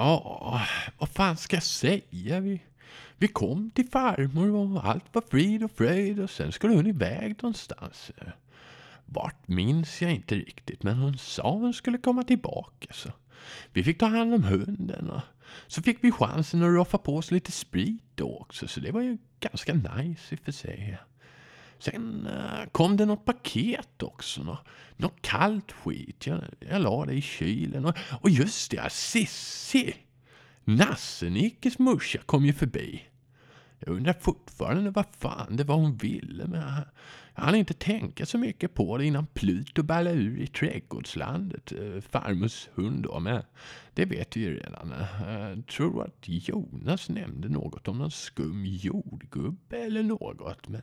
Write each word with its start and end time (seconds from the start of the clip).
Ja, 0.00 0.62
vad 0.98 1.08
fan 1.08 1.36
ska 1.36 1.56
jag 1.56 1.62
säga? 1.62 2.40
Vi, 2.40 2.62
vi 3.16 3.28
kom 3.28 3.70
till 3.70 3.88
farmor 3.88 4.54
och 4.54 4.86
allt 4.86 5.04
var 5.12 5.22
frid 5.30 5.64
och 5.64 5.70
fröjd 5.70 6.20
och 6.20 6.30
sen 6.30 6.52
skulle 6.52 6.74
hon 6.74 6.86
iväg 6.86 7.42
någonstans. 7.42 8.10
Vart 9.04 9.48
minns 9.48 10.02
jag 10.02 10.12
inte 10.12 10.34
riktigt, 10.34 10.82
men 10.82 10.96
hon 10.96 11.18
sa 11.18 11.50
hon 11.50 11.74
skulle 11.74 11.98
komma 11.98 12.22
tillbaka. 12.22 12.92
Så 12.92 13.08
vi 13.72 13.84
fick 13.84 13.98
ta 13.98 14.06
hand 14.06 14.34
om 14.34 14.44
hunden 14.44 15.10
och 15.10 15.22
så 15.66 15.82
fick 15.82 16.04
vi 16.04 16.12
chansen 16.12 16.62
att 16.62 16.74
roffa 16.74 16.98
på 16.98 17.16
oss 17.16 17.30
lite 17.30 17.52
sprit 17.52 18.02
då 18.14 18.38
också, 18.38 18.68
så 18.68 18.80
det 18.80 18.90
var 18.90 19.00
ju 19.00 19.18
ganska 19.40 19.74
nice 19.74 20.34
i 20.34 20.36
och 20.36 20.44
för 20.44 20.52
sig. 20.52 20.98
Sen 21.80 22.26
eh, 22.26 22.68
kom 22.72 22.96
det 22.96 23.06
något 23.06 23.24
paket 23.24 24.02
också. 24.02 24.42
Något, 24.42 24.66
något 24.96 25.22
kallt 25.22 25.72
skit. 25.72 26.26
Jag, 26.26 26.40
jag 26.60 26.82
la 26.82 27.04
det 27.04 27.14
i 27.14 27.22
kylen. 27.22 27.84
Och, 27.84 27.96
och 28.20 28.30
just 28.30 28.70
det, 28.70 28.90
Sissi! 28.92 29.94
Nasse-Nickes 30.64 31.78
morsa 31.78 32.18
kom 32.26 32.46
ju 32.46 32.52
förbi. 32.52 33.02
Jag 33.78 33.96
undrar 33.96 34.12
fortfarande 34.12 34.90
vad 34.90 35.06
fan 35.18 35.56
det 35.56 35.64
var 35.64 35.74
hon 35.74 35.96
ville. 35.96 36.46
med 36.46 36.84
jag, 37.34 37.42
hann 37.42 37.54
inte 37.54 37.74
tänka 37.74 38.26
så 38.26 38.38
mycket 38.38 38.74
på 38.74 38.98
det 38.98 39.04
innan 39.04 39.26
Pluto 39.26 39.82
ballade 39.82 40.16
ur 40.16 40.40
i 40.40 40.46
trädgårdslandet. 40.46 41.72
Eh, 41.72 42.00
farmors 42.00 42.68
hund 42.74 43.02
då. 43.02 43.20
Men 43.20 43.42
det 43.94 44.04
vet 44.04 44.36
vi 44.36 44.40
ju 44.40 44.54
redan. 44.54 44.94
Jag 45.26 45.66
tror 45.66 46.04
att 46.04 46.28
Jonas 46.28 47.08
nämnde 47.08 47.48
något 47.48 47.88
om 47.88 47.98
någon 47.98 48.10
skum 48.10 48.66
jordgubbe 48.66 49.76
eller 49.76 50.02
något. 50.02 50.68
Men 50.68 50.82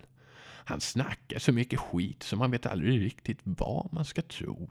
han 0.67 0.81
snackar 0.81 1.39
så 1.39 1.51
mycket 1.51 1.79
skit 1.79 2.23
så 2.23 2.35
man 2.35 2.51
vet 2.51 2.65
aldrig 2.65 3.05
riktigt 3.05 3.39
vad 3.43 3.93
man 3.93 4.05
ska 4.05 4.21
tro. 4.21 4.69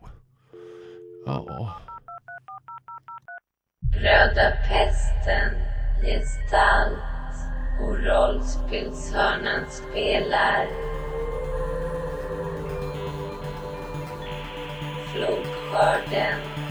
Ja. 1.26 1.80
Röda 3.96 4.56
pesten, 4.68 5.50
gestalt 6.02 7.36
och 7.80 7.96
rollspelshörnan 8.04 9.70
spelar. 9.70 10.66
Flodskörden. 15.12 16.65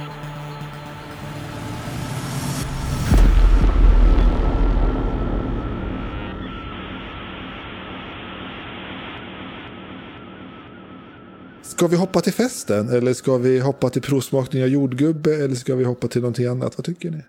Ska 11.75 11.87
vi 11.87 11.95
hoppa 11.95 12.21
till 12.21 12.33
festen 12.33 12.89
eller 12.89 13.13
ska 13.13 13.37
vi 13.37 13.59
hoppa 13.59 13.89
till 13.89 14.01
provsmakning 14.01 14.63
av 14.63 14.69
jordgubbe 14.69 15.35
eller 15.35 15.55
ska 15.55 15.75
vi 15.75 15.83
hoppa 15.83 16.07
till 16.07 16.21
någonting 16.21 16.45
annat? 16.45 16.77
Vad 16.77 16.85
tycker 16.85 17.11
ni? 17.11 17.21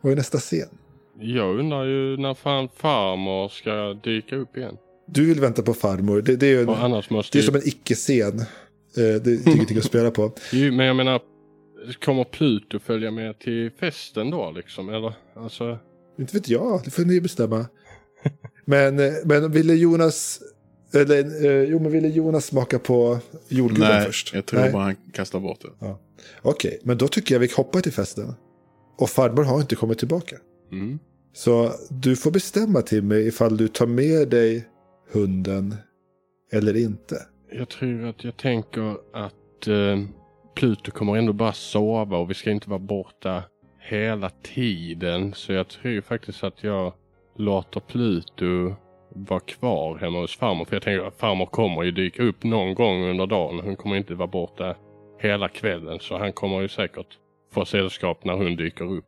Vad 0.00 0.12
är 0.12 0.16
nästa 0.16 0.38
scen? 0.38 0.68
Jag 1.20 1.58
undrar 1.58 1.84
ju 1.84 2.16
när 2.16 2.34
fan 2.34 2.68
farmor 2.76 3.48
ska 3.48 3.94
dyka 4.04 4.36
upp 4.36 4.56
igen. 4.56 4.76
Du 5.06 5.26
vill 5.26 5.40
vänta 5.40 5.62
på 5.62 5.74
farmor. 5.74 6.22
Det, 6.22 6.36
det 6.36 6.46
är, 6.46 6.60
en, 6.60 6.66
det 6.66 7.38
är 7.38 7.42
som 7.42 7.54
en 7.54 7.62
icke-scen. 7.68 8.40
Eh, 8.40 8.44
Det 8.94 9.26
är 9.46 9.48
ingenting 9.54 9.78
att 9.78 9.84
spela 9.84 10.10
på. 10.10 10.32
Jo, 10.52 10.72
men 10.72 10.86
jag 10.86 10.96
menar, 10.96 11.20
kommer 12.04 12.24
Pluto 12.24 12.78
följa 12.78 13.10
med 13.10 13.38
till 13.38 13.70
festen 13.80 14.30
då 14.30 14.50
liksom? 14.56 14.88
Eller 14.88 15.14
alltså? 15.34 15.78
Inte 16.18 16.36
vet 16.36 16.48
jag, 16.48 16.80
det 16.84 16.90
får 16.90 17.02
ni 17.04 17.20
bestämma. 17.20 17.66
Men, 18.64 18.98
eh, 18.98 19.12
men 19.24 19.52
ville 19.52 19.74
Jonas... 19.74 20.40
Eller, 20.94 21.44
eh, 21.44 21.62
jo, 21.70 21.78
men 21.78 21.92
ville 21.92 22.08
Jonas 22.08 22.46
smaka 22.46 22.78
på 22.78 23.18
jordgubben 23.48 23.88
Nej, 23.88 24.06
först? 24.06 24.34
jag 24.34 24.46
tror 24.46 24.72
bara 24.72 24.82
han 24.82 24.96
kastar 25.12 25.40
bort 25.40 25.60
det. 25.60 25.96
Okej, 26.42 26.80
men 26.82 26.98
då 26.98 27.08
tycker 27.08 27.34
jag 27.34 27.40
vi 27.40 27.48
hoppar 27.56 27.80
till 27.80 27.92
festen. 27.92 28.34
Och 28.98 29.10
farmor 29.10 29.42
har 29.44 29.60
inte 29.60 29.76
kommit 29.76 29.98
tillbaka. 29.98 30.36
Mm. 30.72 30.98
Så 31.32 31.72
du 31.90 32.16
får 32.16 32.30
bestämma 32.30 32.82
till 32.82 33.02
mig 33.02 33.26
ifall 33.26 33.56
du 33.56 33.68
tar 33.68 33.86
med 33.86 34.28
dig 34.28 34.68
hunden 35.12 35.74
eller 36.52 36.76
inte. 36.76 37.26
Jag 37.52 37.68
tror 37.68 38.04
att 38.06 38.24
jag 38.24 38.36
tänker 38.36 38.96
att 39.12 39.66
eh, 39.66 40.04
Pluto 40.54 40.90
kommer 40.90 41.16
ändå 41.16 41.32
bara 41.32 41.52
sova 41.52 42.16
och 42.16 42.30
vi 42.30 42.34
ska 42.34 42.50
inte 42.50 42.70
vara 42.70 42.78
borta 42.78 43.44
hela 43.80 44.30
tiden. 44.30 45.32
Så 45.34 45.52
jag 45.52 45.68
tror 45.68 46.00
faktiskt 46.00 46.44
att 46.44 46.64
jag 46.64 46.92
låter 47.36 47.80
Pluto 47.80 48.74
vara 49.16 49.40
kvar 49.40 49.98
hemma 49.98 50.20
hos 50.20 50.36
farmor. 50.36 50.64
För 50.64 50.76
jag 50.76 50.82
tänker 50.82 51.06
att 51.06 51.18
farmor 51.18 51.46
kommer 51.46 51.82
ju 51.82 51.90
dyka 51.90 52.22
upp 52.22 52.44
någon 52.44 52.74
gång 52.74 53.04
under 53.10 53.26
dagen. 53.26 53.60
Hon 53.64 53.76
kommer 53.76 53.96
inte 53.96 54.14
vara 54.14 54.28
borta 54.28 54.76
hela 55.20 55.48
kvällen. 55.48 55.98
Så 56.00 56.18
han 56.18 56.32
kommer 56.32 56.60
ju 56.60 56.68
säkert 56.68 57.06
få 57.54 57.64
sällskap 57.64 58.24
när 58.24 58.32
hon 58.34 58.56
dyker 58.56 58.84
upp. 58.92 59.04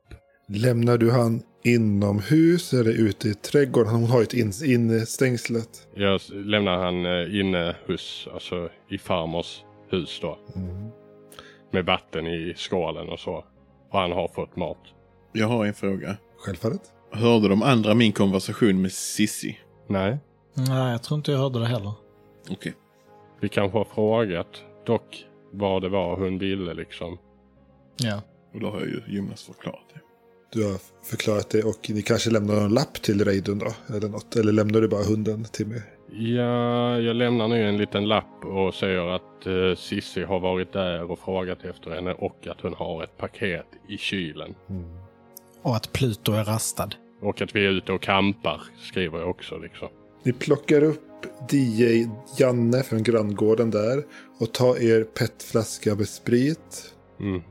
Lämnar 0.49 0.99
du 0.99 1.11
han 1.11 1.43
inomhus 1.65 2.73
eller 2.73 2.91
ute 3.09 3.29
i 3.29 3.35
trädgården? 3.35 3.93
Hon 3.93 4.05
har 4.05 4.19
ju 4.19 4.23
ett 4.23 4.35
in, 4.35 4.53
instängslet. 4.65 5.89
Jag 5.95 6.15
s- 6.15 6.31
lämnar 6.33 6.77
han 6.79 7.07
eh, 7.07 7.41
inne 7.41 7.77
hos, 7.87 8.29
alltså 8.35 8.69
i 8.91 8.99
farmors 8.99 9.63
hus 9.91 10.19
då. 10.23 10.39
Mm. 10.57 10.89
Med 11.73 11.85
vatten 11.85 12.27
i 12.27 12.55
skålen 12.57 13.09
och 13.09 13.19
så. 13.19 13.45
Och 13.93 13.99
han 14.01 14.13
har 14.13 14.29
fått 14.29 14.57
mat. 14.57 14.79
Jag 15.33 15.47
har 15.47 15.67
en 15.67 15.75
fråga. 15.75 16.17
Självfallet. 16.39 16.81
Hörde 17.13 17.49
de 17.49 17.63
andra 17.63 17.95
min 17.95 18.13
konversation 18.13 18.83
med 18.83 18.93
Sissi? 18.93 19.59
Nej, 19.89 20.19
Nej, 20.55 20.93
jag 20.93 21.03
tror 21.03 21.19
inte 21.19 21.33
jag 21.33 21.39
hörde 21.39 21.59
det 21.59 21.67
heller. 21.67 21.93
Okej. 22.51 22.75
vi 23.41 23.49
kanske 23.49 23.79
har 23.79 23.85
frågat 23.85 24.63
dock 24.87 25.27
vad 25.53 25.83
det 25.83 25.89
var 25.89 26.17
hon 26.17 26.39
ville 26.39 26.75
liksom. 26.75 27.19
Ja. 27.97 28.23
Och 28.55 28.61
då 28.61 28.71
har 28.71 28.81
ju 28.81 29.03
Jonas 29.07 29.43
förklarat 29.43 29.85
det. 29.95 30.01
Du 30.53 30.65
har 30.73 30.79
förklarat 31.05 31.51
det 31.51 31.65
och 31.65 31.91
ni 31.91 32.03
kanske 32.03 32.31
lämnar 32.31 32.55
någon 32.55 32.75
lapp 32.75 32.95
till 33.03 33.25
Reidun 33.25 33.59
då? 33.59 33.95
Eller 33.97 34.09
något. 34.09 34.37
Eller 34.37 34.53
lämnar 34.53 34.81
du 34.81 34.89
bara 34.89 35.05
hunden 35.05 35.45
till 35.45 35.67
mig? 35.67 35.83
Ja, 36.13 36.99
jag 36.99 37.17
lämnar 37.17 37.49
nu 37.49 37.69
en 37.69 37.77
liten 37.79 38.09
lapp 38.09 38.45
och 38.45 38.75
säger 38.75 39.15
att 39.15 39.47
eh, 39.47 39.77
Sissi 39.77 40.23
har 40.25 40.41
varit 40.41 40.73
där 40.73 41.11
och 41.11 41.19
frågat 41.19 41.65
efter 41.65 41.91
henne 41.91 42.13
och 42.13 42.47
att 42.47 42.61
hon 42.61 42.75
har 42.75 43.03
ett 43.03 43.17
paket 43.17 43.67
i 43.89 43.99
kylen. 43.99 44.55
Och 45.63 45.77
att 45.77 45.93
Pluto 45.93 46.33
är 46.33 46.45
rastad. 46.45 46.89
Och 47.21 47.43
att 47.43 47.57
vi 47.57 47.67
är 47.67 47.71
ute 47.71 47.93
och 47.93 48.03
kampar, 48.03 48.61
skriver 48.81 49.19
jag 49.19 49.31
också 49.31 49.59
liksom. 49.59 49.89
Ni 50.23 50.33
plockar 50.33 50.83
upp 50.83 51.01
DJ 51.51 52.07
Janne 52.39 52.83
från 52.83 53.03
granngården 53.03 53.71
där 53.71 54.05
och 54.41 54.53
tar 54.53 54.83
er 54.83 55.05
petflaska 55.05 55.95
med 55.95 56.09
sprit. 56.09 56.95
Mm. 57.21 57.43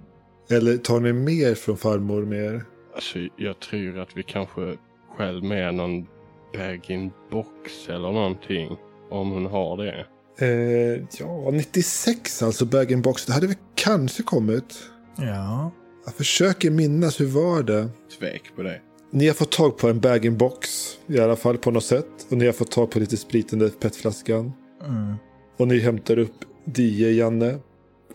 Eller 0.50 0.78
tar 0.78 1.00
ni 1.00 1.14
mer 1.14 1.56
från 1.56 1.78
farmor 1.78 2.26
med 2.26 2.46
er? 2.46 2.66
Alltså, 2.96 3.20
jag 3.38 3.60
tror 3.60 4.00
att 4.00 4.18
vi 4.18 4.24
kanske 4.24 4.78
själv 5.18 5.44
med 5.44 5.76
någon 5.76 6.08
bag-in-box 6.54 7.90
eller 7.90 8.12
någonting. 8.12 8.78
Om 9.10 9.32
hon 9.32 9.46
har 9.46 9.78
det. 9.78 10.06
Eh, 10.40 11.04
ja, 11.20 11.52
96 11.52 12.44
alltså 12.44 12.66
bag-in-box. 12.66 13.26
Det 13.26 13.34
hade 13.34 13.48
väl 13.48 13.56
kanske 13.76 14.24
kommit. 14.24 14.90
Ja. 15.18 15.72
Jag 16.06 16.14
försöker 16.14 16.72
minnas, 16.72 17.22
hur 17.22 17.26
var 17.26 17.64
det? 17.64 17.90
Tvek 18.20 18.56
på 18.56 18.64
det. 18.64 18.82
Ni 19.12 19.28
har 19.28 19.34
fått 19.34 19.52
tag 19.52 19.78
på 19.78 19.90
en 19.90 20.00
bag-in-box 20.00 20.98
i 21.08 21.20
alla 21.20 21.36
fall 21.36 21.58
på 21.58 21.72
något 21.72 21.84
sätt. 21.84 22.28
Och 22.30 22.38
ni 22.38 22.46
har 22.46 22.54
fått 22.54 22.72
tag 22.72 22.92
på 22.92 23.00
lite 23.00 23.18
sprit 23.18 23.46
i 23.46 23.50
den 23.50 23.60
där 23.60 23.70
petflaskan. 23.70 24.54
Mm. 24.86 25.16
Och 25.58 25.68
ni 25.68 25.80
hämtar 25.80 26.20
upp 26.20 26.36
DJ 26.76 27.18
Janne. 27.18 27.60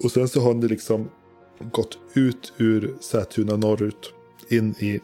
Och 0.04 0.10
sen 0.10 0.28
så 0.28 0.40
har 0.40 0.54
ni 0.54 0.68
liksom 0.68 1.10
gått 1.72 1.98
ut 2.14 2.52
ur 2.56 2.94
Sätuna 3.00 3.56
norrut. 3.56 4.12
In 4.48 4.74
i 4.78 5.00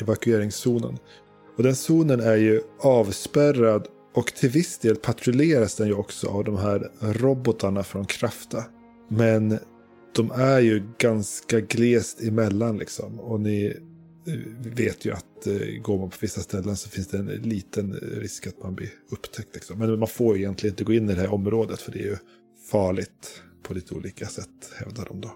evakueringszonen. 0.00 0.98
Och 1.56 1.62
den 1.62 1.76
zonen 1.76 2.20
är 2.20 2.36
ju 2.36 2.62
avspärrad. 2.80 3.88
Och 4.14 4.34
till 4.34 4.50
viss 4.50 4.78
del 4.78 4.96
patrulleras 4.96 5.74
den 5.74 5.86
ju 5.86 5.94
också 5.94 6.28
av 6.28 6.44
de 6.44 6.56
här 6.56 6.90
robotarna 7.00 7.82
från 7.82 8.04
Krafta. 8.04 8.64
Men 9.08 9.58
de 10.16 10.30
är 10.30 10.60
ju 10.60 10.82
ganska 10.98 11.60
glest 11.60 12.22
emellan 12.22 12.78
liksom. 12.78 13.20
Och 13.20 13.40
ni 13.40 13.76
vet 14.58 15.04
ju 15.04 15.12
att 15.12 15.46
eh, 15.46 15.82
går 15.82 15.98
man 15.98 16.10
på 16.10 16.16
vissa 16.20 16.40
ställen 16.40 16.76
så 16.76 16.88
finns 16.88 17.08
det 17.08 17.18
en 17.18 17.26
liten 17.26 17.92
risk 17.94 18.46
att 18.46 18.62
man 18.62 18.74
blir 18.74 18.90
upptäckt. 19.10 19.54
Liksom. 19.54 19.78
Men 19.78 19.98
man 19.98 20.08
får 20.08 20.36
egentligen 20.36 20.72
inte 20.72 20.84
gå 20.84 20.92
in 20.92 21.10
i 21.10 21.14
det 21.14 21.20
här 21.20 21.32
området 21.34 21.80
för 21.80 21.92
det 21.92 21.98
är 21.98 22.06
ju 22.06 22.16
farligt 22.70 23.42
på 23.62 23.74
lite 23.74 23.94
olika 23.94 24.26
sätt 24.26 24.72
hävdar 24.78 25.04
de 25.04 25.20
då. 25.20 25.34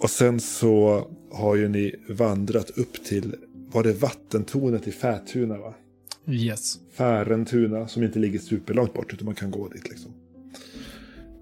Och 0.00 0.10
sen 0.10 0.40
så 0.40 1.06
har 1.32 1.56
ju 1.56 1.68
ni 1.68 1.94
vandrat 2.08 2.70
upp 2.70 3.04
till, 3.04 3.34
var 3.72 3.82
det 3.82 3.92
vattentornet 3.92 4.88
i 4.88 4.92
Fätuna 4.92 5.58
va? 5.58 5.74
Yes. 6.26 6.78
Färentuna 6.92 7.88
som 7.88 8.02
inte 8.02 8.18
ligger 8.18 8.38
superlångt 8.38 8.94
bort 8.94 9.12
utan 9.12 9.24
man 9.24 9.34
kan 9.34 9.50
gå 9.50 9.68
dit 9.68 9.88
liksom. 9.88 10.12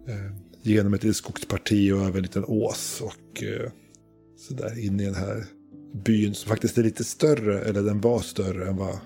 Eh, 0.08 0.32
genom 0.62 0.94
ett 0.94 1.02
litet 1.02 1.16
skogsparti 1.16 1.92
och 1.92 1.98
över 1.98 2.16
en 2.16 2.22
liten 2.22 2.44
ås 2.44 3.02
och 3.04 3.42
eh, 3.42 3.70
sådär 4.36 4.84
in 4.86 5.00
i 5.00 5.04
den 5.04 5.14
här 5.14 5.44
byn 6.04 6.34
som 6.34 6.48
faktiskt 6.48 6.78
är 6.78 6.82
lite 6.82 7.04
större, 7.04 7.60
eller 7.60 7.82
den 7.82 8.00
var 8.00 8.18
större 8.18 8.68
än 8.68 8.76
vad 8.76 8.98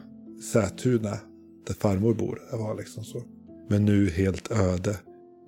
Sätuna, 0.52 1.18
där 1.66 1.74
farmor 1.74 2.14
bor, 2.14 2.42
var 2.52 2.76
liksom 2.76 3.04
så. 3.04 3.22
Men 3.68 3.84
nu 3.84 4.10
helt 4.10 4.50
öde 4.50 4.96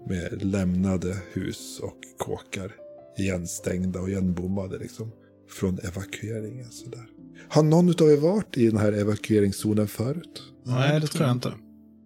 med 0.08 0.44
lämnade 0.44 1.16
hus 1.32 1.80
och 1.82 1.96
kåkar 2.18 2.72
igenstängda 3.18 4.00
och 4.00 4.08
igenbommade 4.08 4.78
liksom. 4.78 5.12
från 5.48 5.78
evakueringen. 5.78 6.70
Sådär. 6.70 7.06
Har 7.48 7.62
någon 7.62 7.88
av 7.88 8.10
er 8.10 8.20
varit 8.20 8.58
i 8.58 8.66
den 8.66 8.76
här 8.76 8.92
evakueringszonen 8.92 9.86
förut? 9.86 10.42
Nej, 10.64 11.00
det 11.00 11.06
tror 11.06 11.26
jag 11.26 11.36
inte. 11.36 11.52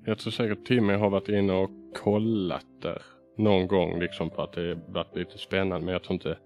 Jag 0.05 0.19
tror 0.19 0.31
säkert 0.31 0.67
Timmy 0.67 0.93
har 0.93 1.11
varit 1.11 1.29
inne 1.29 1.53
och 1.53 1.71
kollat 2.03 2.67
där 2.83 3.03
någon 3.38 3.69
gång 3.69 4.00
liksom 4.00 4.31
på 4.31 4.43
att 4.43 4.53
det 4.53 4.75
varit 4.88 5.17
lite 5.17 5.38
spännande. 5.38 5.85
Men 5.85 5.93
jag 5.93 6.03
tror 6.03 6.15
inte 6.15 6.38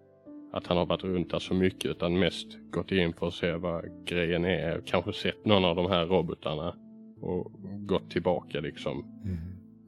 att 0.53 0.67
han 0.67 0.77
har 0.77 0.87
varit 0.87 1.05
runt 1.05 1.31
där 1.31 1.39
så 1.39 1.55
mycket 1.55 1.91
utan 1.91 2.19
mest 2.19 2.47
gått 2.71 2.93
in 2.93 3.13
för 3.13 3.29
att 3.29 3.35
se 3.35 3.53
vad 3.53 3.85
grejen 4.05 4.45
är. 4.45 4.83
Kanske 4.87 5.13
sett 5.13 5.45
någon 5.45 5.65
av 5.65 5.77
de 5.77 5.91
här 5.91 6.07
robotarna 6.07 6.75
och 7.21 7.53
gått 7.87 8.11
tillbaka 8.11 8.61
liksom. 8.61 9.05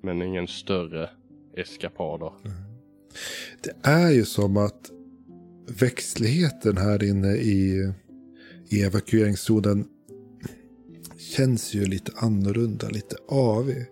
Men 0.03 0.23
ingen 0.23 0.49
större 0.49 1.11
eskapader. 1.57 2.33
Det 3.63 3.89
är 3.89 4.11
ju 4.11 4.25
som 4.25 4.57
att 4.57 4.91
växtligheten 5.81 6.77
här 6.77 7.05
inne 7.05 7.33
i, 7.33 7.93
i 8.69 8.83
evakueringszonen 8.83 9.85
känns 11.19 11.75
ju 11.75 11.87
lite 11.87 12.13
annorlunda, 12.17 12.89
lite 12.89 13.17
avig. 13.29 13.87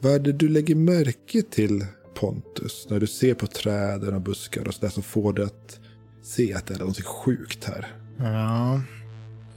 Vad 0.00 0.14
är 0.14 0.18
det 0.18 0.32
du 0.32 0.48
lägger 0.48 0.74
märke 0.74 1.42
till 1.42 1.84
Pontus 2.14 2.86
när 2.90 3.00
du 3.00 3.06
ser 3.06 3.34
på 3.34 3.46
träden 3.46 4.14
och 4.14 4.20
buskar 4.20 4.68
och 4.68 4.74
sådär 4.74 4.88
som 4.88 5.02
får 5.02 5.32
dig 5.32 5.44
att 5.44 5.80
se 6.28 6.54
att 6.54 6.66
det 6.66 6.74
är 6.74 6.78
något 6.78 7.04
sjukt 7.04 7.64
här? 7.64 7.86
Ja, 8.18 8.80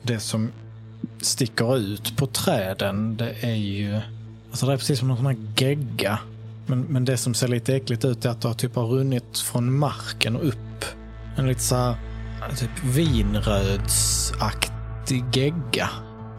det 0.03 0.19
som 0.19 0.51
sticker 1.21 1.77
ut 1.77 2.17
på 2.17 2.27
träden 2.27 3.17
det 3.17 3.35
är 3.41 3.55
ju... 3.55 3.99
Alltså 4.49 4.65
det 4.65 4.73
är 4.73 4.77
precis 4.77 4.99
som 4.99 5.07
någon 5.07 5.17
sån 5.17 5.25
här 5.25 5.37
gegga. 5.57 6.19
Men, 6.67 6.81
men 6.81 7.05
det 7.05 7.17
som 7.17 7.33
ser 7.33 7.47
lite 7.47 7.75
äckligt 7.75 8.05
ut 8.05 8.25
är 8.25 8.29
att 8.29 8.41
det 8.41 8.47
har 8.47 8.55
typ 8.55 8.75
har 8.75 8.85
runnit 8.85 9.37
från 9.37 9.77
marken 9.77 10.35
och 10.35 10.47
upp. 10.47 10.85
En 11.37 11.47
lite 11.47 11.61
så 11.61 11.75
här, 11.75 11.95
typ 12.57 12.83
vinrödsaktig 12.83 15.23
gegga. 15.33 15.89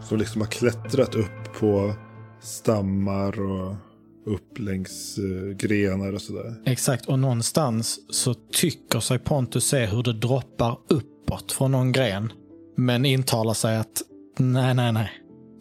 Som 0.03 0.17
liksom 0.17 0.41
har 0.41 0.47
klättrat 0.47 1.15
upp 1.15 1.59
på 1.59 1.93
stammar 2.41 3.41
och 3.41 3.75
upp 4.25 4.59
längs 4.59 5.17
eh, 5.17 5.55
grenar 5.55 6.13
och 6.13 6.21
sådär. 6.21 6.55
Exakt, 6.65 7.05
och 7.05 7.19
någonstans 7.19 7.99
så 8.09 8.33
tycker 8.33 8.99
sig 8.99 9.19
Pontus 9.19 9.65
se 9.65 9.85
hur 9.85 10.03
det 10.03 10.13
droppar 10.13 10.77
uppåt 10.87 11.51
från 11.51 11.71
någon 11.71 11.91
gren. 11.91 12.31
Men 12.75 13.05
intalar 13.05 13.53
sig 13.53 13.77
att 13.77 14.01
nej, 14.39 14.73
nej, 14.73 14.93
nej. 14.93 15.11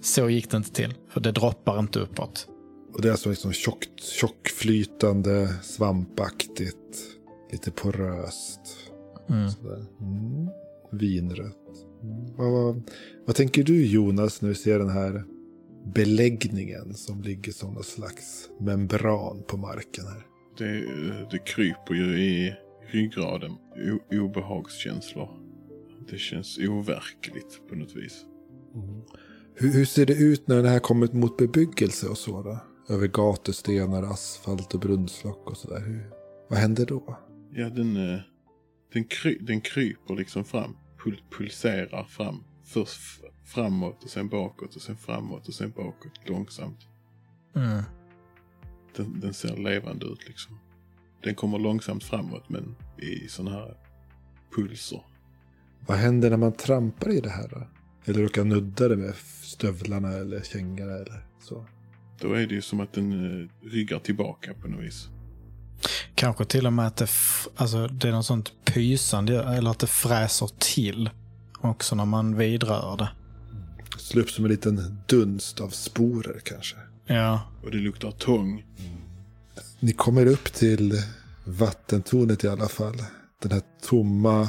Så 0.03 0.31
gick 0.31 0.51
det 0.51 0.57
inte 0.57 0.73
till. 0.73 0.95
För 1.09 1.21
det 1.21 1.33
droppar 1.33 1.79
inte 1.79 1.99
uppåt. 1.99 2.49
Och 2.95 3.03
det 3.03 3.09
är 3.09 3.13
alltså 3.13 3.31
liksom 3.31 3.53
tjockt, 3.53 4.03
tjockflytande, 4.03 5.55
svampaktigt, 5.63 6.99
lite 7.53 7.71
poröst. 7.71 8.61
Mm. 9.29 9.51
Sådär. 9.51 9.85
Mm. 10.01 10.49
Vinrött. 10.93 11.57
Mm. 12.03 12.37
Vad, 12.37 12.53
vad, 12.53 12.83
vad 13.27 13.37
tänker 13.37 13.65
du 13.65 13.87
Jonas 13.87 14.43
när 14.43 14.49
du 14.49 14.55
ser 14.55 14.79
den 14.79 14.91
här 14.91 15.25
beläggningen 15.85 16.95
som 16.95 17.23
ligger 17.23 17.53
som 17.53 17.75
någon 17.75 17.85
slags 17.85 18.49
membran 18.61 19.43
på 19.49 19.57
marken 19.57 20.05
här? 20.07 20.27
Det, 20.59 20.81
det 21.31 21.39
kryper 21.39 21.95
ju 21.95 22.19
i 22.19 22.55
ryggraden. 22.91 23.51
O, 23.51 24.17
obehagskänslor. 24.25 25.29
Det 26.11 26.19
känns 26.19 26.59
overkligt 26.59 27.61
på 27.69 27.75
något 27.75 27.97
vis. 27.97 28.25
Hur, 29.55 29.73
hur 29.73 29.85
ser 29.85 30.07
det 30.07 30.15
ut 30.15 30.49
när 30.49 30.63
det 30.63 30.69
här 30.69 30.79
kommer 30.79 31.09
mot 31.13 31.37
bebyggelse 31.39 32.09
och 32.09 32.19
så 32.19 32.43
då? 32.43 32.59
Över 32.95 33.07
gatustenar, 33.09 34.03
asfalt 34.03 34.75
och 34.75 34.81
brunnslock 34.81 35.51
och 35.51 35.57
sådär. 35.57 35.81
Hur- 35.81 36.11
Vad 36.51 36.59
händer 36.59 36.87
då? 36.87 37.19
Ja, 37.51 37.69
den, 37.69 37.97
eh, 38.15 38.21
den, 38.93 39.05
kry, 39.05 39.39
den 39.41 39.61
kryper 39.61 40.15
liksom 40.15 40.45
fram. 40.45 40.77
Pul, 41.05 41.23
pulserar 41.39 42.05
fram. 42.05 42.45
Först 42.65 43.01
framåt 43.53 44.05
och 44.05 44.11
sen 44.11 44.29
bakåt 44.29 44.77
och 44.77 44.83
sen 44.83 44.97
framåt 44.97 45.49
och 45.49 45.55
sen 45.55 45.71
bakåt 45.71 46.29
långsamt. 46.29 46.79
Mm. 47.57 47.83
Den, 48.97 49.21
den 49.21 49.35
ser 49.35 49.57
levande 49.57 50.07
ut 50.07 50.29
liksom. 50.29 50.59
Den 51.23 51.35
kommer 51.35 51.59
långsamt 51.59 52.05
framåt 52.05 52.49
men 52.49 52.77
i 52.99 53.29
sådana 53.29 53.57
här 53.57 53.77
pulser. 54.57 55.01
Vad 55.87 55.99
händer 55.99 56.31
när 56.31 56.37
man 56.37 56.53
trampar 56.53 57.11
i 57.11 57.21
det 57.21 57.31
här 57.31 57.49
då? 57.49 57.67
Eller 58.05 58.23
råkar 58.23 58.45
nudda 58.45 58.89
det 58.89 58.97
med 58.97 59.15
stövlarna 59.43 60.09
eller 60.09 60.43
kängorna 60.43 60.93
eller 60.93 61.27
så? 61.41 61.67
Då 62.21 62.33
är 62.33 62.47
det 62.47 62.55
ju 62.55 62.63
som 62.63 62.81
att 62.81 62.93
den 62.93 63.13
eh, 63.13 63.49
ryggar 63.71 63.99
tillbaka 63.99 64.55
på 64.55 64.69
något 64.69 64.85
vis. 64.85 65.09
Kanske 66.15 66.45
till 66.45 66.67
och 66.67 66.73
med 66.73 66.87
att 66.87 66.97
det, 66.97 67.09
alltså, 67.57 67.87
det 67.87 68.09
är 68.09 68.13
något 68.13 68.27
sånt 68.27 68.53
pysande, 68.65 69.43
eller 69.43 69.71
att 69.71 69.79
det 69.79 69.87
fräser 69.87 70.51
till 70.59 71.11
också 71.61 71.95
när 71.95 72.05
man 72.05 72.37
vidrör 72.37 72.97
det. 72.97 73.09
Slår 73.99 74.23
upp 74.23 74.31
som 74.31 74.45
en 74.45 74.51
liten 74.51 74.99
dunst 75.09 75.61
av 75.61 75.69
sporer 75.69 76.41
kanske. 76.45 76.77
Ja, 77.07 77.43
Och 77.63 77.71
det 77.71 77.77
luktar 77.77 78.11
tång. 78.11 78.65
Ni 79.81 79.93
kommer 79.93 80.27
upp 80.27 80.53
till 80.53 81.03
vattentornet 81.45 82.45
i 82.45 82.49
alla 82.49 82.69
fall. 82.69 83.05
Den 83.43 83.53
här 83.53 83.63
tomma 83.83 84.49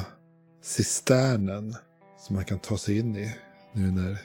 cisternen 0.63 1.75
som 2.19 2.35
man 2.35 2.45
kan 2.45 2.59
ta 2.59 2.77
sig 2.77 2.97
in 2.97 3.15
i 3.15 3.35
nu 3.73 3.91
när 3.91 4.17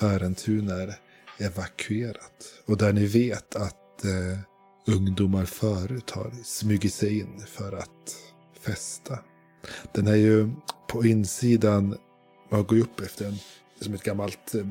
Färentun 0.00 0.68
är 0.68 0.94
evakuerat. 1.38 2.44
Och 2.66 2.76
där 2.76 2.92
ni 2.92 3.06
vet 3.06 3.56
att 3.56 4.04
eh, 4.04 4.38
ungdomar 4.94 5.44
förut 5.44 6.10
har 6.10 6.32
smugit 6.44 6.94
sig 6.94 7.18
in 7.18 7.42
för 7.46 7.72
att 7.72 8.16
festa. 8.60 9.18
Den 9.92 10.06
är 10.06 10.14
ju 10.16 10.50
på 10.88 11.06
insidan, 11.06 11.96
man 12.50 12.64
går 12.64 12.78
ju 12.78 12.84
upp 12.84 13.00
efter 13.00 13.26
en, 13.26 13.38
som 13.84 13.94
ett 13.94 14.02
gammalt 14.02 14.54
eh, 14.54 14.64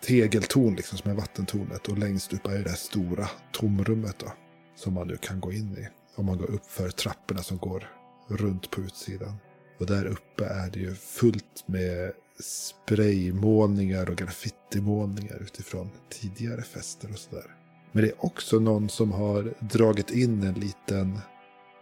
tegeltorn 0.00 0.74
liksom 0.74 0.98
som 0.98 1.10
är 1.10 1.14
vattentornet 1.14 1.88
och 1.88 1.98
längst 1.98 2.32
upp 2.32 2.46
är 2.46 2.58
det 2.58 2.70
här 2.70 2.76
stora 2.76 3.28
tomrummet 3.52 4.18
då. 4.18 4.32
Som 4.76 4.94
man 4.94 5.08
nu 5.08 5.16
kan 5.16 5.40
gå 5.40 5.52
in 5.52 5.78
i. 5.78 5.88
Om 6.14 6.26
man 6.26 6.38
går 6.38 6.50
upp 6.50 6.66
för 6.66 6.90
trapporna 6.90 7.42
som 7.42 7.58
går 7.58 7.88
runt 8.28 8.70
på 8.70 8.80
utsidan. 8.80 9.36
Och 9.80 9.86
där 9.86 10.04
uppe 10.04 10.44
är 10.44 10.70
det 10.70 10.80
ju 10.80 10.94
fullt 10.94 11.64
med 11.66 12.12
spraymålningar 12.40 14.10
och 14.10 14.16
graffitimålningar 14.16 15.42
utifrån 15.42 15.90
tidigare 16.10 16.62
fester 16.62 17.12
och 17.12 17.18
sådär. 17.18 17.54
Men 17.92 18.04
det 18.04 18.10
är 18.10 18.24
också 18.24 18.58
någon 18.58 18.88
som 18.88 19.12
har 19.12 19.54
dragit 19.60 20.10
in 20.10 20.42
en 20.42 20.54
liten 20.54 21.18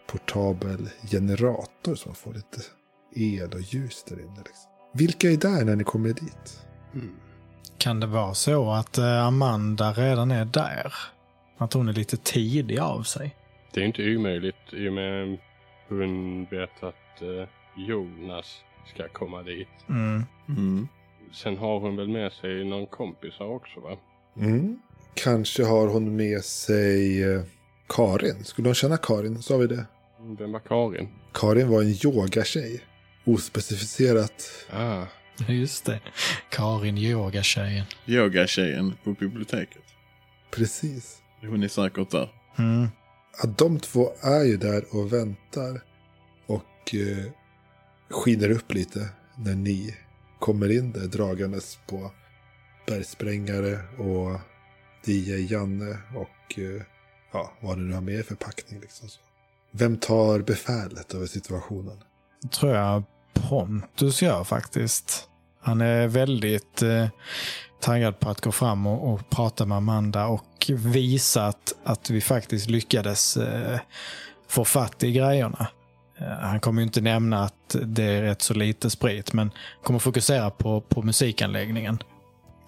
portabel 0.07 0.91
generator 1.11 1.95
som 1.95 2.15
får 2.15 2.35
lite 2.35 2.61
el 3.15 3.53
och 3.53 3.61
ljus 3.61 4.05
där 4.09 4.21
inne. 4.21 4.37
Liksom. 4.37 4.76
Vilka 4.99 5.31
är 5.31 5.37
där 5.37 5.65
när 5.65 5.77
ni 5.77 5.85
kommer 5.85 6.09
dit? 6.09 6.67
kan 7.79 8.01
det 8.01 8.07
vara 8.07 8.35
så 8.35 8.71
att 8.71 8.99
eh, 8.99 9.27
Amanda 9.27 9.93
redan 9.93 10.31
är 10.31 10.45
där? 10.45 10.93
Att 11.59 11.73
hon 11.73 11.89
är 11.89 11.93
lite 11.93 12.17
tidig 12.17 12.79
av 12.79 13.03
sig? 13.03 13.37
Det 13.75 13.81
är 13.81 13.85
inte 13.85 14.17
omöjligt 14.17 14.73
i 14.73 14.89
och 14.89 14.93
med 14.93 15.39
hon 15.89 16.45
vet 16.51 16.83
att 16.83 17.23
eh, 17.23 17.49
Jonas 17.89 18.57
ska 18.95 19.09
komma 19.09 19.43
dit. 19.43 19.69
Mm. 19.89 20.25
Mm. 20.49 20.89
Sen 21.33 21.57
har 21.57 21.81
hon 21.81 21.97
väl 21.97 22.09
med 22.09 22.33
sig 22.33 22.65
någon 22.65 22.87
kompisar 22.87 23.45
också 23.45 23.81
va? 23.81 23.97
Mm. 24.37 24.79
Kanske 25.15 25.65
har 25.65 25.89
hon 25.89 26.17
med 26.17 26.45
sig 26.45 27.23
eh, 27.23 27.43
Karin. 27.89 28.45
Skulle 28.45 28.69
hon 28.69 28.75
känna 28.75 28.97
Karin? 28.97 29.43
Sa 29.43 29.57
vi 29.57 29.67
det? 29.67 29.87
Vem 30.39 30.53
var 30.53 30.61
Karin? 30.61 31.09
Karin 31.33 31.69
var 31.69 31.83
en 31.83 31.95
yogatjej. 32.05 32.81
Ospecificerat. 33.27 34.67
Ah, 34.71 35.05
Just 35.49 35.85
det. 35.85 36.01
Karin 36.51 36.99
yogatjejen. 36.99 37.85
Yogatjejen 38.07 38.95
på 39.05 39.13
biblioteket. 39.13 39.83
Precis. 40.51 41.19
Hon 41.41 41.63
är 41.63 41.69
säkert 41.69 42.11
där. 42.11 42.33
Mm. 42.59 42.89
Ja, 43.43 43.49
de 43.59 43.81
två 43.81 44.13
är 44.21 44.45
ju 44.45 44.57
där 44.57 44.85
och 44.91 45.13
väntar. 45.13 45.81
Och 46.47 46.95
eh, 46.95 47.33
skiner 48.11 48.51
upp 48.51 48.73
lite 48.75 49.09
när 49.37 49.55
ni 49.55 49.97
kommer 50.39 50.73
in 50.73 50.93
där 50.93 51.07
dragandes 51.07 51.79
på 51.87 52.11
bergsprängare 52.87 53.79
och 53.99 54.41
DJ 55.05 55.53
Janne 55.53 55.99
och 56.15 56.59
eh, 56.59 56.83
ja, 57.33 57.53
vad 57.61 57.79
det 57.79 57.83
nu 57.83 57.95
har 57.95 58.01
med 58.01 58.15
er 58.15 58.23
för 58.23 58.35
packning. 58.35 58.81
Liksom 58.81 59.09
så. 59.09 59.21
Vem 59.71 59.97
tar 59.97 60.39
befälet 60.41 61.15
över 61.15 61.27
situationen? 61.27 62.03
tror 62.51 62.73
jag 62.75 63.03
Pontus 63.49 64.23
gör 64.23 64.45
faktiskt. 64.45 65.29
Han 65.63 65.81
är 65.81 66.07
väldigt 66.07 66.83
eh, 66.83 67.07
taggad 67.81 68.21
på 68.21 68.31
att 68.31 68.41
gå 68.41 68.53
fram 68.53 68.87
och, 68.87 69.13
och 69.13 69.31
prata 69.31 69.67
med 69.67 69.77
Amanda 69.77 70.27
och 70.27 70.71
visa 70.77 71.47
att, 71.47 71.75
att 71.85 72.11
vi 72.11 72.21
faktiskt 72.21 72.71
lyckades 72.71 73.37
eh, 73.37 73.79
få 74.49 74.65
fatt 74.65 75.03
i 75.05 75.13
grejerna. 75.13 75.67
Eh, 76.19 76.27
han 76.27 76.61
kommer 76.61 76.81
ju 76.81 76.87
inte 76.87 77.01
nämna 77.01 77.43
att 77.45 77.77
det 77.83 78.03
är 78.05 78.23
rätt 78.23 78.43
så 78.43 78.55
lite 78.55 78.91
sprit, 78.91 79.33
men 79.33 79.51
kommer 79.83 79.99
fokusera 79.99 80.51
på, 80.51 80.81
på 80.81 81.03
musikanläggningen. 81.03 81.99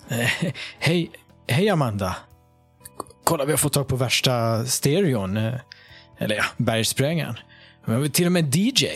Eh, 0.08 0.52
hej, 0.78 1.10
hej 1.48 1.68
Amanda! 1.68 2.16
K- 2.98 3.06
Kolla, 3.24 3.44
vi 3.44 3.52
har 3.52 3.56
fått 3.58 3.72
tag 3.72 3.88
på 3.88 3.96
värsta 3.96 4.64
stereon. 4.66 5.36
Eh, 5.36 5.54
eller 6.18 6.36
ja, 6.36 6.44
bergsprängaren. 6.56 7.36
Men 7.84 7.96
vi 7.96 8.02
har 8.02 8.08
till 8.08 8.26
och 8.26 8.32
med 8.32 8.54
DJ. 8.56 8.86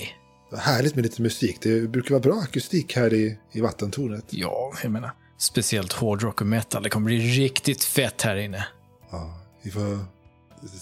Härligt 0.58 0.94
med 0.94 1.02
lite 1.04 1.22
musik. 1.22 1.58
Det 1.62 1.88
brukar 1.90 2.10
vara 2.10 2.20
bra 2.20 2.34
akustik 2.40 2.96
här 2.96 3.14
i, 3.14 3.38
i 3.52 3.60
vattentornet. 3.60 4.24
Ja, 4.30 4.72
jag 4.82 4.92
menar, 4.92 5.10
speciellt 5.38 5.92
hårdrock 5.92 6.40
och 6.40 6.46
metal. 6.46 6.82
Det 6.82 6.90
kommer 6.90 7.04
bli 7.06 7.18
riktigt 7.18 7.84
fett 7.84 8.22
här 8.22 8.36
inne. 8.36 8.66
Ja, 9.10 9.38
vi 9.62 9.70
får 9.70 9.98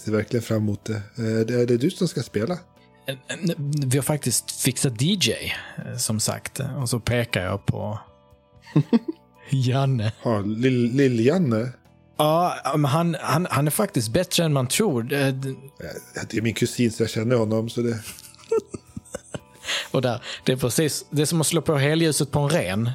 se 0.05 0.11
verkligen 0.11 0.43
fram 0.43 0.57
emot 0.57 0.85
det. 0.85 1.01
Eh, 1.17 1.59
är 1.61 1.65
det 1.65 1.77
du 1.77 1.91
som 1.91 2.07
ska 2.07 2.23
spela? 2.23 2.53
Eh, 3.07 3.13
eh, 3.27 3.39
Vi 3.87 3.97
har 3.97 4.03
faktiskt 4.03 4.51
fixat 4.51 5.01
DJ, 5.01 5.33
som 5.97 6.19
sagt. 6.19 6.59
Och 6.81 6.89
så 6.89 6.99
pekar 6.99 7.43
jag 7.43 7.65
på 7.65 7.99
Janne. 9.49 10.11
Ja, 10.23 10.29
Lill- 10.39 10.91
Lill-Janne. 10.95 11.69
Ja, 12.17 12.55
han, 12.63 13.15
han, 13.21 13.47
han 13.49 13.67
är 13.67 13.71
faktiskt 13.71 14.09
bättre 14.13 14.43
än 14.45 14.53
man 14.53 14.67
tror. 14.67 15.03
Det 15.03 16.37
är 16.37 16.41
min 16.41 16.53
kusin 16.53 16.91
så 16.91 17.03
jag 17.03 17.09
känner 17.09 17.35
honom. 17.35 17.69
Så 17.69 17.81
det... 17.81 17.99
Och 19.91 20.01
där, 20.01 20.23
det 20.45 20.51
är 20.51 20.57
precis, 20.57 21.05
det 21.09 21.21
är 21.21 21.25
som 21.25 21.41
att 21.41 21.47
slå 21.47 21.61
på 21.61 21.75
helljuset 21.75 22.31
på 22.31 22.39
en 22.39 22.49
ren. 22.49 22.89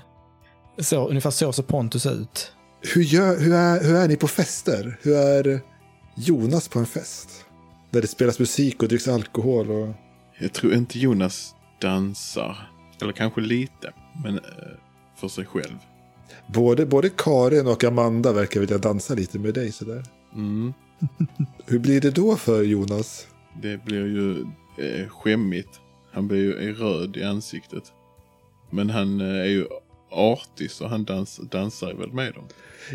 Så, 0.79 1.09
ungefär 1.09 1.31
så 1.31 1.53
ser 1.53 1.63
Pontus 1.63 2.07
ut. 2.07 2.53
hur, 2.95 3.03
gör, 3.03 3.41
hur, 3.41 3.55
är, 3.55 3.85
hur 3.85 3.95
är 3.97 4.09
ni 4.09 4.17
på 4.17 4.29
fester? 4.29 4.99
Hur 5.03 5.17
är 5.17 5.61
Jonas 6.17 6.69
på 6.69 6.79
en 6.79 6.87
fest? 6.87 7.45
Där 7.91 8.03
det 8.03 8.09
spelas 8.09 8.39
musik 8.39 8.83
och 8.83 8.89
dricks 8.89 9.09
alkohol 9.09 9.71
och... 9.71 9.95
Jag 10.41 10.53
tror 10.53 10.75
inte 10.75 10.99
Jonas 10.99 11.55
dansar. 11.81 12.71
Eller 13.01 13.13
kanske 13.13 13.41
lite. 13.41 13.93
Men 14.25 14.35
eh, 14.35 14.43
för 15.17 15.29
sig 15.29 15.45
själv. 15.45 15.77
Både, 16.47 16.87
både 16.87 17.09
Karin 17.09 17.67
och 17.67 17.85
Amanda 17.85 18.33
verkar 18.33 18.61
vilja 18.61 18.79
dansa 18.79 19.15
lite 19.15 19.39
med 19.39 19.55
dig 19.55 19.73
sådär. 19.73 20.05
Mm. 20.35 20.73
Hur 21.67 21.79
blir 21.79 22.01
det 22.01 22.11
då 22.11 22.37
för 22.37 22.63
Jonas? 22.63 23.27
Det 23.63 23.85
blir 23.85 24.07
ju 24.07 24.41
eh, 24.79 25.09
skämmigt. 25.09 25.81
Han 26.17 26.29
blir 26.29 26.61
ju 26.63 26.75
röd 26.75 27.17
i 27.17 27.23
ansiktet. 27.25 27.93
Men 28.71 28.91
han 28.91 29.21
eh, 29.21 29.41
är 29.41 29.45
ju 29.45 29.67
artig 30.11 30.71
så 30.71 30.87
han 30.87 31.05
dans, 31.05 31.37
dansar 31.37 31.95
väl 31.95 32.13
med 32.13 32.35
dem. 32.35 32.45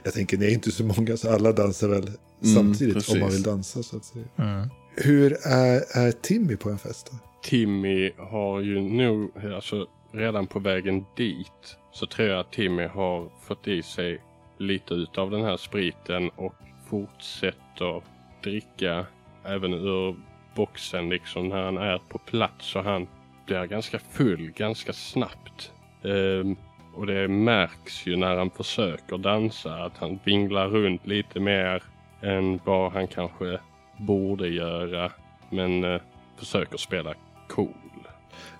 Jag 0.04 0.14
tänker, 0.14 0.38
ni 0.38 0.46
är 0.46 0.54
inte 0.54 0.72
så 0.72 0.84
många 0.84 1.18
så 1.18 1.34
alla 1.34 1.52
dansar 1.52 1.88
väl 1.88 2.12
Mm, 2.44 2.56
samtidigt 2.56 2.94
precis. 2.94 3.14
om 3.14 3.20
man 3.20 3.30
vill 3.30 3.44
dansa 3.44 3.84
så 3.84 3.98
att 3.98 4.06
säga. 4.06 4.26
Mm. 4.38 4.70
Hur 4.96 5.34
är, 5.44 5.98
är 5.98 6.12
Timmy 6.12 6.56
på 6.56 6.70
en 6.70 6.78
fest 6.78 7.12
då? 7.12 7.18
Timmy 7.44 8.12
har 8.18 8.60
ju 8.62 8.82
nog, 8.82 9.32
alltså 9.56 9.88
redan 10.12 10.48
på 10.48 10.60
vägen 10.60 11.06
dit 11.18 11.78
så 11.94 12.06
tror 12.06 12.28
jag 12.28 12.40
att 12.40 12.52
Timmy 12.52 12.84
har 12.88 13.30
fått 13.48 13.68
i 13.68 13.84
sig 13.84 14.22
lite 14.58 14.94
utav 14.94 15.32
den 15.32 15.42
här 15.44 15.58
spriten 15.58 16.30
och 16.30 16.54
fortsätter 16.90 18.04
dricka 18.44 19.06
även 19.46 19.74
ur 19.74 20.16
boxen 20.56 21.10
liksom 21.10 21.50
när 21.50 21.64
han 21.64 21.78
är 21.78 21.98
på 21.98 22.18
plats 22.18 22.66
så 22.66 22.82
han 22.82 23.08
blir 23.46 23.66
ganska 23.66 24.00
full 24.00 24.52
ganska 24.52 24.94
snabbt. 24.94 25.72
Ehm, 26.04 26.56
och 26.96 27.08
det 27.08 27.28
märks 27.28 28.08
ju 28.08 28.16
när 28.16 28.38
han 28.38 28.50
försöker 28.50 29.18
dansa 29.18 29.76
att 29.76 29.98
han 29.98 30.20
vinglar 30.24 30.68
runt 30.68 31.08
lite 31.08 31.40
mer 31.40 31.84
än 32.22 32.60
vad 32.66 32.92
han 32.92 33.08
kanske 33.08 33.60
borde 33.98 34.48
göra. 34.48 35.12
Men 35.50 35.84
eh, 35.84 36.02
försöker 36.38 36.78
spela 36.78 37.14
cool. 37.48 37.74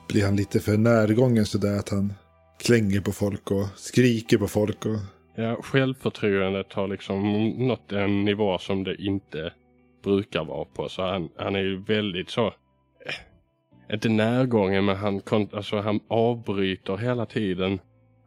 Blir 0.08 0.26
han 0.26 0.36
lite 0.36 0.60
för 0.60 0.78
närgången 0.78 1.46
sådär 1.46 1.80
att 1.80 1.90
han 1.90 2.14
klänger 2.64 3.02
på 3.02 3.12
folk 3.12 3.52
och 3.52 3.68
skriker 3.76 4.38
på 4.38 4.48
folk? 4.48 4.86
Och... 4.86 4.98
Ja, 5.36 5.62
självförtroendet 5.62 6.74
har 6.74 6.88
liksom 6.88 7.50
nått 7.68 7.92
en 7.92 8.26
nivå 8.26 8.58
som 8.58 8.84
det 8.84 8.96
inte 8.96 9.54
brukar 10.04 10.46
vara 10.46 10.66
på. 10.66 10.90
Så 10.90 11.02
han, 11.02 11.30
han 11.38 11.56
är 11.56 11.60
ju 11.60 11.84
väldigt 11.84 12.30
så, 12.30 12.48
eh, 12.48 13.94
inte 13.94 14.10
närgången 14.10 14.86
men 14.86 14.96
han, 14.96 15.22
alltså, 15.54 15.80
han 15.80 16.00
avbryter 16.08 16.98
hela 16.98 17.26
tiden 17.26 17.80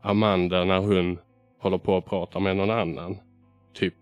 Amanda 0.02 0.64
när 0.64 0.78
hon 0.78 1.18
håller 1.60 1.78
på 1.78 1.96
att 1.96 2.06
prata 2.06 2.40
med 2.40 2.56
någon 2.56 2.70
annan. 2.70 3.16
Typ, 3.74 3.94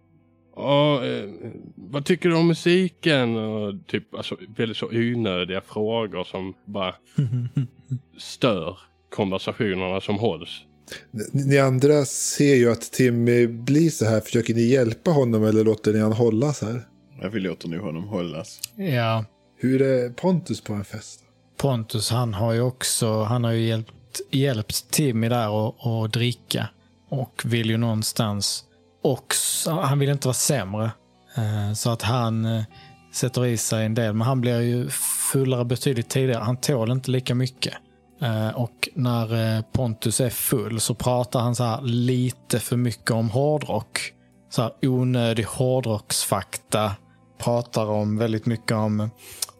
"Ja, 0.57 1.05
eh, 1.05 1.31
vad 1.77 2.05
tycker 2.05 2.29
du 2.29 2.37
om 2.37 2.47
musiken? 2.47 3.37
Och 3.37 3.87
typ 3.87 4.15
alltså, 4.15 4.37
väldigt 4.57 4.77
så 4.77 4.87
onödiga 4.87 5.61
frågor 5.61 6.25
som 6.25 6.55
bara 6.65 6.95
stör 8.19 8.79
konversationerna 9.11 10.01
som 10.01 10.19
hålls. 10.19 10.65
Ni, 11.11 11.45
ni 11.45 11.59
andra 11.59 12.05
ser 12.05 12.55
ju 12.55 12.73
att 12.73 12.93
Timmy 12.93 13.47
blir 13.47 13.91
så 13.91 14.05
här. 14.05 14.21
Försöker 14.21 14.55
ni 14.55 14.63
hjälpa 14.63 15.11
honom 15.11 15.45
eller 15.45 15.65
låter 15.65 15.93
ni 15.93 15.99
han 15.99 16.13
hållas 16.13 16.63
här? 16.63 16.81
Ja, 17.23 17.29
vi 17.29 17.41
låter 17.41 17.69
nog 17.69 17.81
honom 17.81 18.09
hållas. 18.09 18.61
Ja, 18.77 19.25
Hur 19.59 19.83
är 19.83 20.11
Pontus 20.11 20.61
på 20.61 20.73
en 20.73 20.85
fest? 20.85 21.21
Pontus 21.57 22.11
han 22.11 22.35
har 22.35 22.53
ju 22.53 22.61
också, 22.61 23.23
han 23.23 23.45
har 23.45 23.53
ju 23.53 23.67
hjälpt, 23.67 23.93
hjälpt 24.31 24.91
Timmy 24.91 25.29
där 25.29 25.69
att 25.69 25.87
att 25.87 26.13
dricka. 26.13 26.69
Och 27.09 27.43
vill 27.45 27.71
ju 27.71 27.77
någonstans 27.77 28.65
också, 29.03 29.71
han 29.71 29.99
vill 29.99 30.09
inte 30.09 30.29
vara 30.29 30.35
sämre. 30.35 30.91
Eh, 31.37 31.73
Så 31.75 31.91
att 31.91 32.03
han 32.03 32.45
eh, 32.45 32.63
sätter 33.13 33.47
i 33.47 33.57
sig 33.57 33.87
en 33.87 33.95
del, 33.95 34.13
men 34.15 34.27
han 34.27 34.41
blir 34.41 34.61
ju 34.61 34.89
fullare 35.33 35.65
betydligt 35.65 36.09
tidigare. 36.09 36.43
Han 36.43 36.57
tål 36.57 36.91
inte 36.91 37.11
lika 37.11 37.35
mycket. 37.35 37.75
Eh, 38.23 38.49
Och 38.49 38.89
när 38.95 39.63
Pontus 39.63 40.21
är 40.21 40.31
full 40.31 40.81
så 40.81 40.95
pratar 40.95 41.41
han 41.41 41.55
så 41.55 41.65
här 41.65 41.83
lite 41.83 42.61
för 42.61 42.77
mycket 42.77 43.11
om 43.11 43.31
hårdrock. 43.31 44.13
Så 44.51 44.63
här 44.63 44.73
onödig 44.83 45.45
hårdrocksfakta. 45.45 46.93
Pratar 47.43 47.87
om 47.87 48.19
väldigt 48.19 48.47
mycket 48.47 48.73
om, 48.73 49.11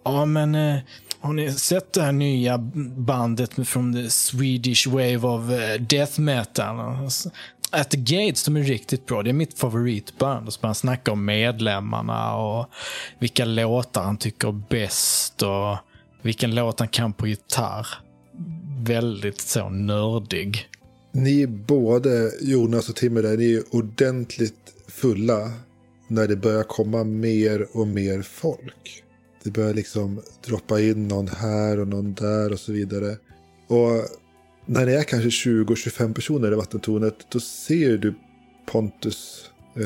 ja 0.05 0.25
men 0.25 0.55
eh, 0.55 0.79
har 1.21 1.33
ni 1.33 1.53
sett 1.53 1.93
det 1.93 2.03
här 2.03 2.13
nya 2.13 2.59
bandet 2.97 3.69
från 3.69 3.95
the 3.95 4.11
Swedish 4.11 4.89
Wave 4.89 5.19
of 5.19 5.51
eh, 5.51 5.81
Death 5.81 6.21
Metal? 6.21 6.81
Alltså, 6.81 7.31
At 7.71 7.91
the 7.91 7.97
Gates, 7.97 8.45
de 8.45 8.57
är 8.57 8.63
riktigt 8.63 9.07
bra. 9.07 9.23
Det 9.23 9.31
är 9.31 9.35
mitt 9.35 9.59
favoritband. 9.59 10.47
Och 10.47 10.53
så 10.53 10.61
börjar 10.61 10.69
han 10.69 10.75
snacka 10.75 11.13
om 11.13 11.25
medlemmarna 11.25 12.37
och 12.37 12.67
vilka 13.19 13.45
låtar 13.45 14.03
han 14.03 14.17
tycker 14.17 14.49
är 14.49 14.63
bäst 14.71 15.43
och 15.43 15.77
vilken 16.23 16.55
låt 16.55 16.79
han 16.79 16.89
kan 16.89 17.13
på 17.13 17.27
gitarr. 17.27 17.87
Väldigt 18.79 19.41
så 19.41 19.69
nördig. 19.69 20.69
Ni 21.13 21.47
både, 21.47 22.31
Jonas 22.41 22.89
och 22.89 22.97
Timmy 22.97 23.23
där, 23.23 23.37
ni 23.37 23.55
är 23.55 23.63
ordentligt 23.77 24.75
fulla 24.89 25.53
när 26.13 26.29
det 26.29 26.37
börjar 26.37 26.63
komma 26.63 27.05
mer 27.05 27.67
och 27.73 27.87
mer 27.87 28.23
folk. 28.23 29.03
Det 29.43 29.51
börjar 29.51 29.75
liksom 29.75 30.23
droppa 30.47 30.81
in 30.81 31.09
någon 31.09 31.29
här 31.29 31.81
och 31.81 31.89
någon 31.89 32.15
där 32.15 32.53
och 32.53 32.61
så 32.61 32.73
vidare. 32.73 33.17
Och 33.67 34.07
när 34.67 34.87
det 34.87 34.95
är 34.99 35.03
kanske 35.03 35.29
20-25 35.29 36.15
personer 36.15 36.53
i 36.53 36.55
vattentornet, 36.55 37.15
då 37.29 37.41
ser 37.41 37.99
du 37.99 38.15
Pontus. 38.67 39.51
Eh, 39.77 39.83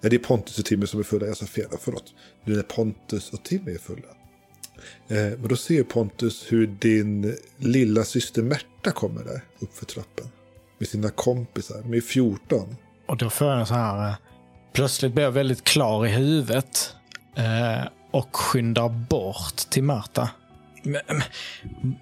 nej, 0.00 0.10
det 0.10 0.16
är 0.16 0.18
Pontus 0.18 0.58
och 0.58 0.64
Timmy 0.64 0.86
som 0.86 1.00
är 1.00 1.04
fulla, 1.04 1.26
jag 1.26 1.36
sa 1.36 1.46
fel, 1.46 1.66
förlåt. 1.80 2.14
Nu 2.44 2.58
är 2.58 2.62
Pontus 2.62 3.32
och 3.32 3.42
Timmy 3.42 3.72
är 3.72 3.78
fulla. 3.78 4.08
Eh, 5.08 5.38
men 5.38 5.48
då 5.48 5.56
ser 5.56 5.82
Pontus 5.82 6.52
hur 6.52 6.66
din 6.66 7.36
lilla 7.58 8.04
syster 8.04 8.42
Märta 8.42 8.90
kommer 8.90 9.24
där 9.24 9.40
uppför 9.58 9.86
trappen. 9.86 10.26
Med 10.78 10.88
sina 10.88 11.10
kompisar, 11.10 11.82
de 11.82 11.94
är 11.94 12.00
14. 12.00 12.76
Och 13.06 13.16
då 13.16 13.30
får 13.30 13.46
jag 13.46 13.68
så 13.68 13.74
här... 13.74 14.08
Eh, 14.08 14.14
Plötsligt 14.74 15.12
blir 15.14 15.24
jag 15.24 15.32
väldigt 15.32 15.64
klar 15.64 16.06
i 16.06 16.08
huvudet. 16.08 16.94
Eh, 17.36 17.88
och 18.10 18.36
skyndar 18.36 18.88
bort 18.88 19.56
till 19.56 19.82
Marta. 19.82 20.30
Men, 20.82 21.00
men, 21.06 21.22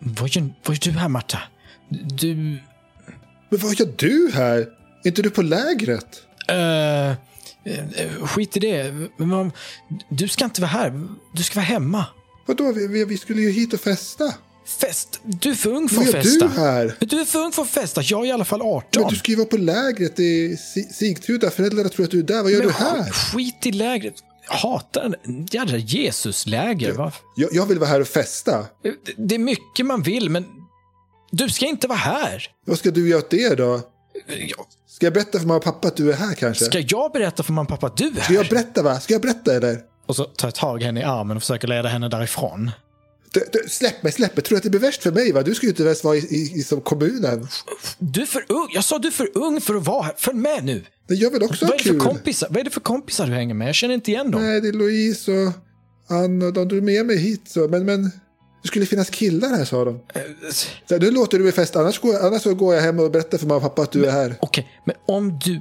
vad, 0.01 0.29
gör, 0.29 0.55
vad 0.65 0.77
gör 0.87 0.93
du 0.93 0.99
här, 0.99 1.09
Marta? 1.09 1.39
Du... 1.89 2.35
Men 3.49 3.61
vad 3.61 3.75
gör 3.75 3.93
du 3.97 4.31
här? 4.35 4.59
Är 5.05 5.07
inte 5.07 5.23
du 5.23 5.31
på 5.31 5.43
lägret? 5.43 6.23
eh, 6.49 7.11
eh, 8.05 8.27
skit 8.27 8.57
i 8.57 8.61
det. 8.61 8.95
Men, 9.17 9.53
du 10.09 10.29
ska 10.29 10.45
inte 10.45 10.61
vara 10.61 10.71
här. 10.71 11.09
Du 11.35 11.43
ska 11.43 11.55
vara 11.55 11.67
hemma. 11.67 12.07
Vadå, 12.47 12.73
vi, 12.73 12.87
vi, 12.87 13.05
vi 13.05 13.19
skulle 13.19 13.41
ju 13.41 13.51
hit 13.51 13.73
och 13.73 13.81
festa. 13.81 14.35
Fest. 14.67 15.21
Du 15.25 15.51
är 15.51 15.55
för 15.55 15.71
ung 15.71 15.89
för 15.89 16.03
att 16.03 16.11
festa. 16.11 16.47
du 16.49 16.55
här? 16.61 16.97
Du 17.01 17.21
är 17.21 17.25
för 17.25 17.39
ung 17.39 17.53
för 17.53 17.63
att 17.63 17.69
festa. 17.69 18.03
Jag 18.05 18.21
är 18.23 18.27
i 18.27 18.33
alla 18.33 18.45
fall 18.45 18.63
18. 18.63 19.03
Men 19.03 19.11
du 19.11 19.17
ska 19.17 19.31
ju 19.31 19.37
vara 19.37 19.47
på 19.49 19.57
lägret 19.57 20.21
i 20.21 20.57
Si- 20.57 20.89
Sigtuna. 20.93 21.51
Föräldrarna 21.51 21.89
tror 21.89 22.05
att 22.05 22.11
du 22.11 22.19
är 22.19 22.23
där. 22.23 22.43
Vad 22.43 22.53
gör 22.53 22.59
Men 22.59 22.67
du 22.69 22.73
här? 22.75 23.03
sk- 23.03 23.13
Skit 23.37 23.67
i 23.67 23.73
lägret. 23.73 24.15
Jag 24.49 24.55
hatar 24.57 25.15
jädra 25.51 25.77
Jesus-läger. 25.77 26.93
va? 26.93 27.13
Jag, 27.37 27.49
jag 27.53 27.67
vill 27.67 27.79
vara 27.79 27.91
här 27.91 28.01
och 28.01 28.09
festa. 28.09 28.67
Det- 28.83 28.95
Det 29.17 29.35
är 29.35 29.39
mycket 29.39 29.87
man 29.87 30.03
vill, 30.03 30.31
men 30.31 30.45
du 31.31 31.49
ska 31.49 31.67
inte 31.67 31.87
vara 31.89 31.99
här. 31.99 32.47
Vad 32.67 32.79
ska 32.79 32.91
du 32.91 33.09
göra 33.09 33.19
åt 33.19 33.31
det 33.31 33.55
då? 33.55 33.81
Jag- 34.29 34.67
Ska 34.87 35.07
jag 35.07 35.13
berätta 35.13 35.39
för 35.39 35.47
mamma 35.47 35.57
och 35.59 35.65
pappa 35.65 35.89
att 35.89 35.97
du 35.97 36.11
är 36.13 36.17
här 36.17 36.35
kanske? 36.35 36.65
Ska 36.65 36.79
jag 36.81 37.13
berätta 37.13 37.43
för 37.43 37.53
mamma 37.53 37.63
och 37.63 37.69
pappa 37.69 37.87
att 37.87 37.97
du 37.97 38.07
är 38.07 38.21
Ska 38.21 38.33
jag 38.35 38.43
här? 38.43 38.51
berätta 38.51 38.83
va? 38.83 39.01
Ska 39.01 39.13
jag 39.15 39.23
berätta 39.23 39.55
eller? 39.55 39.79
Och 40.07 40.17
så 40.17 40.25
tar 40.25 40.49
jag 40.49 40.55
tag 40.55 40.83
i 40.83 40.85
henne 40.85 41.01
i 41.01 41.05
armen 41.05 41.37
och 41.37 41.43
försöker 41.43 41.69
leda 41.69 41.89
henne 41.89 42.09
därifrån. 42.09 42.71
Du, 43.33 43.45
du, 43.53 43.69
släpp 43.69 44.03
mig, 44.03 44.13
släpp 44.13 44.37
mig. 44.37 44.43
Tror 44.45 44.55
du 44.55 44.57
att 44.57 44.63
det 44.63 44.71
blir 44.71 44.81
värst 44.81 45.03
för 45.03 45.13
mig 45.13 45.33
va? 45.33 45.43
Du 45.43 45.55
ska 45.55 45.67
ju 45.67 45.71
inte 45.71 45.83
ens 45.83 46.05
vara 46.05 46.17
i, 46.17 46.19
i, 46.19 46.53
i 46.59 46.63
som 46.63 46.81
kommunen. 46.81 47.49
Du 47.99 48.23
är 48.23 48.27
för 48.27 48.45
ung. 48.49 48.69
Jag 48.75 48.85
sa 48.85 48.99
du 48.99 49.09
är 49.09 49.13
för 49.13 49.29
ung 49.39 49.61
för 49.61 49.75
att 49.75 49.87
vara 49.87 50.03
här. 50.03 50.15
Följ 50.17 50.39
med 50.39 50.65
nu. 50.65 50.85
Men 51.09 51.19
jag 51.19 51.31
vill 51.31 51.43
också 51.43 51.65
Vad 51.65 51.75
är, 51.75 51.79
det 51.79 51.85
för 51.85 51.91
kul. 51.91 52.01
kompisar? 52.01 52.49
Vad 52.51 52.57
är 52.61 52.65
det 52.65 52.71
för 52.71 52.81
kompisar 52.81 53.27
du 53.27 53.33
hänger 53.33 53.55
med? 53.55 53.69
Jag 53.69 53.75
känner 53.75 53.95
inte 53.95 54.11
igen 54.11 54.31
dem. 54.31 54.43
Nej, 54.43 54.61
det 54.61 54.69
är 54.69 54.73
Louise 54.73 55.33
och 55.33 55.53
Ann 56.17 56.43
och 56.43 56.53
de 56.53 56.69
drog 56.69 56.83
med 56.83 57.07
mig 57.07 57.17
hit 57.17 57.43
så. 57.49 57.69
Men, 57.69 57.85
men 57.85 58.03
Det 58.63 58.69
skulle 58.69 58.87
finnas 58.87 59.11
killar 59.11 59.49
här, 59.49 59.65
sa 59.65 59.85
de. 59.85 60.01
Så 60.89 60.95
här, 60.95 61.01
nu 61.01 61.11
låter 61.11 61.39
du 61.39 61.45
mig 61.45 61.53
fest, 61.53 61.77
annars 61.77 61.99
går, 62.01 62.27
annars 62.27 62.43
så 62.43 62.55
går 62.55 62.75
jag 62.75 62.83
hem 62.83 62.99
och 63.01 63.11
berättar 63.11 63.39
för 63.39 63.47
mamma 63.47 63.57
och 63.57 63.63
pappa 63.63 63.83
att 63.83 63.93
du 63.93 64.07
är 64.07 64.11
här. 64.13 64.39
Okej, 64.41 64.69
men 64.87 64.97
om 65.07 65.39
du... 65.45 65.61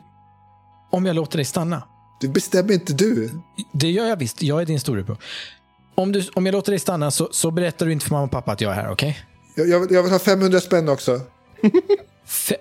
Om 0.92 1.06
jag 1.06 1.16
låter 1.16 1.38
dig 1.38 1.46
stanna. 1.46 1.84
Det 2.22 2.28
bestämmer 2.28 2.74
inte 2.74 2.94
du. 2.94 3.30
Det 3.74 3.92
gör 3.92 4.06
jag 4.06 4.16
visst. 4.18 4.42
Jag 4.42 4.62
är 4.62 4.66
din 4.66 4.80
storebror. 4.80 5.18
Om, 5.96 6.12
du, 6.12 6.24
om 6.34 6.46
jag 6.46 6.54
låter 6.54 6.72
dig 6.72 6.80
stanna 6.80 7.12
så, 7.12 7.30
så 7.32 7.52
berättar 7.52 7.86
du 7.86 7.92
inte 7.92 8.06
för 8.06 8.12
mamma 8.16 8.24
och 8.26 8.32
pappa 8.32 8.52
att 8.52 8.62
jag 8.62 8.72
är 8.72 8.76
här, 8.76 8.92
okej? 8.92 9.20
Jag, 9.56 9.70
jag, 9.70 9.80
vill- 9.80 9.92
jag 9.92 10.04
vill 10.04 10.12
ha 10.12 10.20
500 10.20 10.60
spänn 10.60 10.90
också. 10.90 11.22
Fe- 12.28 12.56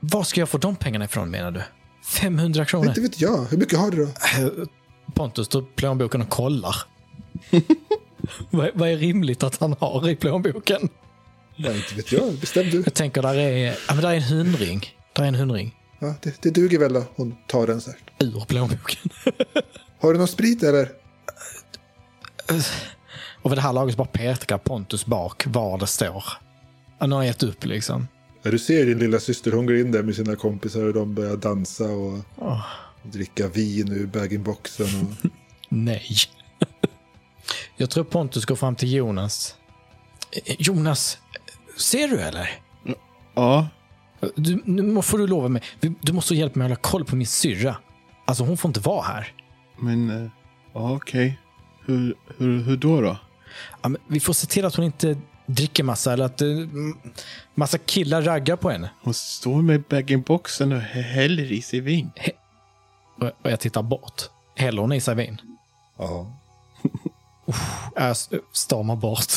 Var 0.00 0.22
ska 0.24 0.40
jag 0.40 0.48
få 0.48 0.58
de 0.58 0.76
pengarna 0.76 1.04
ifrån 1.04 1.30
menar 1.30 1.50
du? 1.50 1.62
500 2.04 2.64
kronor? 2.64 2.88
Inte 2.88 3.00
vet 3.00 3.20
jag. 3.20 3.44
Hur 3.50 3.58
mycket 3.58 3.78
har 3.78 3.90
du 3.90 4.04
då? 4.06 4.10
Pontus 5.14 5.48
tar 5.48 5.64
plånboken 5.76 6.20
och 6.22 6.28
kollar. 6.28 6.76
vad, 8.50 8.70
vad 8.74 8.88
är 8.88 8.96
rimligt 8.96 9.42
att 9.42 9.56
han 9.60 9.76
har 9.80 10.08
i 10.08 10.16
plånboken? 10.16 10.88
Nej, 11.56 11.76
inte 11.76 11.94
vet 11.94 12.12
jag. 12.12 12.34
Bestäm 12.34 12.70
du. 12.70 12.82
Jag 12.84 12.94
tänker 12.94 13.22
där 13.22 13.34
är, 13.34 13.66
ja, 13.66 13.94
men 13.94 14.00
där 14.00 14.10
är 14.10 14.14
en 14.16 14.22
hundring. 14.22 14.86
Där 15.12 15.22
är 15.22 15.28
en 15.28 15.34
hundring. 15.34 15.74
Ja, 15.98 16.14
det, 16.22 16.42
det 16.42 16.50
duger 16.50 16.78
väl 16.78 16.92
då. 16.92 17.04
Hon 17.16 17.36
tar 17.46 17.66
den 17.66 17.80
så 17.80 17.90
här. 17.90 17.98
Ur 18.18 18.44
plånboken. 18.48 19.10
Har 20.00 20.12
du 20.12 20.18
någon 20.18 20.28
sprit 20.28 20.62
eller? 20.62 20.88
Och 23.42 23.50
vid 23.52 23.58
det 23.58 23.62
här 23.62 23.72
laget 23.72 23.96
bara 23.96 24.08
pekar 24.08 24.58
Pontus 24.58 25.06
bak 25.06 25.44
var 25.46 25.78
det 25.78 25.86
står. 25.86 26.24
Han 26.98 27.12
har 27.12 27.22
gett 27.24 27.42
upp 27.42 27.64
liksom. 27.64 28.08
Ja, 28.42 28.50
du 28.50 28.58
ser 28.58 28.86
din 28.86 28.98
lilla 28.98 29.20
syster, 29.20 29.52
hon 29.52 29.66
går 29.66 29.76
in 29.76 29.92
där 29.92 30.02
med 30.02 30.14
sina 30.14 30.36
kompisar 30.36 30.82
och 30.84 30.94
de 30.94 31.14
börjar 31.14 31.36
dansa 31.36 31.84
och 31.84 32.18
Åh, 32.36 32.66
dricka 33.02 33.48
vin 33.48 33.92
ur 33.92 34.06
bag-in-boxen. 34.06 34.86
Och... 34.86 35.30
nej. 35.68 36.06
Jag 37.76 37.90
tror 37.90 38.04
Pontus 38.04 38.44
går 38.44 38.56
fram 38.56 38.74
till 38.76 38.92
Jonas. 38.92 39.54
Eh, 40.46 40.56
Jonas, 40.58 41.18
ser 41.78 42.08
du 42.08 42.20
eller? 42.20 42.50
Ja, 43.34 43.68
Du, 44.34 44.62
nu 44.64 45.02
får 45.02 45.18
du 45.18 45.26
lova 45.26 45.48
mig. 45.48 45.62
Du 46.00 46.12
måste 46.12 46.34
hjälpa 46.34 46.58
mig 46.58 46.64
att 46.66 46.70
hålla 46.70 46.80
koll 46.80 47.04
på 47.04 47.16
min 47.16 47.26
syrra. 47.26 47.76
Alltså 48.24 48.44
hon 48.44 48.56
får 48.56 48.68
inte 48.68 48.80
vara 48.80 49.02
här. 49.02 49.32
men... 49.78 50.24
eh, 50.24 50.30
Ja, 50.74 50.92
okej. 50.92 51.38
Hur, 51.86 52.14
hur, 52.38 52.62
hur 52.62 52.76
då 52.76 53.00
då? 53.00 53.16
Ja, 53.82 53.88
men 53.88 54.00
vi 54.08 54.20
får 54.20 54.32
se 54.32 54.46
till 54.46 54.64
att 54.64 54.74
hon 54.74 54.84
inte 54.84 55.16
dricker 55.46 55.84
massa 55.84 56.12
eller 56.12 56.24
att 56.24 56.42
uh, 56.42 56.68
massa 57.54 57.78
killar 57.78 58.22
raggar 58.22 58.56
på 58.56 58.70
henne. 58.70 58.90
Hon 59.02 59.14
står 59.14 59.62
med 59.62 59.82
bag-in-boxen 59.82 60.72
och 60.72 60.78
hä- 60.80 61.02
häller 61.02 61.52
i 61.52 61.62
sig 61.62 61.80
vin. 61.80 62.10
Och, 63.20 63.30
och 63.42 63.50
jag 63.50 63.60
tittar 63.60 63.82
bort. 63.82 64.22
Häller 64.56 64.80
hon 64.82 64.92
i 64.92 65.00
sig 65.00 65.14
vin? 65.14 65.40
Ja. 65.98 66.32
Jag 67.94 68.10
s- 68.10 68.30
stormar 68.52 68.96
bort 68.96 69.32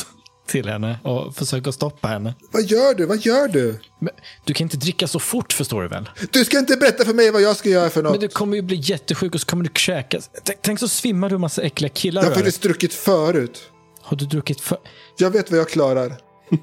till 0.50 0.68
henne 0.68 0.98
och 1.04 1.36
försöker 1.36 1.70
stoppa 1.70 2.08
henne. 2.08 2.34
Vad 2.50 2.62
gör 2.62 2.94
du? 2.94 3.06
Vad 3.06 3.18
gör 3.26 3.48
du? 3.48 3.80
Men 3.98 4.14
du 4.44 4.54
kan 4.54 4.64
inte 4.64 4.76
dricka 4.76 5.08
så 5.08 5.18
fort 5.18 5.52
förstår 5.52 5.82
du 5.82 5.88
väl? 5.88 6.10
Du 6.30 6.44
ska 6.44 6.58
inte 6.58 6.76
berätta 6.76 7.04
för 7.04 7.14
mig 7.14 7.30
vad 7.30 7.42
jag 7.42 7.56
ska 7.56 7.68
göra 7.68 7.90
för 7.90 8.02
något. 8.02 8.12
Men 8.12 8.20
du 8.20 8.28
kommer 8.28 8.56
ju 8.56 8.62
bli 8.62 8.76
jättesjuk 8.82 9.34
och 9.34 9.40
så 9.40 9.46
kommer 9.46 9.64
du 9.64 9.70
kräkas. 9.70 10.30
Tänk, 10.44 10.58
tänk 10.62 10.78
så 10.78 10.88
svimmar 10.88 11.28
du 11.28 11.34
en 11.34 11.40
massa 11.40 11.62
äckliga 11.62 11.88
killar. 11.88 12.22
Jag 12.22 12.28
har 12.28 12.34
faktiskt 12.34 12.62
druckit 12.62 12.94
förut. 12.94 13.62
Har 14.02 14.16
du 14.16 14.26
druckit 14.26 14.60
för... 14.60 14.78
Jag 15.18 15.30
vet 15.30 15.50
vad 15.50 15.60
jag 15.60 15.68
klarar. 15.68 16.16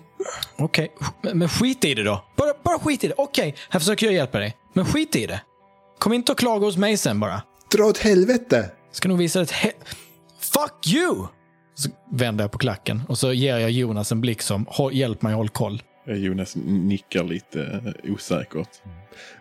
Okej, 0.57 0.91
men, 1.23 1.37
men 1.37 1.49
skit 1.49 1.85
i 1.85 1.93
det 1.93 2.03
då. 2.03 2.25
Bara, 2.37 2.53
bara 2.63 2.79
skit 2.79 3.03
i 3.03 3.07
det. 3.07 3.13
Okej, 3.17 3.55
här 3.69 3.79
försöker 3.79 4.05
jag 4.05 4.15
hjälpa 4.15 4.39
dig. 4.39 4.57
Men 4.73 4.85
skit 4.85 5.15
i 5.15 5.25
det. 5.27 5.41
Kom 5.99 6.13
inte 6.13 6.31
och 6.31 6.37
klaga 6.37 6.65
hos 6.65 6.77
mig 6.77 6.97
sen 6.97 7.19
bara. 7.19 7.41
Dra 7.71 7.83
åt 7.85 7.97
helvete. 7.97 8.71
Ska 8.91 9.09
nog 9.09 9.17
visa 9.17 9.41
ett 9.41 9.51
he- 9.51 9.71
Fuck 10.39 10.87
you! 10.87 11.27
Så 11.77 11.89
vänder 12.11 12.43
jag 12.43 12.51
på 12.51 12.57
klacken 12.57 13.01
och 13.07 13.17
så 13.17 13.33
ger 13.33 13.57
jag 13.57 13.71
Jonas 13.71 14.11
en 14.11 14.21
blick 14.21 14.41
som 14.41 14.65
"Håll- 14.69 14.93
hjälp 14.93 15.21
mig 15.21 15.33
håll 15.33 15.49
koll. 15.49 15.83
Eh, 16.07 16.15
Jonas 16.15 16.55
nickar 16.65 17.23
lite 17.23 17.61
eh, 18.05 18.11
osäkert. 18.13 18.69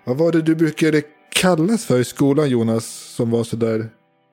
Vad 0.05 0.16
var 0.16 0.33
det 0.33 0.43
du 0.43 0.55
brukade 0.55 1.02
kallas 1.35 1.85
för 1.85 2.00
i 2.00 2.05
skolan 2.05 2.49
Jonas? 2.51 2.87
Som 2.87 3.31
var 3.31 3.44
så 3.44 3.57
där 3.57 3.88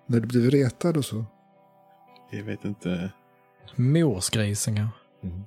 när 0.07 0.19
du 0.19 0.27
blev 0.27 0.51
retad 0.51 0.97
och 0.97 1.05
så. 1.05 1.25
Jag 2.31 2.43
vet 2.43 2.65
inte. 2.65 3.09
Morsgrisen 3.75 4.75
kanske. 4.75 4.97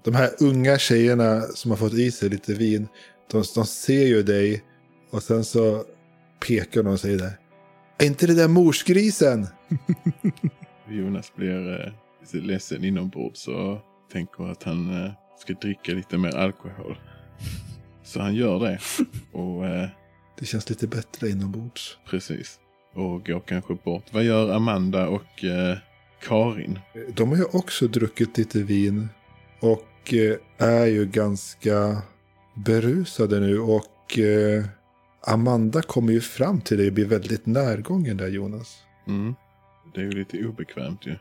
De 0.05 0.15
här 0.15 0.31
unga 0.41 0.79
tjejerna 0.79 1.41
som 1.41 1.71
har 1.71 1.79
fått 1.79 1.93
i 1.95 2.11
sig 2.11 2.29
lite 2.29 2.55
vin. 2.55 2.89
De, 3.33 3.45
de 3.55 3.67
ser 3.67 4.07
ju 4.07 4.23
dig. 4.23 4.63
Och 5.11 5.23
sen 5.23 5.45
så 5.45 5.85
pekar 6.47 6.83
de 6.83 6.93
och 6.93 7.01
säger 7.01 7.19
det. 7.19 7.33
Är 7.99 8.07
inte 8.07 8.27
det 8.27 8.35
där 8.35 8.49
morsgrisen? 8.49 9.47
Jonas 10.89 11.33
blir 11.37 11.81
eh, 11.87 11.93
lite 12.35 12.47
ledsen 12.47 12.85
inombords 12.85 13.41
så 13.41 13.81
tänker 14.13 14.51
att 14.51 14.63
han 14.63 15.05
eh, 15.05 15.11
ska 15.39 15.53
dricka 15.53 15.93
lite 15.93 16.19
mer 16.19 16.37
alkohol. 16.37 16.99
Så 18.05 18.21
han 18.21 18.35
gör 18.35 18.61
det. 18.61 18.79
Och 19.33 19.67
eh, 19.67 19.89
Det 20.39 20.47
känns 20.47 20.69
lite 20.71 20.87
bättre 20.87 21.29
inombords. 21.29 21.99
precis. 22.11 22.61
Och 22.95 23.27
går 23.27 23.41
kanske 23.41 23.75
bort. 23.75 24.05
Vad 24.13 24.25
gör 24.25 24.53
Amanda 24.55 25.09
och 25.09 25.45
eh, 25.45 25.79
Karin? 26.23 26.79
De 27.15 27.29
har 27.29 27.37
ju 27.37 27.45
också 27.45 27.89
druckit 27.89 28.39
lite 28.39 28.63
vin. 28.63 29.09
Och 29.61 30.15
är 30.59 30.87
ju 30.87 31.07
ganska 31.07 32.03
berusade 32.55 33.41
nu. 33.41 33.59
Och 33.59 34.19
Amanda 35.27 35.83
kommer 35.83 36.13
ju 36.13 36.21
fram 36.21 36.61
till 36.61 36.77
dig 36.79 36.87
och 36.87 36.93
blir 36.93 37.07
väldigt 37.07 37.47
närgången 37.47 38.17
där 38.17 38.29
Jonas. 38.29 38.77
Mm. 39.07 39.35
Det 39.95 40.01
är 40.01 40.05
ju 40.05 40.11
lite 40.11 40.47
obekvämt 40.47 41.07
ju. 41.07 41.17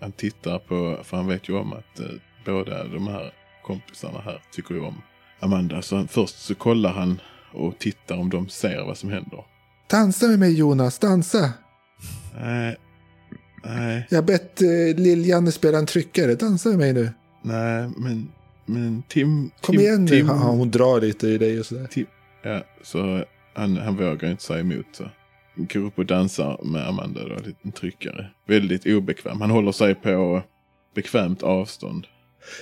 Han 0.00 0.12
tittar 0.12 0.58
på, 0.58 0.98
för 1.04 1.16
han 1.16 1.26
vet 1.26 1.48
ju 1.48 1.56
om 1.58 1.72
att 1.72 2.00
eh, 2.00 2.06
båda 2.44 2.84
de 2.84 3.06
här 3.08 3.32
kompisarna 3.62 4.20
här 4.20 4.42
tycker 4.52 4.74
ju 4.74 4.80
om 4.80 5.02
Amanda. 5.40 5.82
Så 5.82 5.96
han, 5.96 6.08
först 6.08 6.38
så 6.38 6.54
kollar 6.54 6.92
han 6.92 7.20
och 7.52 7.78
tittar 7.78 8.16
om 8.16 8.30
de 8.30 8.48
ser 8.48 8.84
vad 8.84 8.98
som 8.98 9.10
händer. 9.10 9.44
Dansa 9.90 10.26
med 10.28 10.38
mig 10.38 10.54
Jonas, 10.58 10.98
dansa! 10.98 11.52
Nej, 12.40 12.76
nej, 13.64 14.06
Jag 14.10 14.18
har 14.18 14.22
bett 14.22 14.62
eh, 14.62 14.68
Lill-Janne 14.96 15.50
spela 15.52 15.78
en 15.78 15.86
tryckare. 15.86 16.34
Dansa 16.34 16.68
med 16.68 16.78
mig 16.78 16.92
nu. 16.92 17.10
nej, 17.42 17.90
men, 17.96 18.28
men 18.66 19.02
Tim... 19.08 19.50
Kom 19.60 19.72
Tim, 19.76 19.80
igen 19.80 20.04
nu. 20.04 20.08
Tim, 20.10 20.26
Ja, 20.26 20.32
hon 20.34 20.70
drar 20.70 21.00
lite 21.00 21.28
i 21.28 21.38
dig 21.38 21.60
och 21.60 21.66
sådär. 21.66 21.88
Ja, 22.42 22.64
så 22.82 23.24
han, 23.54 23.76
han 23.76 23.96
vågar 23.96 24.30
inte 24.30 24.42
säga 24.42 24.60
emot. 24.60 24.86
Så. 24.92 25.04
Går 25.54 25.80
upp 25.80 25.98
och 25.98 26.06
dansar 26.06 26.60
med 26.64 26.88
Amanda 26.88 27.28
då, 27.28 27.34
en 27.34 27.42
liten 27.42 27.72
tryckare. 27.72 28.30
Väldigt 28.46 28.86
obekväm. 28.86 29.40
Han 29.40 29.50
håller 29.50 29.72
sig 29.72 29.94
på 29.94 30.42
bekvämt 30.94 31.42
avstånd. 31.42 32.06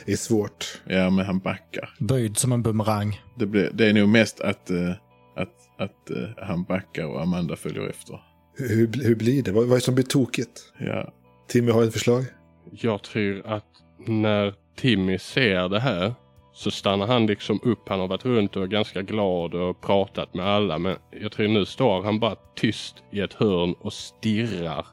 Det 0.07 0.13
är 0.13 0.17
svårt. 0.17 0.81
Ja, 0.85 1.11
men 1.11 1.27
han 1.27 1.39
backar. 1.39 1.95
Böjd 1.99 2.37
som 2.37 2.53
en 2.53 2.63
bumerang. 2.63 3.21
Det, 3.39 3.47
blir, 3.47 3.71
det 3.75 3.87
är 3.87 3.93
nog 3.93 4.09
mest 4.09 4.41
att, 4.41 4.71
eh, 4.71 4.91
att, 5.37 5.55
att 5.79 6.11
eh, 6.11 6.45
han 6.45 6.65
backar 6.65 7.05
och 7.05 7.23
Amanda 7.23 7.57
följer 7.57 7.89
efter. 7.89 8.21
Hur, 8.57 8.69
hur, 8.69 9.05
hur 9.05 9.15
blir 9.15 9.43
det? 9.43 9.53
Vad, 9.53 9.65
vad 9.65 9.73
är 9.73 9.77
det 9.77 9.81
som 9.81 9.95
blir 9.95 10.05
tokigt? 10.05 10.73
Ja, 10.79 11.13
Timmy 11.49 11.73
har 11.73 11.83
ett 11.83 11.93
förslag. 11.93 12.25
Jag 12.71 13.03
tror 13.03 13.47
att 13.47 13.65
när 14.07 14.55
Timmy 14.77 15.19
ser 15.19 15.69
det 15.69 15.81
här 15.81 16.15
så 16.59 16.71
stannar 16.71 17.07
han 17.07 17.27
liksom 17.27 17.61
upp. 17.63 17.89
Han 17.89 18.01
har 18.01 18.09
varit 18.09 18.25
runt 18.25 18.57
och 18.57 18.63
är 18.63 18.67
ganska 18.67 19.03
glad 19.03 19.55
och 19.55 19.81
pratat 19.81 20.35
med 20.35 20.47
alla. 20.47 20.79
Men 20.79 20.97
jag 21.11 21.33
tror 21.33 21.49
nu 21.49 21.65
står 21.65 22.03
han 22.03 22.19
bara 22.19 22.37
tyst 22.55 23.03
i 23.11 23.21
ett 23.21 23.33
hörn 23.33 23.75
och 23.81 23.93
stirrar 23.93 24.87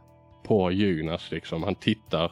på 0.43 0.71
Jonas 0.71 1.31
liksom. 1.31 1.63
Han 1.63 1.75
tittar 1.75 2.31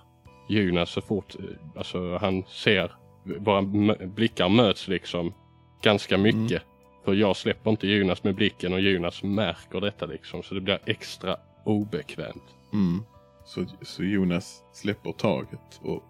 Jonas 0.49 0.89
så 0.89 1.01
fort, 1.01 1.35
eh, 1.39 1.77
alltså 1.77 2.17
han 2.17 2.43
ser, 2.43 2.91
våra 3.23 3.61
blickar 4.07 4.49
möts 4.49 4.87
liksom 4.87 5.33
ganska 5.81 6.17
mycket. 6.17 6.61
För 7.05 7.13
jag 7.13 7.35
släpper 7.35 7.71
inte 7.71 7.87
Jonas 7.87 8.23
med 8.23 8.35
blicken 8.35 8.73
och 8.73 8.81
Jonas 8.81 9.23
märker 9.23 9.81
detta 9.81 10.05
liksom. 10.05 10.43
Så 10.43 10.55
det 10.55 10.61
blir 10.61 10.79
extra 10.85 11.37
obekvämt. 11.65 12.55
mm. 12.73 13.03
så, 13.45 13.65
så 13.81 14.03
Jonas 14.03 14.63
släpper 14.73 15.11
taget 15.11 15.79
och 15.81 16.03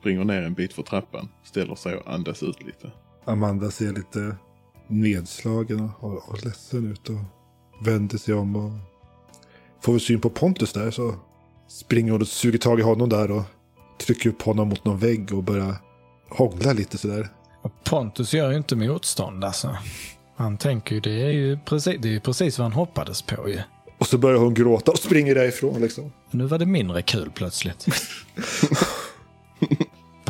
springer 0.00 0.24
ner 0.24 0.42
en 0.42 0.54
bit 0.54 0.72
för 0.72 0.82
trappan. 0.82 1.28
Ställer 1.44 1.74
sig 1.74 1.96
och 1.96 2.12
andas 2.12 2.42
ut 2.42 2.62
lite. 2.62 2.90
Amanda 3.24 3.70
ser 3.70 3.92
lite 3.92 4.36
nedslagen 4.86 5.90
och, 6.00 6.28
och 6.28 6.44
ledsen 6.44 6.92
ut 6.92 7.08
och 7.08 7.18
vänder 7.86 8.18
sig 8.18 8.34
om 8.34 8.56
och 8.56 8.70
får 9.80 9.92
vi 9.92 10.00
syn 10.00 10.20
på 10.20 10.30
Pontus 10.30 10.72
där 10.72 10.90
så 10.90 11.14
springer 11.68 12.12
hon 12.12 12.20
och 12.20 12.28
suger 12.28 12.58
tag 12.58 12.80
i 12.80 12.82
honom 12.82 13.08
där 13.08 13.30
och 13.30 13.42
trycker 14.00 14.30
upp 14.30 14.42
honom 14.42 14.68
mot 14.68 14.84
någon 14.84 14.98
vägg 14.98 15.32
och 15.32 15.42
börjar 15.42 15.74
hångla 16.28 16.72
lite 16.72 16.98
sådär. 16.98 17.28
Pontus 17.84 18.34
gör 18.34 18.50
ju 18.50 18.56
inte 18.56 18.76
motstånd 18.76 19.44
alltså. 19.44 19.76
Han 20.36 20.58
tänker 20.58 20.94
ju, 20.94 21.00
det 21.00 21.22
är 21.22 21.30
ju 21.30 21.58
precis, 21.64 21.96
det 22.00 22.08
är 22.08 22.12
ju 22.12 22.20
precis 22.20 22.58
vad 22.58 22.64
han 22.64 22.72
hoppades 22.72 23.22
på 23.22 23.48
ju. 23.48 23.60
Och 23.98 24.06
så 24.06 24.18
börjar 24.18 24.38
hon 24.38 24.54
gråta 24.54 24.92
och 24.92 24.98
springer 24.98 25.34
därifrån 25.34 25.80
liksom. 25.80 26.12
Nu 26.30 26.46
var 26.46 26.58
det 26.58 26.66
mindre 26.66 27.02
kul 27.02 27.30
plötsligt. 27.34 27.86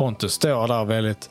Pontus 0.00 0.32
står 0.32 0.68
där 0.68 0.84
väldigt... 0.84 1.30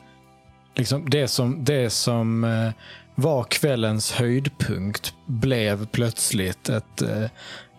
Liksom 0.76 1.10
det 1.10 1.28
som, 1.28 1.64
det 1.64 1.90
som 1.90 2.44
eh, 2.44 2.70
var 3.14 3.44
kvällens 3.44 4.12
höjdpunkt 4.12 5.14
blev 5.26 5.86
plötsligt 5.86 6.68
ett, 6.68 7.02
eh, 7.02 7.24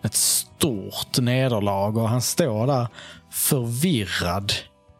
ett 0.02 0.14
stort 0.14 1.18
nederlag 1.18 1.96
och 1.96 2.08
han 2.08 2.22
står 2.22 2.66
där 2.66 2.88
förvirrad 3.30 4.52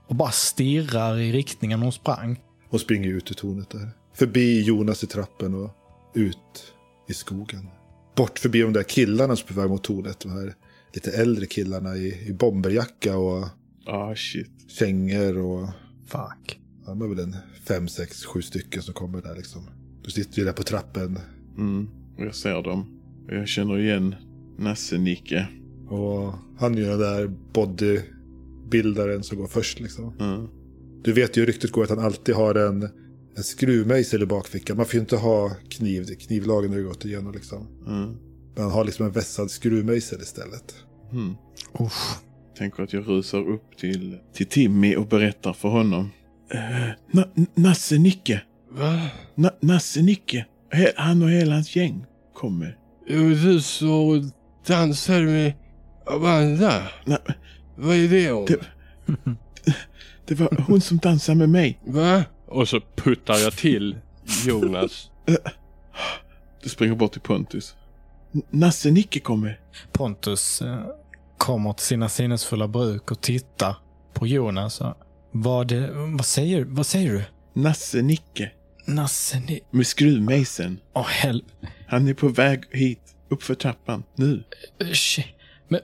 och 0.08 0.14
bara 0.14 0.30
stirrar 0.30 1.18
i 1.18 1.32
riktningen 1.32 1.82
hon 1.82 1.92
sprang. 1.92 2.40
Hon 2.70 2.80
springer 2.80 3.08
ut 3.08 3.30
ur 3.30 3.34
tornet 3.34 3.70
där. 3.70 3.90
Förbi 4.14 4.62
Jonas 4.62 5.04
i 5.04 5.06
trappen 5.06 5.54
och 5.54 5.70
ut 6.14 6.72
i 7.08 7.14
skogen. 7.14 7.68
Bort 8.16 8.38
förbi 8.38 8.60
de 8.60 8.72
där 8.72 8.82
killarna 8.82 9.36
som 9.36 9.46
är 9.48 9.54
på 9.54 9.60
väg 9.60 9.70
mot 9.70 9.84
tornet. 9.84 10.20
De 10.20 10.32
här 10.32 10.54
lite 10.94 11.10
äldre 11.10 11.46
killarna 11.46 11.96
i, 11.96 12.28
i 12.28 12.32
bomberjacka 12.32 13.16
och 13.16 13.48
Ah 13.86 14.14
shit. 14.14 14.50
kängor 14.68 15.38
och... 15.38 15.68
Fuck. 16.06 16.60
Ja, 16.86 16.90
de 16.90 17.02
är 17.02 17.08
väl 17.08 17.18
en 17.18 17.36
fem, 17.68 17.88
sex, 17.88 18.24
sju 18.24 18.42
stycken 18.42 18.82
som 18.82 18.94
kommer 18.94 19.22
där 19.22 19.36
liksom. 19.36 19.70
Du 20.04 20.10
sitter 20.10 20.38
ju 20.38 20.44
där 20.44 20.52
på 20.52 20.62
trappen. 20.62 21.18
Mm. 21.58 21.88
Och 22.18 22.24
Jag 22.24 22.34
ser 22.34 22.62
dem. 22.62 23.00
Och 23.26 23.34
jag 23.34 23.48
känner 23.48 23.78
igen 23.78 24.14
Nasse-Nicke. 24.58 25.46
Och 25.88 26.34
han 26.58 26.74
är 26.74 26.78
ju 26.78 26.84
den 26.84 26.98
där 26.98 27.34
bodybuildaren 27.52 29.22
som 29.22 29.38
går 29.38 29.46
först 29.46 29.80
liksom. 29.80 30.14
Mm. 30.20 30.48
Du 31.04 31.12
vet 31.12 31.36
ju 31.36 31.46
ryktet 31.46 31.72
går 31.72 31.82
att 31.82 31.90
han 31.90 31.98
alltid 31.98 32.34
har 32.34 32.54
en, 32.54 32.82
en 33.36 33.42
skruvmejsel 33.42 34.22
i 34.22 34.26
bakfickan. 34.26 34.76
Man 34.76 34.86
får 34.86 34.94
ju 34.94 35.00
inte 35.00 35.16
ha 35.16 35.50
kniv. 35.68 36.04
Knivlagen 36.04 36.70
har 36.70 36.78
ju 36.78 36.84
gått 36.84 37.04
igenom 37.04 37.32
liksom. 37.32 37.66
Mm. 37.86 38.16
Men 38.54 38.64
han 38.64 38.72
har 38.72 38.84
liksom 38.84 39.06
en 39.06 39.12
vässad 39.12 39.50
skruvmejsel 39.50 40.20
istället. 40.20 40.74
Mm. 41.12 41.34
Usch. 41.80 42.16
Tänker 42.58 42.82
att 42.82 42.92
jag 42.92 43.08
rusar 43.08 43.38
upp 43.48 43.76
till, 43.76 44.18
till 44.34 44.46
Timmy 44.46 44.96
och 44.96 45.06
berättar 45.06 45.52
för 45.52 45.68
honom. 45.68 46.10
Uh, 46.54 46.90
na, 47.10 47.24
Nasse-Nicke. 47.54 48.40
Va? 48.70 49.00
Na, 49.34 49.50
Nasse-Nicke. 49.60 50.44
He- 50.72 50.92
Han 50.96 51.22
och 51.22 51.30
hela 51.30 51.52
hans 51.54 51.76
gäng 51.76 52.04
kommer. 52.34 52.76
Jo, 53.06 53.28
du 53.28 53.60
så 53.60 53.92
och 53.94 54.22
dansar 54.66 55.20
med 55.22 55.52
Amanda. 56.06 56.82
Na, 57.04 57.18
Vad 57.76 57.96
är 57.96 58.08
det 58.08 58.32
om? 58.32 58.46
Det- 58.46 58.60
det 60.26 60.34
var 60.34 60.64
hon 60.66 60.80
som 60.80 60.98
dansade 60.98 61.38
med 61.38 61.48
mig. 61.48 61.78
Va? 61.86 62.24
Och 62.46 62.68
så 62.68 62.80
puttar 62.96 63.34
jag 63.38 63.52
till 63.52 63.96
Jonas. 64.46 65.10
Du 66.62 66.68
springer 66.68 66.94
bort 66.94 67.12
till 67.12 67.20
Pontus. 67.20 67.74
N- 68.34 68.42
Nasse-Nicke 68.50 69.20
kommer. 69.20 69.60
Pontus 69.92 70.62
eh, 70.62 70.80
kommer 71.42 71.72
till 71.72 71.86
sina 71.86 72.08
sinnesfulla 72.08 72.68
bruk 72.68 73.10
och 73.10 73.20
tittar 73.20 73.76
på 74.14 74.26
Jonas. 74.26 74.82
Vad, 75.30 75.72
eh, 75.72 75.88
vad, 76.16 76.24
säger, 76.24 76.64
vad 76.64 76.86
säger 76.86 77.12
du? 77.12 77.22
Nasse-Nicke. 77.60 78.50
Nasse, 78.84 79.40
ni... 79.40 79.60
Med 79.70 79.86
skruvmejseln. 79.86 80.78
Åh, 80.92 81.08
hel... 81.08 81.44
Han 81.86 82.08
är 82.08 82.14
på 82.14 82.28
väg 82.28 82.64
hit. 82.70 83.00
Uppför 83.28 83.54
trappan. 83.54 84.02
Nu. 84.14 84.44
Usch. 84.82 85.28
Men 85.68 85.80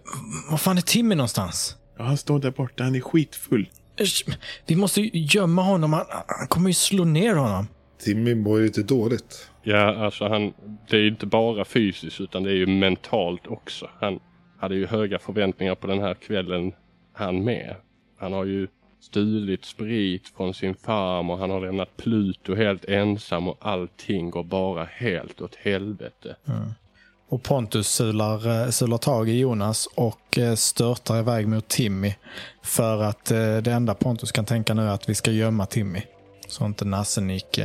var 0.51 0.59
fan 0.59 0.79
är 0.79 0.83
Timmy 0.83 1.15
någonstans? 1.15 1.77
Ja, 1.97 2.05
han 2.05 2.17
står 2.17 2.39
där 2.39 2.51
borta. 2.51 2.85
Han 2.85 2.95
är 2.95 3.01
skitfull. 3.01 3.69
Usch. 4.01 4.25
Vi 4.67 4.77
måste 4.77 5.01
ju 5.01 5.11
gömma 5.13 5.63
honom. 5.63 5.93
Han, 5.93 6.05
han 6.27 6.49
kommer 6.49 6.69
ju 6.69 6.75
slå 6.75 7.05
ner 7.05 7.35
honom. 7.35 7.69
Timmy 8.05 8.35
mår 8.35 8.59
ju 8.59 8.65
lite 8.65 8.83
dåligt. 8.83 9.51
Ja, 9.63 10.05
alltså 10.05 10.29
han, 10.29 10.53
det 10.91 10.97
är 10.97 11.01
ju 11.01 11.09
inte 11.09 11.27
bara 11.27 11.65
fysiskt 11.65 12.21
utan 12.21 12.43
det 12.43 12.51
är 12.51 12.57
ju 12.57 12.67
mentalt 12.67 13.47
också. 13.47 13.91
Han 14.01 14.21
hade 14.59 14.75
ju 14.75 14.87
höga 14.87 15.19
förväntningar 15.19 15.75
på 15.75 15.87
den 15.87 16.01
här 16.01 16.15
kvällen 16.15 16.73
han 17.13 17.45
med. 17.45 17.75
Han 18.19 18.33
har 18.33 18.45
ju 18.45 18.69
stulit 19.01 19.65
sprit 19.65 20.29
från 20.37 20.55
sin 20.55 20.75
farm 20.75 21.31
och 21.31 21.39
han 21.39 21.51
har 21.51 21.61
lämnat 21.61 21.97
Pluto 21.97 22.55
helt 22.55 22.85
ensam 22.85 23.49
och 23.49 23.59
allting 23.61 24.31
går 24.31 24.45
bara 24.45 24.85
helt 24.85 25.41
åt 25.41 25.55
helvete. 25.55 26.37
Och 27.29 27.43
Pontus 27.43 27.89
sular, 27.89 28.65
eh, 28.65 28.71
sular 28.71 28.99
tag 28.99 29.29
i 29.29 29.39
Jonas 29.39 29.89
och 29.95 30.39
eh, 30.39 30.55
störtar 30.55 31.19
iväg 31.19 31.49
mot 31.49 31.69
Timmy. 31.69 32.15
För 32.63 33.03
att 33.03 33.31
eh, 33.31 33.57
det 33.57 33.73
enda 33.73 33.95
Pontus 33.95 34.33
kan 34.33 34.45
tänka 34.45 34.75
nu 34.75 34.83
är 34.83 34.91
att 34.91 35.09
vi 35.09 35.15
ska 35.15 35.31
gömma 35.31 35.67
Timmy. 35.67 36.03
Så 36.49 36.67
inte 36.67 36.85
Nassenik 36.85 37.59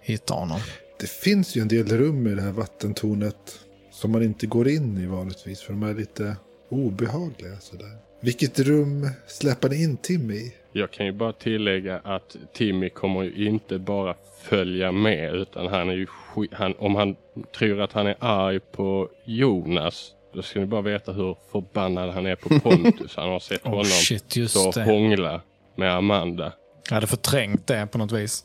hittar 0.00 0.34
honom. 0.34 0.60
Det 1.00 1.10
finns 1.10 1.56
ju 1.56 1.60
en 1.60 1.68
del 1.68 1.86
rum 1.86 2.26
i 2.26 2.34
det 2.34 2.42
här 2.42 2.52
vattentornet 2.52 3.65
som 3.96 4.12
man 4.12 4.22
inte 4.22 4.46
går 4.46 4.68
in 4.68 4.98
i 4.98 5.06
vanligtvis. 5.06 5.60
För 5.60 5.72
de 5.72 5.82
är 5.82 5.94
lite 5.94 6.36
obehagliga 6.68 7.56
sådär. 7.60 7.98
Vilket 8.20 8.58
rum 8.58 9.08
släpper 9.26 9.68
ni 9.68 9.82
in 9.82 9.96
Timmy 9.96 10.34
i? 10.34 10.54
Jag 10.72 10.90
kan 10.90 11.06
ju 11.06 11.12
bara 11.12 11.32
tillägga 11.32 12.00
att 12.04 12.36
Timmy 12.52 12.90
kommer 12.90 13.22
ju 13.22 13.48
inte 13.48 13.78
bara 13.78 14.14
följa 14.42 14.92
med 14.92 15.34
utan 15.34 15.66
han 15.66 15.88
är 15.90 15.94
ju 15.94 16.06
han, 16.52 16.74
om 16.78 16.94
han 16.94 17.16
tror 17.58 17.80
att 17.80 17.92
han 17.92 18.06
är 18.06 18.16
arg 18.20 18.60
på 18.60 19.08
Jonas 19.24 20.12
då 20.34 20.42
ska 20.42 20.60
ni 20.60 20.66
bara 20.66 20.82
veta 20.82 21.12
hur 21.12 21.36
förbannad 21.52 22.10
han 22.10 22.26
är 22.26 22.36
på 22.36 22.60
Pontus. 22.60 23.16
Han 23.16 23.28
har 23.28 23.40
sett 23.40 23.66
Oh 23.66 23.70
honom 23.70 23.84
shit, 23.84 24.36
just 24.36 24.54
så 24.54 24.70
det. 24.70 24.84
hångla 24.84 25.40
med 25.76 25.94
Amanda. 25.94 26.52
Jag 26.88 26.94
hade 26.94 27.06
förträngt 27.06 27.66
det 27.66 27.86
på 27.92 27.98
något 27.98 28.12
vis. 28.12 28.44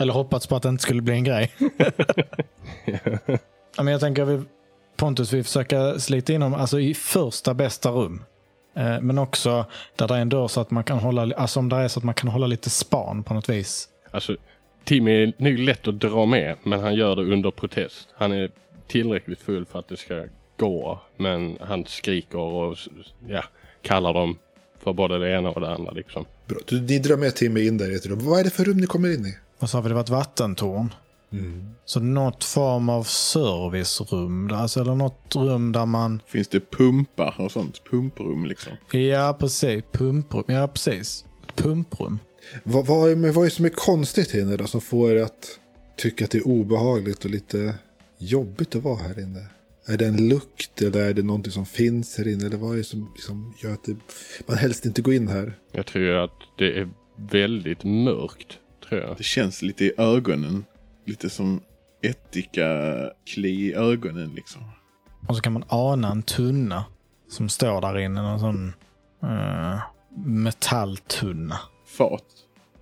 Eller 0.00 0.12
hoppats 0.12 0.46
på 0.46 0.56
att 0.56 0.62
det 0.62 0.68
inte 0.68 0.82
skulle 0.82 1.02
bli 1.02 1.14
en 1.14 1.24
grej. 1.24 1.52
ja, 3.76 3.82
men 3.82 3.86
jag 3.92 4.00
tänker 4.00 4.24
vi, 4.24 4.42
Pontus, 5.02 5.32
vi 5.32 5.42
försöker 5.42 5.98
slita 5.98 6.32
in 6.32 6.42
honom 6.42 6.60
alltså, 6.60 6.80
i 6.80 6.94
första 6.94 7.54
bästa 7.54 7.90
rum. 7.90 8.24
Eh, 8.74 9.00
men 9.00 9.18
också 9.18 9.66
där 9.96 10.08
det 10.08 10.14
är 10.14 10.18
en 10.18 10.28
dörr 10.28 10.48
så 10.48 10.60
att 10.60 10.70
man 10.70 10.84
kan 10.84 10.98
hålla, 10.98 11.34
alltså 11.36 11.60
om 11.60 11.68
det 11.68 11.76
är 11.76 11.88
så 11.88 12.00
att 12.00 12.04
man 12.04 12.14
kan 12.14 12.28
hålla 12.28 12.46
lite 12.46 12.70
span 12.70 13.22
på 13.22 13.34
något 13.34 13.48
vis. 13.48 13.88
Alltså 14.10 14.36
Timmy 14.84 15.22
är 15.22 15.32
nog 15.36 15.58
lätt 15.58 15.88
att 15.88 16.00
dra 16.00 16.26
med 16.26 16.56
men 16.62 16.80
han 16.80 16.94
gör 16.94 17.16
det 17.16 17.22
under 17.22 17.50
protest. 17.50 18.08
Han 18.14 18.32
är 18.32 18.50
tillräckligt 18.86 19.40
full 19.40 19.64
för 19.64 19.78
att 19.78 19.88
det 19.88 19.96
ska 19.96 20.24
gå 20.56 21.00
men 21.16 21.58
han 21.60 21.84
skriker 21.86 22.38
och 22.38 22.78
ja, 23.28 23.44
kallar 23.82 24.14
dem 24.14 24.38
för 24.78 24.92
både 24.92 25.18
det 25.18 25.30
ena 25.30 25.50
och 25.50 25.60
det 25.60 25.70
andra 25.70 25.92
liksom. 25.92 26.24
Bra. 26.46 26.58
Du, 26.66 26.80
ni 26.80 26.98
drar 26.98 27.16
med 27.16 27.34
Timmy 27.34 27.66
in 27.66 27.78
där 27.78 27.92
i 27.92 27.94
ett 27.94 28.06
rum. 28.06 28.18
Vad 28.22 28.40
är 28.40 28.44
det 28.44 28.50
för 28.50 28.64
rum 28.64 28.76
ni 28.76 28.86
kommer 28.86 29.14
in 29.14 29.26
i? 29.26 29.36
Och 29.58 29.70
så 29.70 29.76
har 29.76 29.82
vi 29.82 29.88
det 29.88 29.94
var 29.94 30.00
ett 30.02 30.10
vattentorn. 31.32 31.74
Så 31.84 32.00
något 32.00 32.44
form 32.44 32.88
av 32.88 33.02
servicerum. 33.04 34.48
där, 34.48 34.56
Alltså, 34.56 34.80
eller 34.80 34.94
något 34.94 35.36
rum 35.36 35.72
där 35.72 35.86
man... 35.86 36.20
Finns 36.26 36.48
det 36.48 36.70
pumpar 36.70 37.34
och 37.38 37.52
sånt? 37.52 37.84
Pumprum 37.90 38.44
liksom. 38.46 38.72
Ja, 38.92 39.36
precis. 39.40 39.84
Pumprum. 39.92 40.44
Ja, 40.46 40.68
precis. 40.68 41.24
Pumprum. 41.56 42.18
Vad, 42.64 42.86
vad, 42.86 43.10
är, 43.10 43.32
vad 43.32 43.44
är 43.44 43.48
det 43.48 43.54
som 43.54 43.64
är 43.64 43.68
konstigt 43.68 44.30
här 44.32 44.40
inne 44.40 44.56
då? 44.56 44.66
Som 44.66 44.80
får 44.80 45.12
er 45.12 45.22
att 45.22 45.58
tycka 45.96 46.24
att 46.24 46.30
det 46.30 46.38
är 46.38 46.46
obehagligt 46.46 47.24
och 47.24 47.30
lite 47.30 47.74
jobbigt 48.18 48.76
att 48.76 48.82
vara 48.82 48.96
här 48.96 49.20
inne? 49.20 49.46
Är 49.86 49.96
det 49.96 50.06
en 50.06 50.28
lukt 50.28 50.82
eller 50.82 51.00
är 51.00 51.14
det 51.14 51.22
någonting 51.22 51.52
som 51.52 51.66
finns 51.66 52.18
här 52.18 52.28
inne? 52.28 52.46
Eller 52.46 52.56
vad 52.56 52.72
är 52.72 52.76
det 52.76 52.84
som 52.84 53.10
liksom 53.14 53.54
gör 53.62 53.72
att 53.72 53.84
det, 53.84 53.96
man 54.46 54.56
helst 54.56 54.86
inte 54.86 55.02
går 55.02 55.14
in 55.14 55.28
här? 55.28 55.58
Jag 55.72 55.86
tror 55.86 56.14
att 56.24 56.38
det 56.58 56.78
är 56.78 56.88
väldigt 57.16 57.84
mörkt. 57.84 58.58
Tror 58.88 59.00
jag. 59.00 59.16
Det 59.16 59.22
känns 59.24 59.62
lite 59.62 59.84
i 59.84 59.92
ögonen. 59.96 60.64
Lite 61.04 61.30
som 61.30 61.60
ättika-kli 62.02 63.48
i 63.48 63.74
ögonen 63.74 64.34
liksom. 64.34 64.62
Och 65.28 65.36
så 65.36 65.42
kan 65.42 65.52
man 65.52 65.64
ana 65.68 66.10
en 66.10 66.22
tunna 66.22 66.84
som 67.28 67.48
står 67.48 67.80
där 67.80 67.98
inne. 67.98 68.22
Någon 68.22 68.40
sån 68.40 68.72
eh, 69.22 69.80
metalltunna. 70.26 71.58
Fat. 71.86 72.24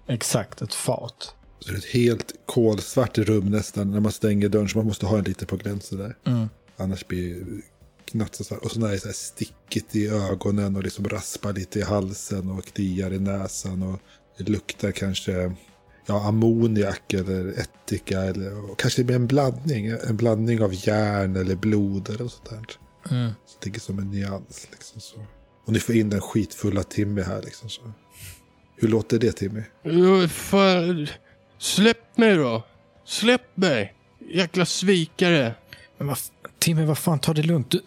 Exakt, 0.07 0.63
ett 0.63 0.75
fat. 0.75 1.35
Så 1.59 1.71
det 1.71 1.75
är 1.75 1.79
ett 1.79 1.85
helt 1.85 2.35
kolsvart 2.47 3.19
rum 3.19 3.45
nästan 3.45 3.91
när 3.91 4.01
man 4.01 4.13
stänger 4.13 4.49
dörren. 4.49 4.69
Så 4.69 4.79
man 4.79 4.87
måste 4.87 5.07
ha 5.07 5.19
en 5.19 5.25
lite 5.25 5.47
på 5.47 5.57
gränsen 5.57 5.99
där. 5.99 6.17
Mm. 6.25 6.49
Annars 6.77 7.07
blir 7.07 7.35
det 7.35 7.63
knattsvart. 8.05 8.65
Och 8.65 8.71
så 8.71 8.87
är 8.87 8.93
det 8.93 8.99
så 8.99 9.09
här 9.09 9.13
stickigt 9.13 9.97
i 9.97 10.09
ögonen 10.09 10.77
och 10.77 10.83
liksom 10.83 11.09
raspar 11.09 11.53
lite 11.53 11.79
i 11.79 11.83
halsen 11.83 12.51
och 12.51 12.65
kliar 12.65 13.13
i 13.13 13.19
näsan. 13.19 13.83
Och 13.83 14.01
det 14.39 14.49
luktar 14.49 14.93
kanske 14.93 15.55
ja, 16.11 16.29
ammoniak 16.29 17.13
eller 17.13 17.61
ättika. 17.61 18.21
Eller, 18.21 18.75
kanske 18.75 19.05
med 19.05 19.15
en 19.15 19.27
blandning. 19.27 19.87
En 19.87 20.17
blandning 20.17 20.63
av 20.63 20.75
järn 20.75 21.37
eller 21.37 21.57
blod 21.57 22.09
eller 22.09 22.29
sånt 22.29 22.51
där. 22.51 22.65
Mm. 23.11 23.33
Så 23.47 23.57
det 23.61 23.67
ligger 23.67 23.81
som 23.81 23.99
en 23.99 24.11
nyans. 24.11 24.69
Liksom, 24.73 25.01
så. 25.01 25.17
Och 25.65 25.73
ni 25.73 25.81
får 25.81 25.95
in 25.95 26.11
den 26.11 26.21
skitfulla 26.21 26.83
Timmy 26.83 27.23
här. 27.23 27.43
Liksom, 27.43 27.69
så. 27.69 27.93
Hur 28.77 28.89
låter 28.89 29.19
det 29.19 29.33
Timmy? 29.33 29.63
Fan, 30.29 31.09
släpp 31.59 32.17
mig 32.17 32.37
då! 32.37 32.63
Släpp 33.05 33.57
mig! 33.57 33.95
Jäkla 34.35 34.67
svikare! 34.67 35.55
Men 35.99 36.07
vad, 36.07 36.19
Timmy, 36.59 36.85
vad 36.85 36.99
fan, 36.99 37.19
ta 37.19 37.33
det 37.35 37.43
lugnt. 37.43 37.71
Du, 37.71 37.83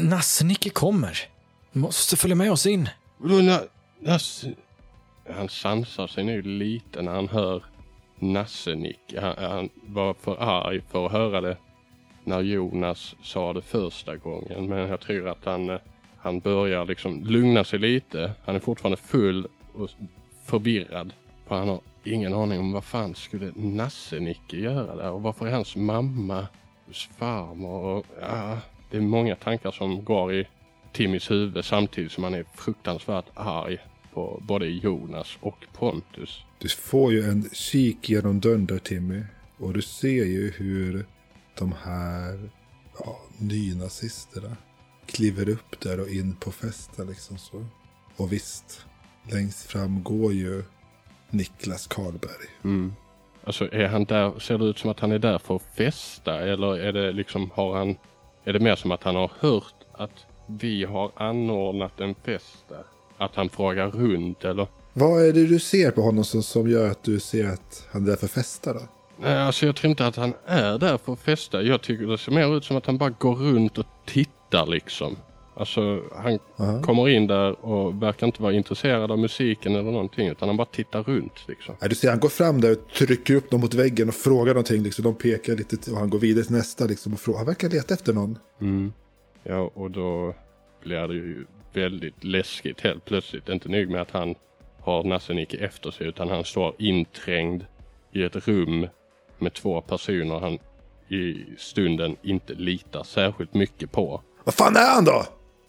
Nasse-Nicke 0.00 0.70
kommer. 0.70 1.28
Du 1.72 1.78
måste 1.78 2.16
följa 2.16 2.36
med 2.36 2.52
oss 2.52 2.66
in. 2.66 2.88
Vadå, 3.18 3.42
na, 3.42 3.60
Nasse... 4.02 4.54
Han 5.30 5.48
sansar 5.48 6.06
sig 6.06 6.24
nu 6.24 6.42
lite 6.42 7.02
när 7.02 7.12
han 7.12 7.28
hör 7.28 7.62
Nasse-Nick. 8.18 9.14
Han, 9.20 9.34
han 9.38 9.68
var 9.86 10.14
för 10.14 10.36
arg 10.42 10.80
för 10.90 11.06
att 11.06 11.12
höra 11.12 11.40
det 11.40 11.56
när 12.24 12.40
Jonas 12.40 13.16
sa 13.22 13.52
det 13.52 13.62
första 13.62 14.16
gången. 14.16 14.68
Men 14.68 14.78
jag 14.78 15.00
tror 15.00 15.28
att 15.28 15.44
han, 15.44 15.70
eh, 15.70 15.78
han 16.18 16.40
börjar 16.40 16.84
liksom 16.84 17.24
lugna 17.24 17.64
sig 17.64 17.78
lite. 17.78 18.32
Han 18.44 18.54
är 18.54 18.60
fortfarande 18.60 18.96
full 18.96 19.46
och 19.72 19.90
förvirrad. 20.44 21.12
För 21.46 21.56
han 21.56 21.68
har 21.68 21.80
ingen 22.04 22.34
aning 22.34 22.60
om 22.60 22.72
vad 22.72 22.84
fan 22.84 23.14
skulle 23.14 23.52
Nasse-Nicke 23.54 24.56
göra 24.56 24.96
där 24.96 25.10
och 25.10 25.22
varför 25.22 25.46
är 25.46 25.52
hans 25.52 25.76
mamma 25.76 26.46
hos 26.86 27.08
farmor 27.18 27.84
och 27.84 28.06
ja, 28.20 28.58
det 28.90 28.96
är 28.96 29.00
många 29.00 29.36
tankar 29.36 29.70
som 29.70 30.04
går 30.04 30.34
i 30.34 30.46
Timmys 30.92 31.30
huvud 31.30 31.64
samtidigt 31.64 32.12
som 32.12 32.24
han 32.24 32.34
är 32.34 32.44
fruktansvärt 32.54 33.26
arg 33.34 33.78
på 34.16 34.42
både 34.42 34.66
Jonas 34.66 35.38
och 35.40 35.66
Pontus. 35.72 36.44
Du 36.58 36.68
får 36.68 37.12
ju 37.12 37.22
en 37.22 37.50
kik 37.52 38.08
genom 38.08 38.40
dörren 38.40 38.66
där 38.66 38.78
Timmy. 38.78 39.22
Och 39.58 39.72
du 39.72 39.82
ser 39.82 40.24
ju 40.24 40.50
hur 40.50 41.06
de 41.58 41.72
här 41.72 42.50
ja, 42.98 43.20
nynazisterna 43.38 44.56
kliver 45.06 45.48
upp 45.48 45.80
där 45.80 46.00
och 46.00 46.08
in 46.08 46.36
på 46.36 46.52
festen 46.52 47.06
liksom 47.06 47.38
så. 47.38 47.66
Och 48.16 48.32
visst, 48.32 48.86
längst 49.32 49.70
fram 49.70 50.02
går 50.02 50.32
ju 50.32 50.62
Niklas 51.30 51.86
Karlberg. 51.86 52.48
Mm. 52.64 52.94
Alltså 53.44 53.72
är 53.72 53.88
han 53.88 54.04
där, 54.04 54.38
ser 54.38 54.58
det 54.58 54.64
ut 54.64 54.78
som 54.78 54.90
att 54.90 55.00
han 55.00 55.12
är 55.12 55.18
där 55.18 55.38
för 55.38 55.56
att 55.56 55.76
festa 55.76 56.40
eller 56.40 56.78
är 56.78 56.92
det 56.92 57.12
liksom, 57.12 57.50
har 57.54 57.76
han, 57.78 57.96
är 58.44 58.52
det 58.52 58.60
mer 58.60 58.76
som 58.76 58.90
att 58.90 59.02
han 59.02 59.16
har 59.16 59.32
hört 59.38 59.74
att 59.92 60.26
vi 60.46 60.84
har 60.84 61.12
anordnat 61.16 62.00
en 62.00 62.14
fest 62.14 62.64
där? 62.68 62.84
Att 63.18 63.34
han 63.34 63.48
frågar 63.48 63.90
runt 63.90 64.44
eller? 64.44 64.66
Vad 64.92 65.24
är 65.28 65.32
det 65.32 65.46
du 65.46 65.58
ser 65.58 65.90
på 65.90 66.00
honom 66.02 66.24
som, 66.24 66.42
som 66.42 66.68
gör 66.70 66.90
att 66.90 67.02
du 67.04 67.20
ser 67.20 67.48
att 67.52 67.86
han 67.90 68.02
är 68.02 68.06
där 68.06 68.16
för 68.16 68.24
att 68.26 68.30
festa 68.32 68.72
då? 68.72 68.80
Nej, 69.20 69.36
alltså 69.38 69.66
jag 69.66 69.76
tror 69.76 69.90
inte 69.90 70.06
att 70.06 70.16
han 70.16 70.32
är 70.46 70.78
där 70.78 70.98
för 70.98 71.12
att 71.12 71.18
festa. 71.20 71.62
Jag 71.62 71.82
tycker 71.82 72.06
det 72.06 72.18
ser 72.18 72.32
mer 72.32 72.56
ut 72.56 72.64
som 72.64 72.76
att 72.76 72.86
han 72.86 72.98
bara 72.98 73.10
går 73.10 73.34
runt 73.34 73.78
och 73.78 73.86
tittar 74.06 74.66
liksom. 74.66 75.16
Alltså 75.58 76.02
han 76.16 76.38
Aha. 76.58 76.82
kommer 76.82 77.08
in 77.08 77.26
där 77.26 77.64
och 77.64 78.02
verkar 78.02 78.26
inte 78.26 78.42
vara 78.42 78.52
intresserad 78.52 79.10
av 79.10 79.18
musiken 79.18 79.72
eller 79.76 79.90
någonting 79.90 80.28
utan 80.28 80.48
han 80.48 80.56
bara 80.56 80.66
tittar 80.66 81.02
runt 81.02 81.32
liksom. 81.48 81.74
Nej, 81.80 81.88
du 81.88 81.94
ser 81.96 82.10
han 82.10 82.20
går 82.20 82.28
fram 82.28 82.60
där 82.60 82.72
och 82.72 82.88
trycker 82.88 83.34
upp 83.34 83.50
dem 83.50 83.60
mot 83.60 83.74
väggen 83.74 84.08
och 84.08 84.14
frågar 84.14 84.54
någonting. 84.54 84.82
Liksom. 84.82 85.04
De 85.04 85.14
pekar 85.14 85.56
lite 85.56 85.76
till- 85.76 85.92
och 85.92 85.98
han 85.98 86.10
går 86.10 86.18
vidare 86.18 86.44
till 86.44 86.54
nästa 86.56 86.84
liksom, 86.84 87.12
och 87.12 87.20
frågar. 87.20 87.38
Han 87.38 87.46
verkar 87.46 87.68
leta 87.68 87.94
efter 87.94 88.12
någon. 88.12 88.38
Mm. 88.60 88.92
Ja, 89.42 89.70
och 89.74 89.90
då 89.90 90.34
blir 90.84 91.08
det 91.08 91.14
ju 91.14 91.46
väldigt 91.76 92.24
läskigt 92.24 92.80
helt 92.80 93.04
plötsligt. 93.04 93.48
Inte 93.48 93.68
nog 93.68 93.90
med 93.90 94.00
att 94.00 94.10
han 94.10 94.34
har 94.80 95.04
Nassenike 95.04 95.56
efter 95.56 95.90
sig 95.90 96.06
utan 96.06 96.28
han 96.28 96.44
står 96.44 96.74
inträngd 96.78 97.64
i 98.12 98.22
ett 98.22 98.48
rum 98.48 98.88
med 99.38 99.52
två 99.54 99.80
personer 99.80 100.38
han 100.38 100.58
i 101.08 101.44
stunden 101.58 102.16
inte 102.22 102.54
litar 102.54 103.02
särskilt 103.02 103.54
mycket 103.54 103.92
på. 103.92 104.22
Vad 104.44 104.54
fan 104.54 104.76
är 104.76 104.94
han 104.94 105.04
då? 105.04 105.24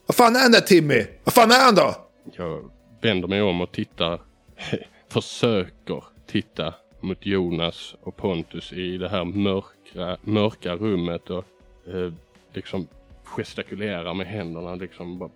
Vad 0.05 0.15
fan 0.15 0.35
är 0.35 0.39
han 0.39 0.51
där 0.51 0.59
Timmy? 0.59 1.05
Vad 1.23 1.33
fan 1.33 1.51
är 1.51 1.65
han 1.65 1.75
då? 1.75 1.95
Jag 2.37 2.71
vänder 3.01 3.27
mig 3.27 3.41
om 3.41 3.61
och 3.61 3.71
tittar, 3.71 4.21
försöker 5.09 6.03
titta 6.27 6.73
mot 6.99 7.25
Jonas 7.25 7.95
och 8.03 8.17
Pontus 8.17 8.73
i 8.73 8.97
det 8.97 9.09
här 9.09 9.25
mörka, 9.25 10.17
mörka 10.21 10.75
rummet 10.75 11.29
och 11.29 11.45
eh, 11.87 12.13
liksom 12.53 12.87
gestikulerar 13.23 14.13
med 14.13 14.27
händerna 14.27 14.75
liksom. 14.75 15.19
Vad 15.19 15.31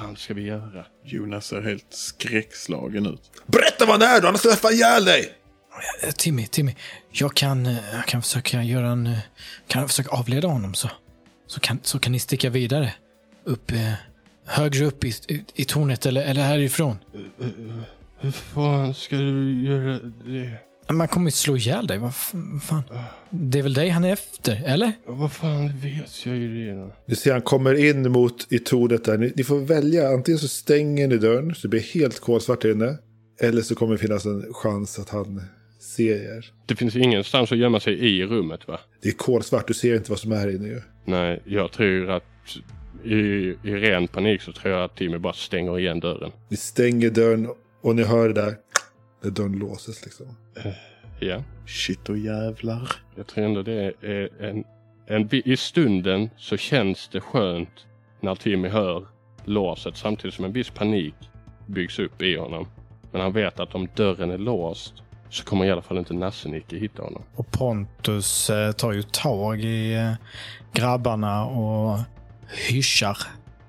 fan 0.00 0.16
ska 0.16 0.34
vi 0.34 0.42
göra? 0.42 0.84
Jonas 1.04 1.46
ser 1.46 1.60
helt 1.62 1.86
skräckslagen 1.90 3.06
ut. 3.06 3.30
Berätta 3.46 3.86
vad 3.86 4.02
han 4.02 4.16
är 4.16 4.20
då, 4.20 4.28
annars 4.28 4.40
ska 4.40 4.56
jag 4.62 4.72
ihjäl 4.72 5.04
dig! 5.04 5.32
Eh, 6.02 6.10
Timmy, 6.10 6.46
Timmy. 6.46 6.74
Jag 7.10 7.34
kan, 7.34 7.66
eh, 7.66 7.76
jag 7.94 8.06
kan 8.06 8.22
försöka 8.22 8.62
göra 8.62 8.86
en... 8.88 9.06
eh, 9.06 9.18
Kan 9.66 9.80
jag 9.80 9.90
försöka 9.90 10.10
avleda 10.10 10.48
honom 10.48 10.74
så. 10.74 10.90
Så 11.46 11.60
kan, 11.60 11.80
så 11.82 11.98
kan 11.98 12.12
ni 12.12 12.18
sticka 12.18 12.50
vidare. 12.50 12.94
Upp... 13.44 13.70
Eh, 13.72 13.92
högre 14.46 14.84
upp 14.84 15.04
i, 15.04 15.08
i, 15.08 15.44
i 15.54 15.64
tornet 15.64 16.06
eller, 16.06 16.22
eller 16.24 16.42
härifrån. 16.42 16.98
Hur 18.20 18.30
fan 18.30 18.94
ska 18.94 19.16
du 19.16 19.62
göra 19.66 19.98
det? 20.24 20.52
Man 20.92 21.08
kommer 21.08 21.26
ju 21.26 21.30
slå 21.30 21.56
ihjäl 21.56 21.86
dig. 21.86 21.98
Vad 21.98 22.14
fan? 22.62 22.82
Det 23.30 23.58
är 23.58 23.62
väl 23.62 23.74
dig 23.74 23.88
han 23.88 24.04
är 24.04 24.12
efter, 24.12 24.62
eller? 24.66 24.92
Vad 25.06 25.32
fan 25.32 25.68
vet 25.78 26.26
jag 26.26 26.36
ju 26.36 26.66
redan. 26.66 26.92
Du 27.06 27.16
ser 27.16 27.32
han 27.32 27.42
kommer 27.42 27.74
in 27.74 28.12
mot 28.12 28.52
i 28.52 28.58
tornet 28.58 29.04
där. 29.04 29.18
Ni, 29.18 29.32
ni 29.36 29.44
får 29.44 29.58
välja, 29.58 30.08
antingen 30.08 30.38
så 30.38 30.48
stänger 30.48 31.08
ni 31.08 31.16
dörren 31.16 31.54
så 31.54 31.62
det 31.62 31.68
blir 31.68 31.80
helt 31.80 32.20
kolsvart 32.20 32.62
där 32.62 32.72
inne. 32.72 32.98
Eller 33.40 33.62
så 33.62 33.74
kommer 33.74 33.92
det 33.92 33.98
finnas 33.98 34.24
en 34.24 34.54
chans 34.54 34.98
att 34.98 35.08
han 35.08 35.42
ser 35.80 36.36
er. 36.36 36.52
Det 36.66 36.76
finns 36.76 36.96
ingenstans 36.96 37.52
att 37.52 37.58
gömma 37.58 37.80
sig 37.80 37.94
i 37.94 38.26
rummet 38.26 38.68
va? 38.68 38.80
Det 39.02 39.08
är 39.08 39.12
kolsvart, 39.12 39.68
du 39.68 39.74
ser 39.74 39.96
inte 39.96 40.10
vad 40.10 40.18
som 40.18 40.32
är 40.32 40.36
här 40.36 40.54
inne 40.54 40.68
ju. 40.68 40.80
Nej, 41.04 41.42
jag 41.46 41.72
tror 41.72 42.10
att 42.10 42.24
i, 43.04 43.14
i 43.62 43.74
ren 43.74 44.08
panik 44.08 44.42
så 44.42 44.52
tror 44.52 44.74
jag 44.74 44.84
att 44.84 44.96
Timmy 44.96 45.18
bara 45.18 45.32
stänger 45.32 45.78
igen 45.78 46.00
dörren. 46.00 46.30
Ni 46.48 46.56
stänger 46.56 47.10
dörren 47.10 47.48
och 47.82 47.96
ni 47.96 48.02
hör 48.02 48.28
det 48.28 48.34
där. 48.34 48.54
När 49.20 49.30
dörren 49.30 49.52
låses 49.52 50.04
liksom. 50.04 50.26
Ja. 51.20 51.42
Shit 51.66 52.08
och 52.08 52.18
jävlar. 52.18 52.92
Jag 53.16 53.26
tror 53.26 53.44
ändå 53.44 53.62
det 53.62 53.92
är 54.02 54.42
en, 54.42 54.64
en... 55.06 55.28
I 55.30 55.56
stunden 55.56 56.30
så 56.36 56.56
känns 56.56 57.08
det 57.12 57.20
skönt 57.20 57.86
när 58.20 58.34
Timmy 58.34 58.68
hör 58.68 59.06
låset 59.44 59.96
samtidigt 59.96 60.34
som 60.34 60.44
en 60.44 60.52
viss 60.52 60.70
panik 60.70 61.14
byggs 61.66 61.98
upp 61.98 62.22
i 62.22 62.36
honom. 62.36 62.68
Men 63.12 63.20
han 63.20 63.32
vet 63.32 63.60
att 63.60 63.74
om 63.74 63.88
dörren 63.96 64.30
är 64.30 64.38
låst 64.38 65.02
så 65.30 65.44
kommer 65.44 65.64
i 65.64 65.70
alla 65.70 65.82
fall 65.82 65.98
inte 65.98 66.14
Nassenike 66.14 66.76
hitta 66.76 67.02
honom. 67.02 67.22
Och 67.34 67.50
Pontus 67.50 68.50
eh, 68.50 68.72
tar 68.72 68.92
ju 68.92 69.02
tag 69.02 69.60
i 69.60 69.94
eh, 69.94 70.12
grabbarna 70.72 71.46
och 71.46 71.98
hyschar. 72.68 73.18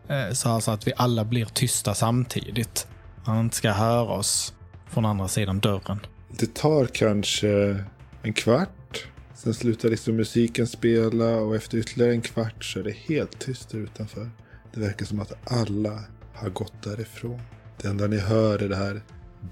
Eh, 0.07 0.31
så 0.33 0.49
alltså 0.49 0.71
att 0.71 0.87
vi 0.87 0.93
alla 0.97 1.25
blir 1.25 1.45
tysta 1.45 1.93
samtidigt. 1.93 2.87
Han 3.25 3.39
inte 3.39 3.55
ska 3.55 3.71
höra 3.71 4.11
oss 4.11 4.53
från 4.89 5.05
andra 5.05 5.27
sidan 5.27 5.59
dörren. 5.59 5.99
Det 6.29 6.53
tar 6.53 6.85
kanske 6.85 7.83
en 8.21 8.33
kvart. 8.33 9.07
Sen 9.35 9.53
slutar 9.53 9.89
liksom 9.89 10.15
musiken 10.15 10.67
spela 10.67 11.35
och 11.35 11.55
efter 11.55 11.77
ytterligare 11.77 12.11
en 12.11 12.21
kvart 12.21 12.63
så 12.63 12.79
är 12.79 12.83
det 12.83 12.91
helt 12.91 13.39
tyst 13.39 13.69
där 13.69 13.79
utanför. 13.79 14.29
Det 14.73 14.79
verkar 14.79 15.05
som 15.05 15.19
att 15.19 15.51
alla 15.51 16.03
har 16.33 16.49
gått 16.49 16.83
därifrån. 16.83 17.41
Det 17.81 17.87
enda 17.87 18.07
ni 18.07 18.17
hör 18.17 18.59
är 18.63 18.69
det 18.69 18.75
här 18.75 19.01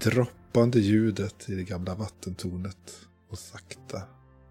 droppande 0.00 0.80
ljudet 0.80 1.48
i 1.48 1.54
det 1.54 1.64
gamla 1.64 1.94
vattentornet. 1.94 3.00
Och 3.30 3.38
sakta 3.38 4.02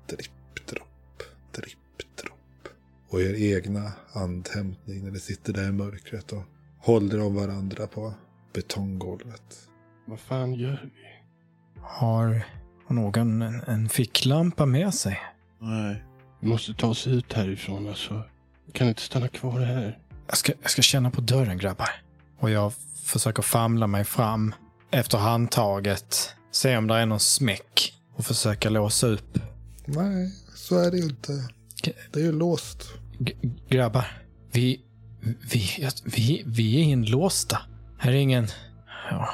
dripp, 0.09 0.67
dropp, 0.69 1.23
dripp, 1.51 2.17
dropp. 2.23 2.67
Och 3.09 3.21
er 3.21 3.55
egna 3.55 3.91
andhämtning 4.13 5.03
när 5.03 5.11
ni 5.11 5.19
sitter 5.19 5.53
där 5.53 5.69
i 5.69 5.71
mörkret 5.71 6.31
och 6.31 6.43
håller 6.79 7.21
om 7.21 7.35
varandra 7.35 7.87
på 7.87 8.13
betonggolvet. 8.53 9.66
Vad 10.07 10.19
fan 10.19 10.53
gör 10.53 10.81
vi? 10.83 11.01
Har 11.81 12.45
någon 12.87 13.41
en, 13.41 13.61
en 13.67 13.89
ficklampa 13.89 14.65
med 14.65 14.93
sig? 14.93 15.19
Nej. 15.59 16.03
Vi 16.39 16.47
måste 16.47 16.73
ta 16.73 16.87
oss 16.87 17.07
ut 17.07 17.33
härifrån 17.33 17.87
alltså. 17.87 18.23
Vi 18.65 18.71
kan 18.71 18.87
inte 18.87 19.01
stanna 19.01 19.27
kvar 19.27 19.59
här. 19.59 19.99
Jag 20.27 20.37
ska, 20.37 20.53
jag 20.61 20.71
ska 20.71 20.81
känna 20.81 21.11
på 21.11 21.21
dörren 21.21 21.57
grabbar. 21.57 21.89
Och 22.39 22.49
jag 22.49 22.73
försöker 23.03 23.41
famla 23.43 23.87
mig 23.87 24.03
fram 24.03 24.55
efter 24.91 25.17
handtaget. 25.17 26.35
Se 26.51 26.77
om 26.77 26.87
det 26.87 26.95
är 26.95 27.05
någon 27.05 27.19
smäck. 27.19 27.93
Och 28.15 28.25
försöka 28.25 28.69
låsa 28.69 29.07
upp. 29.07 29.39
Nej, 29.85 30.31
så 30.55 30.79
är 30.79 30.91
det 30.91 30.97
ju 30.97 31.03
inte. 31.03 31.31
Det 32.11 32.19
är 32.19 32.23
ju 32.23 32.31
låst. 32.31 32.87
G- 33.19 33.35
grabbar, 33.69 34.05
vi, 34.51 34.81
vi, 35.51 35.89
vi, 36.05 36.43
vi 36.45 36.77
är 36.79 36.83
inlåsta. 36.83 37.57
Här 37.99 38.11
är 38.11 38.15
ingen... 38.15 38.47
Ja. 39.11 39.29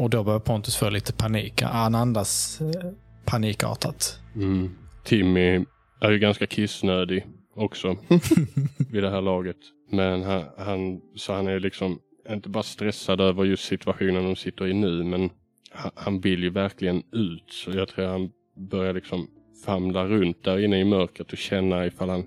Och 0.00 0.10
då 0.10 0.24
börjar 0.24 0.40
Pontus 0.40 0.76
få 0.76 0.90
lite 0.90 1.12
panik. 1.12 1.62
Han 1.62 1.94
andas 1.94 2.60
eh, 2.60 2.90
panikartat. 3.24 4.18
Mm. 4.34 4.70
Timmy 5.04 5.64
är 6.00 6.10
ju 6.10 6.18
ganska 6.18 6.46
kissnödig 6.46 7.26
också 7.54 7.96
vid 8.90 9.02
det 9.02 9.10
här 9.10 9.20
laget. 9.20 9.56
Men 9.90 10.22
han, 10.22 10.44
han, 10.58 11.00
så 11.16 11.32
han 11.32 11.46
är 11.46 11.60
liksom 11.60 11.98
inte 12.30 12.48
bara 12.48 12.62
stressad 12.62 13.20
över 13.20 13.44
just 13.44 13.64
situationen 13.64 14.24
de 14.24 14.36
sitter 14.36 14.66
i 14.66 14.74
nu 14.74 15.04
men 15.04 15.30
han, 15.70 15.90
han 15.94 16.20
vill 16.20 16.42
ju 16.42 16.50
verkligen 16.50 17.02
ut. 17.12 17.52
Så 17.52 17.70
jag 17.70 17.88
tror 17.88 18.06
han 18.06 18.30
börjar 18.70 18.94
liksom 18.94 19.28
famla 19.64 20.06
runt 20.06 20.44
där 20.44 20.58
inne 20.58 20.80
i 20.80 20.84
mörkret 20.84 21.32
och 21.32 21.38
känna 21.38 21.86
ifall 21.86 22.08
han 22.08 22.26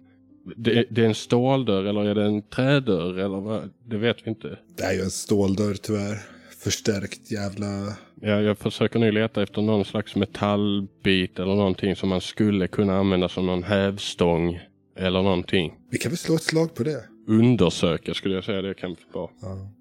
det, 0.56 0.86
det 0.90 1.02
är 1.02 1.06
en 1.06 1.16
ståldörr 1.16 1.84
eller 1.84 2.06
är 2.06 2.16
det 2.16 2.24
en 2.26 2.42
trädörr 2.42 3.18
eller 3.18 3.42
vad? 3.42 3.70
Det 3.86 3.98
vet 3.98 4.18
vi 4.26 4.30
inte. 4.30 4.60
Det 4.78 4.84
är 4.84 4.94
ju 4.94 5.02
en 5.02 5.12
ståldörr 5.12 5.74
tyvärr. 5.74 6.34
Förstärkt 6.64 7.32
jävla... 7.32 7.98
Ja, 8.22 8.42
jag 8.42 8.58
försöker 8.58 9.00
nu 9.00 9.12
leta 9.12 9.44
efter 9.44 9.62
någon 9.62 9.86
slags 9.86 10.16
metallbit 10.16 11.40
eller 11.40 11.56
någonting 11.56 11.96
som 11.96 12.10
man 12.10 12.22
skulle 12.22 12.68
kunna 12.68 12.98
använda 12.98 13.30
som 13.30 13.46
någon 13.46 13.64
hävstång 13.64 14.60
eller 14.98 15.22
någonting. 15.24 15.74
Vi 15.92 15.98
kan 15.98 16.10
väl 16.10 16.18
slå 16.18 16.36
ett 16.36 16.44
slag 16.44 16.76
på 16.76 16.84
det. 16.84 17.04
Undersöka 17.28 18.14
skulle 18.14 18.36
jag 18.36 18.44
säga 18.44 18.62
det 18.62 18.74
kan 18.74 18.96
vara. 19.14 19.30
Ja. 19.42 19.72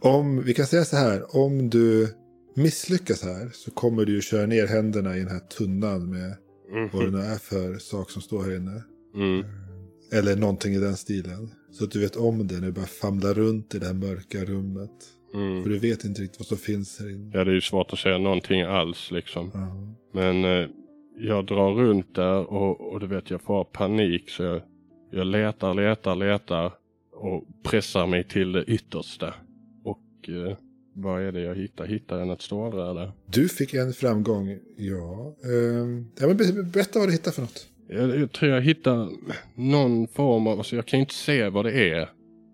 Om, 0.00 0.42
vi 0.44 0.54
kan 0.54 0.66
säga 0.66 0.84
så 0.84 0.96
här. 0.96 1.36
Om 1.36 1.70
du 1.70 2.14
misslyckas 2.54 3.22
här 3.22 3.50
så 3.52 3.70
kommer 3.70 4.04
du 4.04 4.14
ju 4.14 4.20
köra 4.20 4.46
ner 4.46 4.66
händerna 4.66 5.16
i 5.16 5.18
den 5.18 5.28
här 5.28 5.40
tunnan 5.40 6.10
med 6.10 6.36
vad 6.92 7.04
det 7.04 7.10
nu 7.10 7.18
är 7.18 7.38
för 7.38 7.78
sak 7.78 8.10
som 8.10 8.22
står 8.22 8.44
här 8.44 8.56
inne. 8.56 8.82
Mm. 9.14 9.44
Eller 10.12 10.36
någonting 10.36 10.74
i 10.74 10.78
den 10.78 10.96
stilen. 10.96 11.50
Så 11.72 11.84
att 11.84 11.90
du 11.90 12.00
vet 12.00 12.16
om 12.16 12.46
det 12.46 12.54
när 12.54 12.66
du 12.66 12.72
börjar 12.72 12.86
famla 12.86 13.32
runt 13.32 13.74
i 13.74 13.78
det 13.78 13.86
här 13.86 13.94
mörka 13.94 14.44
rummet. 14.44 14.90
Mm. 15.34 15.62
För 15.62 15.70
du 15.70 15.78
vet 15.78 16.04
inte 16.04 16.22
riktigt 16.22 16.40
vad 16.40 16.46
som 16.46 16.56
finns 16.58 17.00
här 17.00 17.10
inne. 17.10 17.30
Ja, 17.34 17.44
det 17.44 17.50
är 17.50 17.54
ju 17.54 17.60
svårt 17.60 17.92
att 17.92 17.98
säga 17.98 18.18
någonting 18.18 18.62
alls 18.62 19.10
liksom. 19.10 19.50
Ja. 19.54 19.94
Men 20.12 20.44
eh, 20.44 20.68
jag 21.18 21.46
drar 21.46 21.72
runt 21.74 22.14
där 22.14 22.52
och, 22.52 22.92
och 22.92 23.00
du 23.00 23.06
vet 23.06 23.30
jag 23.30 23.40
får 23.42 23.64
panik 23.64 24.30
så 24.30 24.42
jag, 24.42 24.62
jag 25.10 25.26
letar, 25.26 25.74
letar, 25.74 26.14
letar 26.16 26.72
och 27.12 27.44
pressar 27.62 28.06
mig 28.06 28.24
till 28.24 28.52
det 28.52 28.64
yttersta. 28.64 29.34
Och 29.84 30.28
eh, 30.28 30.56
vad 30.94 31.22
är 31.22 31.32
det 31.32 31.40
jag 31.40 31.54
hittar? 31.54 31.86
Hittar 31.86 32.18
jag 32.18 32.28
något 32.28 32.42
stålrör? 32.42 33.12
Du 33.26 33.48
fick 33.48 33.74
en 33.74 33.92
framgång, 33.92 34.58
ja. 34.76 35.36
Ehm, 35.44 36.06
ja 36.20 36.26
men 36.26 36.36
be- 36.36 36.62
berätta 36.72 36.98
vad 36.98 37.08
du 37.08 37.12
hittar 37.12 37.30
för 37.30 37.42
något. 37.42 37.66
Jag, 37.88 38.20
jag 38.20 38.32
tror 38.32 38.50
jag 38.50 38.62
hittar 38.62 39.08
någon 39.54 40.08
form 40.08 40.46
av, 40.46 40.58
alltså 40.58 40.76
jag 40.76 40.86
kan 40.86 41.00
inte 41.00 41.14
se 41.14 41.48
vad 41.48 41.64
det 41.64 41.90
är. 41.90 42.08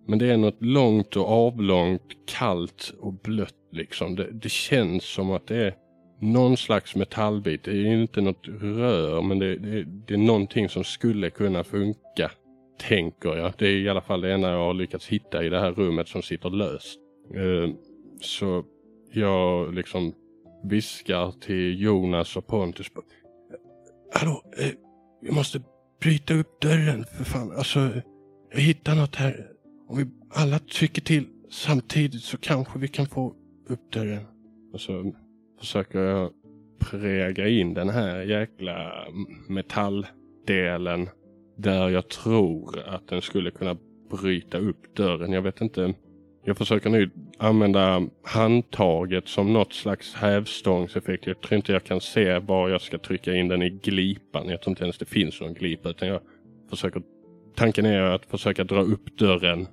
Men 0.09 0.19
det 0.19 0.27
är 0.27 0.37
något 0.37 0.63
långt 0.65 1.17
och 1.17 1.29
avlångt, 1.29 2.03
kallt 2.27 2.95
och 3.01 3.13
blött 3.13 3.55
liksom. 3.73 4.17
Det, 4.17 4.29
det 4.33 4.49
känns 4.49 5.05
som 5.05 5.31
att 5.31 5.47
det 5.47 5.57
är 5.57 5.75
någon 6.21 6.57
slags 6.57 6.97
metallbit. 6.97 7.65
Det 7.65 7.71
är 7.71 8.03
inte 8.03 8.21
något 8.21 8.49
rör 8.49 9.23
men 9.23 9.39
det, 9.39 9.57
det, 9.59 9.85
det 9.85 10.15
är 10.15 10.19
någonting 10.19 10.69
som 10.69 10.85
skulle 10.85 11.31
kunna 11.31 11.65
funka. 11.65 12.31
Tänker 12.81 13.37
jag. 13.37 13.53
Det 13.59 13.67
är 13.67 13.77
i 13.77 13.89
alla 13.89 14.01
fall 14.01 14.21
det 14.21 14.33
enda 14.33 14.51
jag 14.51 14.59
har 14.59 14.75
lyckats 14.75 15.07
hitta 15.07 15.45
i 15.45 15.49
det 15.49 15.61
här 15.61 15.73
rummet 15.73 16.09
som 16.09 16.23
sitter 16.23 16.51
löst. 16.51 16.99
Eh, 17.35 17.75
så 18.21 18.65
jag 19.13 19.75
liksom 19.75 20.15
viskar 20.65 21.33
till 21.41 21.83
Jonas 21.83 22.37
och 22.37 22.47
Pontus. 22.47 22.87
Hallå, 24.15 24.43
eh, 24.59 24.71
vi 25.23 25.31
måste 25.31 25.61
bryta 26.01 26.35
upp 26.35 26.61
dörren 26.61 27.05
för 27.17 27.25
fan. 27.25 27.53
Alltså, 27.57 27.91
jag 28.51 28.61
hittar 28.61 28.95
något 28.95 29.17
här. 29.17 29.58
Om 29.89 29.97
vi 29.97 30.07
alla 30.31 30.59
trycker 30.59 31.03
till 31.03 31.27
samtidigt 31.51 32.23
så 32.23 32.37
kanske 32.37 32.79
vi 32.79 32.89
kan 32.89 33.07
få 33.07 33.35
upp 33.69 33.93
dörren. 33.93 34.23
Och 34.73 34.81
så 34.81 35.13
försöker 35.61 35.99
jag 35.99 36.31
präga 36.79 37.49
in 37.49 37.75
den 37.75 37.89
här 37.89 38.23
jäkla 38.23 39.07
metalldelen 39.49 41.09
där 41.57 41.89
jag 41.89 42.09
tror 42.09 42.79
att 42.87 43.09
den 43.09 43.23
skulle 43.23 43.51
kunna 43.51 43.77
bryta 44.11 44.59
upp 44.59 44.97
dörren. 44.97 45.33
Jag 45.33 45.43
vet 45.43 45.61
inte. 45.61 45.95
Jag 46.45 46.59
försöker 46.59 46.91
nu 46.91 47.11
använda 47.39 48.09
handtaget 48.23 49.29
som 49.29 49.53
något 49.53 49.73
slags 49.73 50.15
hävstångseffekt. 50.15 51.27
Jag 51.27 51.41
tror 51.41 51.57
inte 51.57 51.73
jag 51.73 51.85
kan 51.85 52.01
se 52.01 52.39
var 52.39 52.69
jag 52.69 52.81
ska 52.81 52.99
trycka 52.99 53.35
in 53.35 53.49
den 53.49 53.63
i 53.63 53.71
glipan. 53.71 54.49
Jag 54.49 54.63
tror 54.63 54.73
inte 54.73 54.85
ens 54.85 54.99
det 54.99 55.05
finns 55.05 55.41
någon 55.41 55.55
glipa 55.55 55.89
utan 55.89 56.09
jag 56.09 56.21
försöker. 56.71 57.03
Tanken 57.55 57.87
är 57.87 58.01
att 58.01 58.27
försöka 58.27 58.65
dra 58.65 58.81
upp 58.81 59.19
dörren 59.19 59.67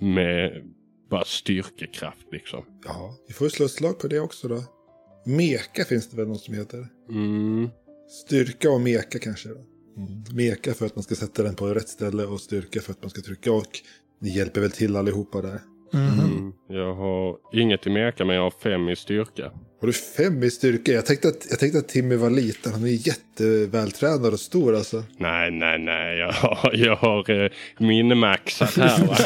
med 0.00 0.62
bara 1.10 1.24
styrkekraft 1.24 2.26
liksom. 2.32 2.64
Ja, 2.84 3.16
vi 3.28 3.34
får 3.34 3.46
ju 3.46 3.50
slå 3.50 3.66
ett 3.66 3.72
slag 3.72 3.98
på 3.98 4.08
det 4.08 4.20
också 4.20 4.48
då. 4.48 4.64
Meka 5.26 5.84
finns 5.84 6.10
det 6.10 6.16
väl 6.16 6.28
något 6.28 6.40
som 6.40 6.54
heter? 6.54 6.88
Mm. 7.08 7.68
Styrka 8.26 8.70
och 8.70 8.80
meka 8.80 9.18
kanske. 9.18 9.48
Då. 9.48 9.66
Meka 10.34 10.74
för 10.74 10.86
att 10.86 10.96
man 10.96 11.02
ska 11.02 11.14
sätta 11.14 11.42
den 11.42 11.54
på 11.54 11.66
rätt 11.66 11.88
ställe 11.88 12.24
och 12.24 12.40
styrka 12.40 12.80
för 12.80 12.92
att 12.92 13.02
man 13.02 13.10
ska 13.10 13.22
trycka. 13.22 13.52
Och 13.52 13.80
ni 14.20 14.36
hjälper 14.36 14.60
väl 14.60 14.70
till 14.70 14.96
allihopa 14.96 15.42
där. 15.42 15.60
Mm. 15.94 16.52
Jag 16.68 16.94
har 16.94 17.36
inget 17.52 17.86
i 17.86 17.90
meka 17.90 18.24
men 18.24 18.36
jag 18.36 18.42
har 18.42 18.54
fem 18.62 18.88
i 18.88 18.96
styrka. 18.96 19.50
Har 19.80 19.86
du 19.86 19.92
fem 19.92 20.42
i 20.42 20.50
styrka? 20.50 20.92
Jag 20.92 21.06
tänkte 21.06 21.28
att, 21.28 21.46
jag 21.50 21.58
tänkte 21.58 21.78
att 21.78 21.88
Timmy 21.88 22.16
var 22.16 22.30
liten. 22.30 22.72
Han 22.72 22.84
är 22.84 23.06
jättevältränad 23.08 24.32
och 24.32 24.40
stor 24.40 24.76
alltså. 24.76 25.04
Nej, 25.16 25.50
nej, 25.50 25.78
nej. 25.78 26.18
Jag 26.18 26.32
har, 26.32 26.74
jag 26.74 26.96
har 26.96 27.30
eh, 27.30 27.50
minmaxat 27.78 28.76
här 28.76 29.06
va. 29.06 29.16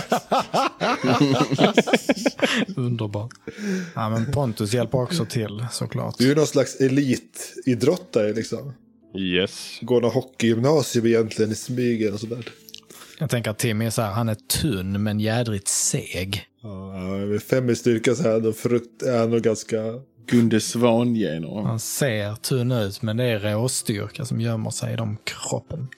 Underbart. 2.76 3.30
Ja, 3.94 4.10
men 4.10 4.32
Pontus 4.32 4.74
hjälper 4.74 5.02
också 5.02 5.24
till 5.24 5.66
såklart. 5.70 6.18
Du 6.18 6.30
är 6.30 6.36
någon 6.36 6.46
slags 6.46 6.80
elitidrottare 6.80 8.32
liksom. 8.32 8.72
Yes. 9.16 9.78
Går 9.80 10.00
någon 10.00 10.10
hockeygymnasium 10.10 11.06
egentligen 11.06 11.52
i 11.52 11.54
smygen 11.54 12.12
och 12.12 12.20
sådär. 12.20 12.44
Jag 13.18 13.30
tänker 13.30 13.50
att 13.50 13.58
Timmy 13.58 13.86
är 13.86 13.90
så 13.90 14.02
här, 14.02 14.12
han 14.12 14.28
är 14.28 14.34
tunn 14.34 15.02
men 15.02 15.20
jädrigt 15.20 15.68
seg. 15.68 16.46
Ja, 16.62 17.38
fem 17.50 17.70
i 17.70 17.76
styrka 17.76 18.14
så 18.14 18.28
är 18.28 18.32
han 18.32 18.42
nog 18.42 18.56
frukt, 18.56 19.02
är 19.02 19.18
han 19.18 19.30
nog 19.30 19.40
ganska... 19.40 19.76
Gunde 20.26 20.60
Svan-gener. 20.60 21.62
Han 21.62 21.80
ser 21.80 22.34
tunn 22.34 22.72
ut 22.72 23.02
men 23.02 23.16
det 23.16 23.24
är 23.24 23.38
råstyrka 23.38 24.24
som 24.24 24.40
gömmer 24.40 24.70
sig 24.70 24.92
i 24.92 24.96
de 24.96 25.16
kroppen. 25.24 25.88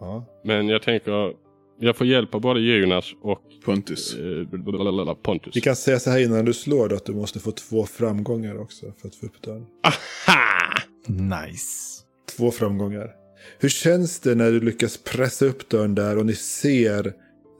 Ja. 0.00 0.24
Men 0.44 0.68
jag 0.68 0.82
tänker, 0.82 1.32
jag 1.80 1.96
får 1.96 2.06
hjälp 2.06 2.34
av 2.34 2.40
både 2.40 2.60
Jonas 2.60 3.12
och 3.22 3.38
Pontus. 3.64 4.14
eh, 4.14 5.14
Pontus. 5.14 5.56
Vi 5.56 5.60
kan 5.60 5.76
säga 5.76 5.98
så 5.98 6.10
här 6.10 6.18
innan 6.18 6.44
du 6.44 6.54
slår 6.54 6.88
då 6.88 6.96
att 6.96 7.06
du 7.06 7.14
måste 7.14 7.40
få 7.40 7.52
två 7.52 7.86
framgångar 7.86 8.58
också 8.60 8.86
för 9.00 9.08
att 9.08 9.14
få 9.14 9.26
upp 9.26 9.42
dörren. 9.42 9.66
Aha! 9.82 10.82
Nice. 11.06 12.02
Två 12.36 12.50
framgångar. 12.50 13.10
Hur 13.58 13.68
känns 13.68 14.20
det 14.20 14.34
när 14.34 14.52
du 14.52 14.60
lyckas 14.60 14.96
pressa 14.96 15.46
upp 15.46 15.68
dörren 15.68 15.94
där 15.94 16.18
och 16.18 16.26
ni 16.26 16.34
ser 16.34 17.14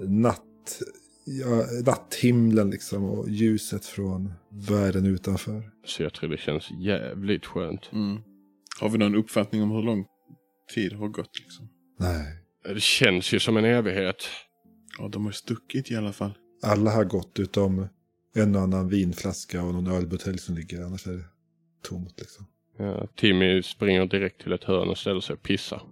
natt, 0.08 0.82
ja, 1.24 1.66
natthimlen 1.86 2.70
liksom 2.70 3.04
och 3.04 3.28
ljuset 3.28 3.84
från 3.84 4.32
världen 4.50 5.06
utanför? 5.06 5.70
Så 5.86 6.02
jag 6.02 6.14
tror 6.14 6.30
det 6.30 6.36
känns 6.36 6.70
jävligt 6.70 7.46
skönt. 7.46 7.92
Mm. 7.92 8.22
Har 8.80 8.88
vi 8.88 8.98
någon 8.98 9.14
uppfattning 9.14 9.62
om 9.62 9.70
hur 9.70 9.82
lång 9.82 10.06
tid 10.74 10.92
har 10.92 11.08
gått 11.08 11.38
liksom? 11.38 11.68
Nej. 11.98 12.44
Det 12.74 12.80
känns 12.80 13.32
ju 13.32 13.40
som 13.40 13.56
en 13.56 13.64
evighet. 13.64 14.16
Ja, 14.98 15.08
de 15.08 15.24
har 15.24 15.32
stuckit 15.32 15.90
i 15.90 15.96
alla 15.96 16.12
fall. 16.12 16.32
Alla 16.62 16.90
har 16.90 17.04
gått 17.04 17.38
utom 17.38 17.88
en 18.34 18.56
och 18.56 18.62
annan 18.62 18.88
vinflaska 18.88 19.62
och 19.62 19.74
någon 19.74 19.86
ölbutelj 19.86 20.38
som 20.38 20.54
ligger. 20.54 20.82
Annars 20.82 21.06
är 21.06 21.12
det 21.12 21.24
tomt 21.82 22.14
liksom. 22.20 22.46
Ja, 22.78 23.06
Timmy 23.16 23.62
springer 23.62 24.06
direkt 24.06 24.42
till 24.42 24.52
ett 24.52 24.64
hörn 24.64 24.88
och 24.88 24.98
ställer 24.98 25.20
sig 25.20 25.34
och 25.34 25.42
pissar. 25.42 25.82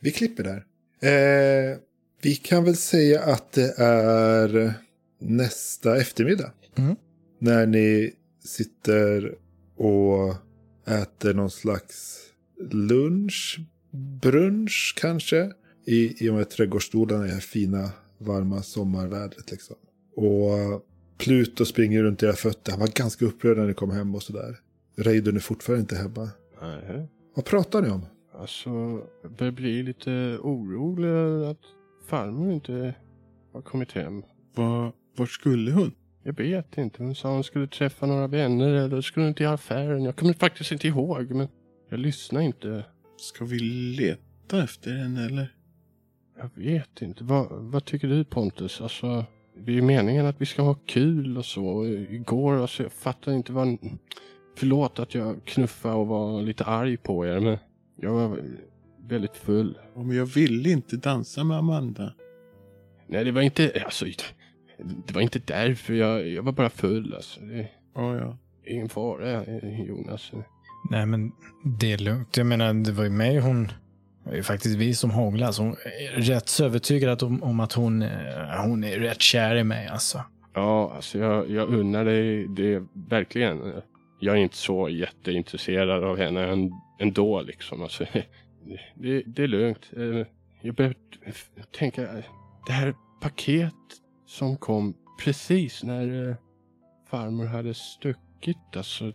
Vi 0.00 0.10
klipper 0.10 0.44
där. 0.44 0.64
Eh, 1.02 1.78
vi 2.22 2.34
kan 2.34 2.64
väl 2.64 2.76
säga 2.76 3.22
att 3.22 3.52
det 3.52 3.78
är 3.78 4.74
nästa 5.18 5.96
eftermiddag. 5.96 6.52
Mm. 6.78 6.96
När 7.38 7.66
ni 7.66 8.12
sitter 8.44 9.34
och 9.76 10.34
äter 10.86 11.34
någon 11.34 11.50
slags 11.50 12.20
lunch, 12.70 13.60
brunch 14.22 14.94
kanske. 14.96 15.52
I, 15.86 16.24
i 16.24 16.30
och 16.30 16.34
med 16.34 16.50
trädgårdsstolarna 16.50 17.24
i 17.24 17.28
det 17.28 17.34
här 17.34 17.40
fina, 17.40 17.90
varma 18.18 18.62
sommarvädret. 18.62 19.50
Liksom. 19.50 19.76
Och 20.16 20.86
Pluto 21.18 21.64
springer 21.64 22.02
runt 22.02 22.22
era 22.22 22.32
fötter. 22.32 22.72
Han 22.72 22.80
var 22.80 22.88
ganska 22.88 23.24
upprörd 23.24 23.56
när 23.56 23.66
ni 23.66 23.74
kom 23.74 23.90
hem 23.90 24.14
och 24.14 24.22
sådär. 24.22 24.56
Reidun 24.96 25.36
är 25.36 25.40
fortfarande 25.40 25.80
inte 25.80 25.96
hemma. 25.96 26.28
Nej. 26.62 27.08
Vad 27.34 27.44
pratar 27.44 27.82
ni 27.82 27.88
om? 27.90 28.06
Alltså, 28.34 28.70
jag 29.22 29.32
börjar 29.32 29.52
bli 29.52 29.82
lite 29.82 30.38
orolig 30.42 31.46
att 31.50 31.60
farmor 32.06 32.52
inte 32.52 32.94
har 33.52 33.62
kommit 33.62 33.92
hem. 33.92 34.22
Var, 34.54 34.92
var 35.16 35.26
skulle 35.26 35.72
hon? 35.72 35.92
Jag 36.22 36.36
vet 36.36 36.78
inte. 36.78 37.02
Hon 37.02 37.14
sa 37.14 37.32
hon 37.32 37.44
skulle 37.44 37.66
träffa 37.66 38.06
några 38.06 38.26
vänner 38.26 38.68
eller 38.68 39.00
skulle 39.00 39.26
hon 39.26 39.34
till 39.34 39.46
affären. 39.46 40.04
Jag 40.04 40.16
kommer 40.16 40.32
faktiskt 40.32 40.72
inte 40.72 40.88
ihåg 40.88 41.30
men 41.30 41.48
jag 41.88 42.00
lyssnar 42.00 42.40
inte. 42.40 42.84
Ska 43.16 43.44
vi 43.44 43.58
leta 43.58 44.62
efter 44.64 44.94
henne 44.94 45.26
eller? 45.26 45.54
Jag 46.38 46.50
vet 46.54 47.02
inte. 47.02 47.24
Vad, 47.24 47.46
vad 47.50 47.84
tycker 47.84 48.08
du 48.08 48.24
Pontus? 48.24 48.80
Alltså, 48.80 49.24
det 49.56 49.72
är 49.72 49.76
ju 49.76 49.82
meningen 49.82 50.26
att 50.26 50.40
vi 50.40 50.46
ska 50.46 50.62
ha 50.62 50.74
kul 50.74 51.38
och 51.38 51.44
så. 51.44 51.86
Igår, 51.86 52.62
alltså 52.62 52.82
jag 52.82 52.92
fattar 52.92 53.32
inte 53.32 53.52
vad... 53.52 53.78
Förlåt 54.56 54.98
att 54.98 55.14
jag 55.14 55.44
knuffade 55.44 55.94
och 55.94 56.06
var 56.06 56.42
lite 56.42 56.64
arg 56.64 56.96
på 56.96 57.26
er 57.26 57.40
men 57.40 57.58
jag 57.96 58.12
var 58.12 58.38
väldigt 59.08 59.36
full. 59.36 59.78
Ja, 59.94 60.02
men 60.02 60.16
jag 60.16 60.26
ville 60.26 60.70
inte 60.70 60.96
dansa 60.96 61.44
med 61.44 61.56
Amanda. 61.58 62.12
Nej, 63.06 63.24
det 63.24 63.32
var 63.32 63.40
inte... 63.42 63.82
Alltså, 63.84 64.04
det 65.06 65.14
var 65.14 65.20
inte 65.20 65.38
därför. 65.38 65.94
Jag, 65.94 66.28
jag 66.28 66.42
var 66.42 66.52
bara 66.52 66.70
full 66.70 67.14
alltså. 67.14 67.40
Det 67.40 67.68
Ja, 67.94 68.16
ja. 68.16 68.36
är 68.64 68.72
ingen 68.72 68.88
fara 68.88 69.44
Jonas. 69.86 70.32
Nej 70.90 71.06
men 71.06 71.32
det 71.78 71.92
är 71.92 71.98
lugnt. 71.98 72.36
Jag 72.36 72.46
menar 72.46 72.74
det 72.74 72.92
var 72.92 73.04
ju 73.04 73.10
mig 73.10 73.38
hon... 73.38 73.72
Det 74.24 74.36
ju 74.36 74.42
faktiskt 74.42 74.76
vi 74.76 74.94
som 74.94 75.10
hånglade. 75.10 75.52
Så 75.52 75.62
hon 75.62 75.76
är 76.16 76.20
rätt 76.20 76.48
så 76.48 76.64
övertygad 76.64 77.10
att, 77.10 77.22
om, 77.22 77.42
om 77.42 77.60
att 77.60 77.72
hon, 77.72 78.02
eh, 78.02 78.08
hon 78.66 78.84
är 78.84 78.98
rätt 78.98 79.20
kär 79.20 79.56
i 79.56 79.64
mig 79.64 79.88
alltså. 79.88 80.22
Ja, 80.54 80.92
alltså 80.96 81.18
jag, 81.18 81.50
jag 81.50 81.68
unnar 81.68 82.04
dig 82.04 82.48
det 82.48 82.82
verkligen. 83.08 83.72
Jag 84.20 84.36
är 84.36 84.40
inte 84.40 84.56
så 84.56 84.88
jätteintresserad 84.88 86.04
av 86.04 86.18
henne 86.18 86.70
ändå 86.98 87.42
liksom. 87.42 87.82
Alltså, 87.82 88.04
det, 88.94 89.22
det 89.26 89.42
är 89.42 89.48
lugnt. 89.48 89.90
Eh, 89.96 90.26
jag 90.60 90.74
behöver 90.74 90.96
tänka, 91.78 92.02
det 92.66 92.72
här 92.72 92.94
paket 93.20 93.74
som 94.26 94.56
kom 94.56 94.94
precis 95.24 95.82
när 95.82 96.28
eh, 96.28 96.36
farmor 97.10 97.46
hade 97.46 97.74
stuckit. 97.74 98.76
Alltså, 98.76 99.12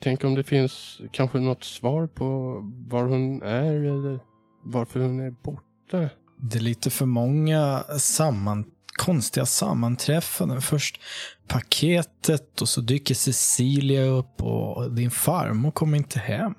tänk 0.00 0.24
om 0.24 0.34
det 0.34 0.44
finns 0.44 1.00
kanske 1.12 1.38
något 1.38 1.64
svar 1.64 2.06
på 2.06 2.58
var 2.88 3.04
hon 3.04 3.42
är 3.42 3.72
eller 3.72 4.20
varför 4.62 5.00
hon 5.00 5.20
är 5.20 5.30
borta. 5.30 6.08
Det 6.38 6.58
är 6.58 6.62
lite 6.62 6.90
för 6.90 7.06
många 7.06 7.84
samman, 7.98 8.64
konstiga 8.96 9.46
sammanträffanden. 9.46 10.62
Först 10.62 11.00
paketet 11.48 12.60
och 12.62 12.68
så 12.68 12.80
dyker 12.80 13.14
Cecilia 13.14 14.04
upp 14.04 14.42
och 14.42 14.92
din 14.92 15.10
farmor 15.10 15.70
kommer 15.70 15.98
inte 15.98 16.18
hem. 16.18 16.54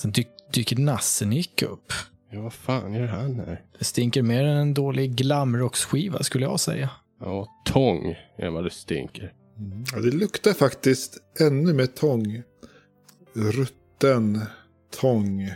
Sen 0.00 0.12
dy 0.12 0.24
dyker 0.52 0.76
Nassenik 0.76 1.62
upp. 1.62 1.92
Ja, 2.32 2.40
vad 2.40 2.52
fan 2.52 2.94
gör 2.94 3.06
han 3.06 3.34
här? 3.34 3.64
Det 3.78 3.84
stinker 3.84 4.22
mer 4.22 4.44
än 4.44 4.56
en 4.56 4.74
dålig 4.74 5.14
glamrocksskiva 5.14 6.22
skulle 6.22 6.44
jag 6.44 6.60
säga. 6.60 6.90
Ja, 7.20 7.48
tång 7.64 8.16
är 8.36 8.50
vad 8.50 8.64
det 8.64 8.70
stinker. 8.70 9.32
Ja, 9.92 10.00
det 10.00 10.10
luktar 10.10 10.52
faktiskt 10.52 11.18
ännu 11.40 11.72
mer 11.72 11.86
tång. 11.86 12.42
Rutten 13.34 14.40
tång 15.00 15.50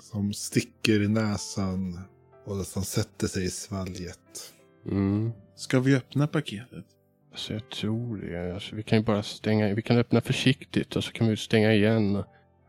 som 0.00 0.32
sticker 0.32 1.02
i 1.02 1.08
näsan 1.08 2.00
och 2.46 2.66
som 2.66 2.82
sätter 2.82 3.26
sig 3.26 3.44
i 3.44 3.50
svalget. 3.50 4.52
Mm. 4.86 5.32
Ska 5.56 5.80
vi 5.80 5.96
öppna 5.96 6.26
paketet? 6.26 6.84
Alltså 7.30 7.52
jag 7.52 7.68
tror 7.68 8.16
det. 8.16 8.54
Alltså, 8.54 8.76
vi 8.76 8.82
kan 8.82 8.98
ju 8.98 9.04
bara 9.04 9.22
stänga. 9.22 9.74
Vi 9.74 9.82
kan 9.82 9.98
öppna 9.98 10.20
försiktigt 10.20 10.96
och 10.96 11.04
så 11.04 11.12
kan 11.12 11.28
vi 11.28 11.36
stänga 11.36 11.72
igen. 11.74 12.22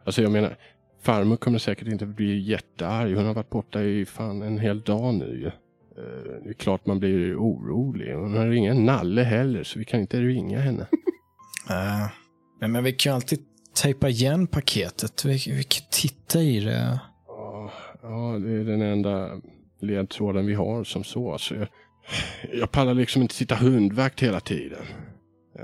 Alltså 0.06 0.22
jag 0.22 0.32
menar, 0.32 0.58
farmor 1.02 1.38
kommer 1.38 1.58
säkert 1.60 1.88
inte 1.88 2.06
bli 2.06 2.40
jättearg. 2.40 3.16
Hon 3.16 3.26
har 3.26 3.34
varit 3.34 3.50
borta 3.50 3.84
i 3.84 4.06
fan 4.06 4.42
en 4.42 4.58
hel 4.60 4.82
dag 4.82 5.14
nu. 5.14 5.52
Eh, 5.98 6.04
Det 6.44 6.50
är 6.50 6.54
klart 6.54 6.86
man 6.86 7.00
blir 7.00 7.36
orolig. 7.36 8.14
Hon 8.14 8.38
har 8.38 8.52
ingen 8.52 8.86
nalle 8.86 9.24
heller 9.24 9.64
så 9.64 9.80
vi 9.80 9.86
kan 9.86 10.00
inte 10.00 10.22
ringa 10.22 10.60
henne. 10.60 10.88
Uh, 11.70 12.08
men, 12.60 12.72
men 12.72 12.84
vi 12.84 12.92
kan 12.92 13.12
ju 13.12 13.16
alltid 13.16 13.40
tejpa 13.84 14.10
igen 14.10 14.48
paketet. 14.48 15.26
Vi, 15.26 15.32
vi 15.32 15.64
kan 15.64 15.86
titta 15.92 16.42
i 16.42 16.60
det. 16.60 17.00
Ja, 17.28 17.72
Ja, 18.02 18.40
det 18.40 18.52
är 18.52 18.64
den 18.64 18.82
enda 18.82 19.42
ledtråden 19.80 20.46
vi 20.46 20.54
har 20.54 20.84
som 20.84 21.04
så. 21.04 21.38
så 21.38 21.56
jag, 22.54 22.72
pallar 22.72 22.94
liksom 22.94 23.22
inte 23.22 23.36
sitta 23.36 23.56
hundvakt 23.56 24.24
hela 24.24 24.40
tiden. 24.40 24.86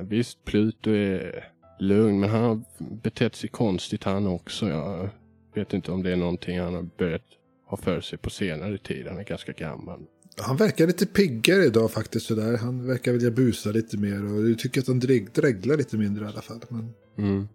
Visst, 0.01 0.45
Pluto 0.45 0.89
är 0.89 1.43
lugn, 1.79 2.19
men 2.19 2.29
han 2.29 2.43
har 2.43 2.61
betett 3.01 3.35
sig 3.35 3.49
konstigt 3.49 4.03
han 4.03 4.27
också. 4.27 4.69
Jag 4.69 5.09
vet 5.55 5.73
inte 5.73 5.91
om 5.91 6.03
det 6.03 6.11
är 6.11 6.15
någonting 6.15 6.59
han 6.59 6.73
har 6.73 6.89
börjat 6.97 7.25
ha 7.67 7.77
för 7.77 8.01
sig 8.01 8.17
på 8.17 8.29
senare 8.29 8.77
tid. 8.77 9.07
Han 9.07 9.17
är 9.17 9.23
ganska 9.23 9.51
gammal. 9.51 9.99
Han 10.37 10.57
verkar 10.57 10.87
lite 10.87 11.05
piggare 11.05 11.65
idag 11.65 11.91
faktiskt 11.91 12.25
sådär. 12.25 12.57
Han 12.57 12.87
verkar 12.87 13.11
vilja 13.11 13.31
busa 13.31 13.71
lite 13.71 13.97
mer 13.97 14.25
och 14.25 14.43
du 14.43 14.55
tycker 14.55 14.81
att 14.81 14.87
han 14.87 14.99
dräg, 14.99 15.31
dräglar 15.33 15.77
lite 15.77 15.97
mindre 15.97 16.25
i 16.25 16.27
alla 16.27 16.41
fall. 16.41 16.61
Men 16.69 16.93
Mm. 17.17 17.47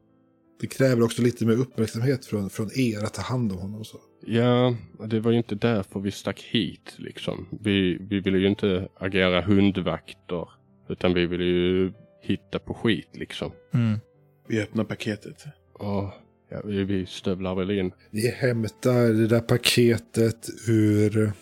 Det 0.60 0.66
kräver 0.66 1.02
också 1.02 1.22
lite 1.22 1.46
mer 1.46 1.56
uppmärksamhet 1.56 2.26
från, 2.26 2.50
från 2.50 2.70
er 2.74 3.04
att 3.04 3.14
ta 3.14 3.22
hand 3.22 3.52
om 3.52 3.58
honom 3.58 3.84
så. 3.84 3.98
Ja, 4.26 4.76
det 5.06 5.20
var 5.20 5.30
ju 5.30 5.36
inte 5.36 5.54
därför 5.54 6.00
vi 6.00 6.10
stack 6.10 6.40
hit 6.40 6.94
liksom. 6.96 7.46
Vi, 7.60 7.98
vi 8.00 8.20
ville 8.20 8.38
ju 8.38 8.48
inte 8.48 8.88
agera 8.94 9.42
hundvakter. 9.42 10.48
Utan 10.88 11.14
vi 11.14 11.26
ville 11.26 11.44
ju 11.44 11.92
hitta 12.22 12.58
på 12.58 12.74
skit 12.74 13.08
liksom. 13.12 13.52
Mm. 13.74 13.98
Vi 14.48 14.60
öppnar 14.60 14.84
paketet. 14.84 15.44
Och 15.72 16.12
ja, 16.50 16.62
vi, 16.64 16.84
vi 16.84 17.06
stövlar 17.06 17.54
väl 17.54 17.70
in. 17.70 17.92
Ni 18.10 18.28
hämtar 18.28 19.12
det 19.12 19.26
där 19.26 19.40
paketet 19.40 20.48
ur, 20.68 21.32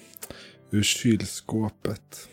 ur 0.70 0.82
kylskåpet. 0.82 2.28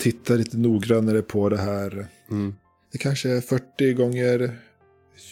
Tittar 0.00 0.36
lite 0.36 0.58
noggrannare 0.58 1.22
på 1.22 1.48
det 1.48 1.58
här. 1.58 2.06
Mm. 2.30 2.54
Det 2.92 2.98
kanske 2.98 3.30
är 3.30 3.40
40 3.40 3.92
gånger 3.92 4.58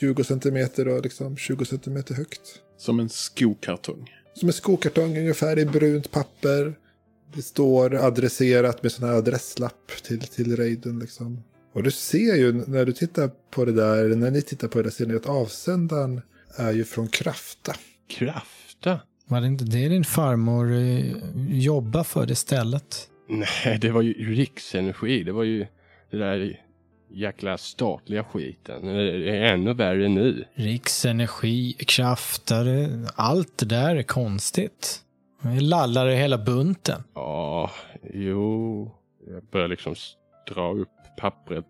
20 0.00 0.24
centimeter 0.24 0.88
och 0.88 1.02
liksom 1.02 1.36
20 1.36 1.64
centimeter 1.64 2.14
högt. 2.14 2.40
Som 2.78 3.00
en 3.00 3.08
skokartong. 3.08 4.10
Som 4.34 4.48
en 4.48 4.52
skokartong 4.52 5.18
ungefär 5.18 5.58
i 5.58 5.64
brunt 5.64 6.10
papper. 6.10 6.74
Det 7.34 7.42
står 7.42 7.94
adresserat 7.94 8.82
med 8.82 8.92
sån 8.92 9.08
här 9.08 9.14
adresslapp 9.14 9.90
till, 10.02 10.20
till 10.20 10.56
raiden 10.56 10.98
liksom. 10.98 11.42
Och 11.72 11.82
du 11.82 11.90
ser 11.90 12.34
ju 12.34 12.52
när 12.52 12.84
du 12.84 12.92
tittar 12.92 13.30
på 13.50 13.64
det 13.64 13.72
där, 13.72 14.04
eller 14.04 14.16
när 14.16 14.30
ni 14.30 14.42
tittar 14.42 14.68
på 14.68 14.78
det 14.78 14.84
där 14.84 14.90
ser 14.90 15.06
ni 15.06 15.14
att 15.14 15.26
avsändaren 15.26 16.20
är 16.56 16.72
ju 16.72 16.84
från 16.84 17.08
Krafta. 17.08 17.74
Krafta? 18.08 19.00
Var 19.26 19.40
det 19.40 19.46
inte 19.46 19.64
det 19.64 19.88
din 19.88 20.04
farmor 20.04 20.72
eh, 20.72 21.12
jobbar 21.48 22.04
för 22.04 22.26
det 22.26 22.34
stället? 22.34 23.08
Nej, 23.28 23.78
det 23.80 23.90
var 23.90 24.02
ju 24.02 24.34
riksenergi. 24.34 25.24
Det 25.24 25.32
var 25.32 25.44
ju 25.44 25.66
det 26.10 26.16
där 26.16 26.60
jäkla 27.14 27.58
statliga 27.58 28.24
skiten. 28.24 28.86
Det 28.86 29.38
är 29.38 29.52
ännu 29.52 29.74
värre 29.74 30.08
nu. 30.08 30.44
Riksenergi, 30.54 31.72
kraftare, 31.72 32.88
allt 33.16 33.58
det 33.58 33.66
där 33.66 33.96
är 33.96 34.02
konstigt. 34.02 35.02
Lallar 35.60 36.08
i 36.08 36.16
hela 36.16 36.38
bunten. 36.38 37.02
Ja, 37.14 37.70
jo. 38.14 38.90
Jag 39.28 39.44
börjar 39.44 39.68
liksom 39.68 39.94
dra 40.54 40.72
upp 40.72 40.88
pappret 41.18 41.66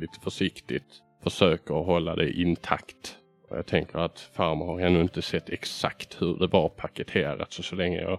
lite 0.00 0.20
försiktigt. 0.20 1.02
Försöker 1.22 1.80
att 1.80 1.86
hålla 1.86 2.16
det 2.16 2.32
intakt. 2.32 3.16
Och 3.50 3.56
jag 3.56 3.66
tänker 3.66 3.98
att 3.98 4.20
farmor 4.20 4.66
har 4.66 4.80
ännu 4.80 5.00
inte 5.00 5.22
sett 5.22 5.48
exakt 5.48 6.22
hur 6.22 6.38
det 6.38 6.46
var 6.46 6.68
paketerat. 6.68 7.52
Så 7.52 7.62
så 7.62 7.76
länge 7.76 8.00
jag 8.00 8.18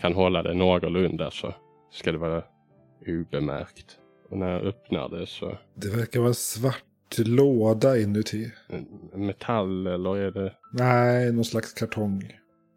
kan 0.00 0.14
hålla 0.14 0.42
det 0.42 0.54
någorlunda 0.54 1.30
så 1.30 1.54
ska 1.92 2.12
det 2.12 2.18
vara 2.18 2.42
obemärkt. 3.06 3.98
Och 4.28 4.38
när 4.38 4.50
jag 4.52 4.62
öppnar 4.62 5.08
det 5.08 5.26
så 5.26 5.58
Det 5.74 5.88
verkar 5.88 6.20
vara 6.20 6.28
en 6.28 6.34
svart 6.34 6.82
låda 7.18 7.98
inuti. 7.98 8.52
metall 9.14 9.86
eller 9.86 10.16
är 10.16 10.30
det... 10.30 10.52
Nej, 10.72 11.32
någon 11.32 11.44
slags 11.44 11.72
kartong. 11.72 12.32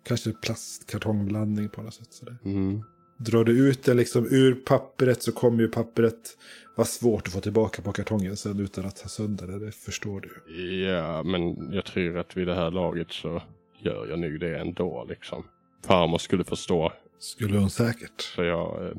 Kanske 0.06 0.32
plastkartongblandning 0.32 1.70
på 1.70 1.82
något 1.82 1.94
sätt. 1.94 2.14
Sådär. 2.14 2.38
Mm. 2.46 2.84
Drar 3.18 3.44
du 3.44 3.70
ut 3.70 3.84
det 3.84 3.94
liksom 3.94 4.26
ur 4.26 4.56
pappret 4.56 5.24
så 5.24 5.32
kommer 5.32 5.62
ju 5.62 5.68
pappret 5.68 6.38
vara 6.76 6.88
svårt 6.88 7.28
att 7.28 7.34
få 7.34 7.42
tillbaka 7.42 7.82
på 7.82 7.92
kartongen 7.92 8.38
sen 8.38 8.60
utan 8.60 8.86
att 8.86 8.96
ta 8.96 9.08
sönder 9.10 9.48
det. 9.48 9.60
Det 9.66 9.72
förstår 9.72 10.22
du. 10.22 10.54
Ja, 10.86 11.24
men 11.24 11.72
jag 11.74 11.86
tror 11.86 12.18
att 12.18 12.38
vid 12.38 12.48
det 12.48 12.56
här 12.56 12.72
laget 12.72 13.12
så 13.12 13.42
gör 13.80 14.08
jag 14.10 14.20
nog 14.20 14.40
det 14.40 14.60
ändå 14.60 15.06
liksom. 15.10 15.44
Farmor 15.86 16.18
skulle 16.18 16.44
förstå. 16.44 16.92
Skulle 17.20 17.58
hon 17.58 17.70
säkert. 17.70 18.22
Så 18.22 18.44
jag 18.44 18.86
eh, 18.88 18.94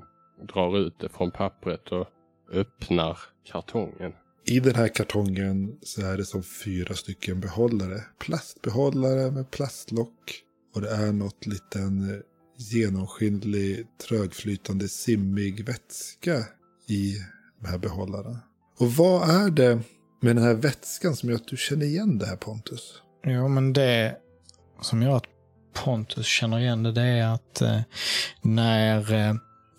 drar 0.54 0.78
ut 0.78 0.94
det 1.00 1.08
från 1.08 1.30
pappret 1.30 1.92
och 1.92 2.08
öppnar 2.50 3.18
kartongen. 3.44 4.12
I 4.46 4.60
den 4.60 4.74
här 4.74 4.88
kartongen 4.88 5.78
så 5.82 6.06
är 6.06 6.16
det 6.16 6.24
som 6.24 6.42
fyra 6.42 6.94
stycken 6.94 7.40
behållare. 7.40 8.00
Plastbehållare 8.18 9.30
med 9.30 9.50
plastlock. 9.50 10.42
Och 10.74 10.80
det 10.80 10.90
är 10.90 11.12
något 11.12 11.46
liten 11.46 12.22
genomskinlig, 12.56 13.86
trögflytande, 14.08 14.88
simmig 14.88 15.66
vätska 15.66 16.44
i 16.88 17.16
de 17.60 17.68
här 17.68 17.78
behållarna. 17.78 18.40
Och 18.78 18.92
vad 18.92 19.30
är 19.30 19.50
det 19.50 19.80
med 20.20 20.36
den 20.36 20.44
här 20.44 20.54
vätskan 20.54 21.16
som 21.16 21.28
gör 21.28 21.36
att 21.36 21.48
du 21.48 21.56
känner 21.56 21.86
igen 21.86 22.18
det 22.18 22.26
här 22.26 22.36
Pontus? 22.36 23.02
Jo, 23.24 23.48
men 23.48 23.72
det 23.72 24.16
som 24.80 25.02
gör 25.02 25.16
att 25.16 25.26
Pontus 25.84 26.26
känner 26.26 26.58
igen 26.58 26.82
det, 26.82 26.92
det 26.92 27.02
är 27.02 27.34
att 27.34 27.62
eh, 27.62 27.80
när 28.42 29.12
eh, 29.12 29.34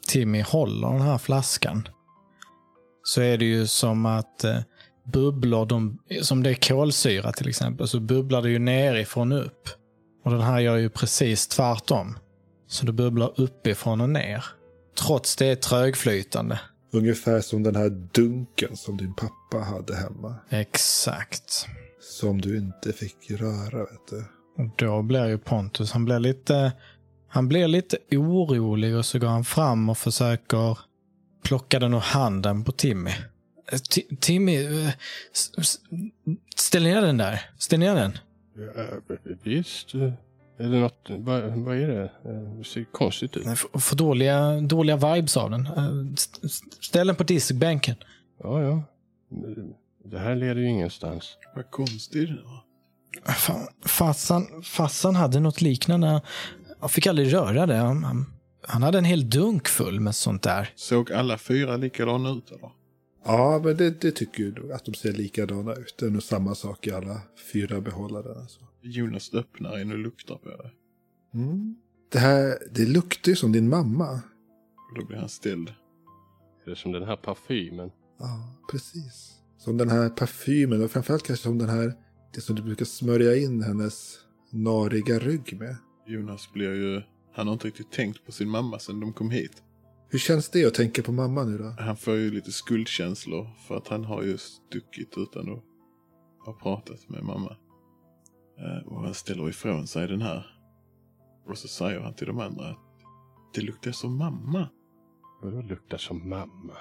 Timmy 0.07 0.41
håller 0.41 0.87
den 0.87 1.01
här 1.01 1.17
flaskan 1.17 1.87
så 3.03 3.21
är 3.21 3.37
det 3.37 3.45
ju 3.45 3.67
som 3.67 4.05
att 4.05 4.43
eh, 4.43 4.59
bubblor, 5.03 5.65
de, 5.65 5.99
som 6.21 6.43
det 6.43 6.49
är 6.49 6.53
kolsyra 6.69 7.31
till 7.31 7.49
exempel, 7.49 7.87
så 7.87 7.99
bubblar 7.99 8.41
det 8.41 8.49
ju 8.49 8.59
nerifrån 8.59 9.31
upp. 9.31 9.69
Och 10.23 10.31
den 10.31 10.41
här 10.41 10.59
gör 10.59 10.77
ju 10.77 10.89
precis 10.89 11.47
tvärtom. 11.47 12.17
Så 12.67 12.85
det 12.85 12.93
bubblar 12.93 13.33
uppifrån 13.37 14.01
och 14.01 14.09
ner. 14.09 14.45
Trots 14.99 15.35
det 15.35 15.45
är 15.45 15.55
trögflytande. 15.55 16.59
Ungefär 16.93 17.41
som 17.41 17.63
den 17.63 17.75
här 17.75 17.89
dunken 17.89 18.77
som 18.77 18.97
din 18.97 19.13
pappa 19.13 19.57
hade 19.57 19.95
hemma. 19.95 20.35
Exakt. 20.49 21.65
Som 21.99 22.41
du 22.41 22.57
inte 22.57 22.93
fick 22.93 23.31
röra, 23.31 23.77
vet 23.77 24.07
du. 24.09 24.25
Och 24.57 24.69
då 24.75 25.01
blir 25.01 25.27
ju 25.27 25.37
Pontus, 25.37 25.91
han 25.91 26.05
blir 26.05 26.19
lite, 26.19 26.71
han 27.27 27.47
blir 27.47 27.67
lite 27.67 27.97
orolig 28.11 28.95
och 28.95 29.05
så 29.05 29.19
går 29.19 29.27
han 29.27 29.43
fram 29.43 29.89
och 29.89 29.97
försöker 29.97 30.77
plocka 31.43 31.79
den 31.79 31.93
ur 31.93 31.99
handen 31.99 32.63
på 32.63 32.71
Timmy. 32.71 33.09
Eh, 33.71 33.75
Ti- 33.75 34.17
Timmy, 34.19 34.83
eh, 34.85 34.89
ställ 36.55 36.83
ner 36.83 37.01
den 37.01 37.17
där. 37.17 37.41
Ställ 37.57 37.79
ner 37.79 37.95
den. 37.95 38.17
Ja, 38.75 38.83
visst. 39.43 39.93
eh, 39.95 40.01
Är 40.57 40.69
det 40.69 40.79
något? 40.79 41.07
Vad, 41.09 41.41
vad 41.43 41.77
är 41.77 41.87
det? 41.87 42.11
Det 42.57 42.63
ser 42.63 42.83
konstigt 42.91 43.37
ut. 43.37 43.45
Jag 43.45 43.83
får- 43.83 43.95
dåliga, 43.95 44.59
dåliga 44.61 44.95
vibes 45.15 45.37
av 45.37 45.49
den. 45.51 45.67
St- 46.13 46.45
st- 46.47 46.67
Ställ 46.81 47.07
den 47.07 47.15
på 47.15 47.23
diskbänken. 47.23 47.95
Ja, 48.43 48.61
ja. 48.61 48.83
Det 50.05 50.19
här 50.19 50.35
leder 50.35 50.55
ju 50.61 50.69
ingenstans. 50.69 51.37
Vad 51.55 51.71
konstigt 51.71 52.29
det 52.29 52.43
var. 52.43 53.33
Fan, 53.33 53.67
farsan, 53.85 54.63
farsan 54.63 55.15
hade 55.15 55.39
något 55.39 55.61
liknande. 55.61 56.21
Jag 56.81 56.91
fick 56.91 57.07
aldrig 57.07 57.33
röra 57.33 57.65
det. 57.65 57.75
Han, 57.75 58.03
han, 58.03 58.33
han 58.71 58.83
hade 58.83 58.97
en 58.97 59.05
hel 59.05 59.29
dunk 59.29 59.67
full 59.67 59.99
med 59.99 60.15
sånt 60.15 60.43
där. 60.43 60.69
Såg 60.75 61.11
alla 61.11 61.37
fyra 61.37 61.77
likadana 61.77 62.29
ut 62.29 62.51
eller? 62.51 62.71
Ja, 63.25 63.61
men 63.63 63.77
det, 63.77 64.01
det 64.01 64.11
tycker 64.11 64.43
ju 64.43 64.51
du 64.51 64.73
att 64.73 64.85
de 64.85 64.93
ser 64.93 65.13
likadana 65.13 65.73
ut. 65.73 65.95
Det 65.99 66.05
är 66.05 66.09
nog 66.09 66.23
samma 66.23 66.55
sak 66.55 66.87
i 66.87 66.91
alla 66.91 67.21
fyra 67.53 67.81
behållare. 67.81 68.39
Alltså. 68.41 68.59
Jonas 68.81 69.33
öppnar 69.33 69.77
en 69.77 69.91
och 69.91 69.97
luktar 69.97 70.35
på 70.35 70.49
det. 70.49 70.71
Mm. 71.33 71.75
Det 72.11 72.19
här, 72.19 72.57
det 72.71 72.85
luktar 72.85 73.29
ju 73.29 73.35
som 73.35 73.51
din 73.51 73.69
mamma. 73.69 74.11
Och 74.91 74.99
då 74.99 75.05
blir 75.05 75.17
han 75.17 75.29
ställd. 75.29 75.69
Är 76.65 76.69
det 76.69 76.75
som 76.75 76.91
den 76.91 77.03
här 77.03 77.15
parfymen? 77.15 77.91
Ja, 78.19 78.55
precis. 78.71 79.31
Som 79.57 79.77
den 79.77 79.89
här 79.89 80.09
parfymen 80.09 80.83
och 80.83 80.91
framförallt 80.91 81.23
kanske 81.23 81.43
som 81.43 81.57
den 81.57 81.69
här, 81.69 81.93
det 82.33 82.41
som 82.41 82.55
du 82.55 82.61
brukar 82.61 82.85
smörja 82.85 83.35
in 83.35 83.63
hennes 83.63 84.17
nariga 84.51 85.19
rygg 85.19 85.57
med. 85.59 85.75
Jonas 86.07 86.53
blir 86.53 86.73
ju... 86.73 87.01
Han 87.33 87.47
har 87.47 87.53
inte 87.53 87.67
riktigt 87.67 87.91
tänkt 87.91 88.25
på 88.25 88.31
sin 88.31 88.49
mamma 88.49 88.79
sedan 88.79 88.99
de 88.99 89.13
kom 89.13 89.31
hit. 89.31 89.63
Hur 90.09 90.19
känns 90.19 90.49
det 90.49 90.65
att 90.65 90.73
tänka 90.73 91.03
på 91.03 91.11
mamma 91.11 91.43
nu 91.43 91.57
då? 91.57 91.75
Han 91.79 91.97
får 91.97 92.15
ju 92.15 92.31
lite 92.31 92.51
skuldkänslor 92.51 93.49
för 93.67 93.77
att 93.77 93.87
han 93.87 94.05
har 94.05 94.23
ju 94.23 94.37
stuckit 94.37 95.17
utan 95.17 95.53
att 95.53 95.63
ha 96.45 96.53
pratat 96.53 97.09
med 97.09 97.23
mamma. 97.23 97.57
Eh, 98.59 98.87
Och 98.87 99.01
han 99.01 99.13
ställer 99.13 99.49
ifrån 99.49 99.87
sig 99.87 100.07
den 100.07 100.21
här. 100.21 100.45
Och 101.47 101.57
så 101.57 101.67
säger 101.67 101.99
han 101.99 102.13
till 102.13 102.27
de 102.27 102.39
andra 102.39 102.69
att 102.69 102.77
det 103.53 103.61
luktar 103.61 103.91
som 103.91 104.17
mamma. 104.17 104.69
Vadå 105.41 105.61
luktar 105.61 105.97
som 105.97 106.29
mamma? 106.29 106.77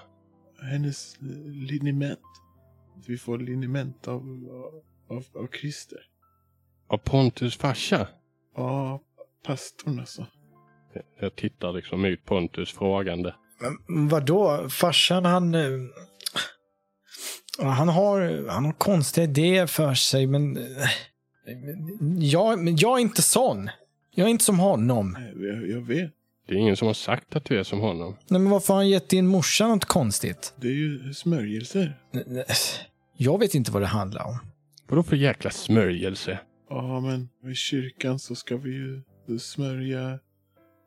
Hennes 0.70 1.16
liniment. 1.46 2.18
Vi 3.06 3.16
får 3.18 3.38
liniment 3.38 4.08
av, 4.08 4.22
av, 5.08 5.24
av 5.34 5.48
Christer. 5.60 5.98
Av 6.88 6.98
Pontus 6.98 7.56
farsa? 7.56 8.08
Ja, 8.56 9.00
pastorn 9.46 9.98
alltså. 10.00 10.26
Jag 11.20 11.36
tittar 11.36 11.72
liksom 11.72 12.04
ut 12.04 12.24
Pontus 12.24 12.72
frågande. 12.72 13.34
Men 13.86 14.08
vadå? 14.08 14.68
Farsan 14.70 15.24
han... 15.24 15.54
eh, 15.54 15.70
Han 17.58 17.88
har, 17.88 18.48
han 18.48 18.64
har 18.64 18.72
konstiga 18.72 19.24
idéer 19.24 19.66
för 19.66 19.94
sig, 19.94 20.26
men... 20.26 20.56
eh, 20.56 20.62
Jag, 22.18 22.68
jag 22.68 22.98
är 22.98 23.02
inte 23.02 23.22
sån. 23.22 23.70
Jag 24.14 24.26
är 24.26 24.30
inte 24.30 24.44
som 24.44 24.58
honom. 24.58 25.16
Jag, 25.36 25.68
jag 25.70 25.80
vet. 25.80 26.10
Det 26.48 26.54
är 26.54 26.58
ingen 26.58 26.76
som 26.76 26.86
har 26.86 26.94
sagt 26.94 27.36
att 27.36 27.44
du 27.44 27.58
är 27.58 27.62
som 27.62 27.80
honom. 27.80 28.16
Nej, 28.28 28.40
men 28.40 28.50
varför 28.50 28.74
har 28.74 28.80
han 28.80 28.88
gett 28.88 29.08
din 29.08 29.26
morsa 29.26 29.68
något 29.68 29.84
konstigt? 29.84 30.54
Det 30.56 30.68
är 30.68 30.72
ju 30.72 31.14
smörjelser. 31.14 31.98
Jag 33.16 33.38
vet 33.38 33.54
inte 33.54 33.70
vad 33.72 33.82
det 33.82 33.86
handlar 33.86 34.24
om. 34.26 34.38
Vadå 34.88 35.02
för 35.02 35.16
jäkla 35.16 35.50
smörjelse? 35.50 36.38
Ja, 36.70 37.00
men 37.00 37.28
i 37.52 37.54
kyrkan 37.54 38.18
så 38.18 38.34
ska 38.34 38.56
vi 38.56 38.70
ju 38.70 39.02
smörja 39.38 40.18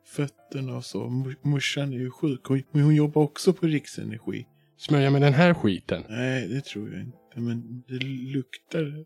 fötterna 0.04 0.76
och 0.76 0.84
så. 0.84 1.08
Mor- 1.08 1.36
Morsan 1.42 1.92
är 1.92 1.98
ju 1.98 2.10
sjuk. 2.10 2.40
Hon, 2.44 2.62
men 2.70 2.82
hon 2.82 2.94
jobbar 2.94 3.22
också 3.22 3.52
på 3.52 3.66
Riksenergi. 3.66 4.46
Smörja 4.78 5.10
med 5.10 5.22
den 5.22 5.34
här 5.34 5.54
skiten? 5.54 6.02
Nej, 6.08 6.48
det 6.48 6.64
tror 6.64 6.92
jag 6.92 7.00
inte. 7.00 7.16
Men 7.40 7.82
det 7.88 8.04
luktar 8.04 9.04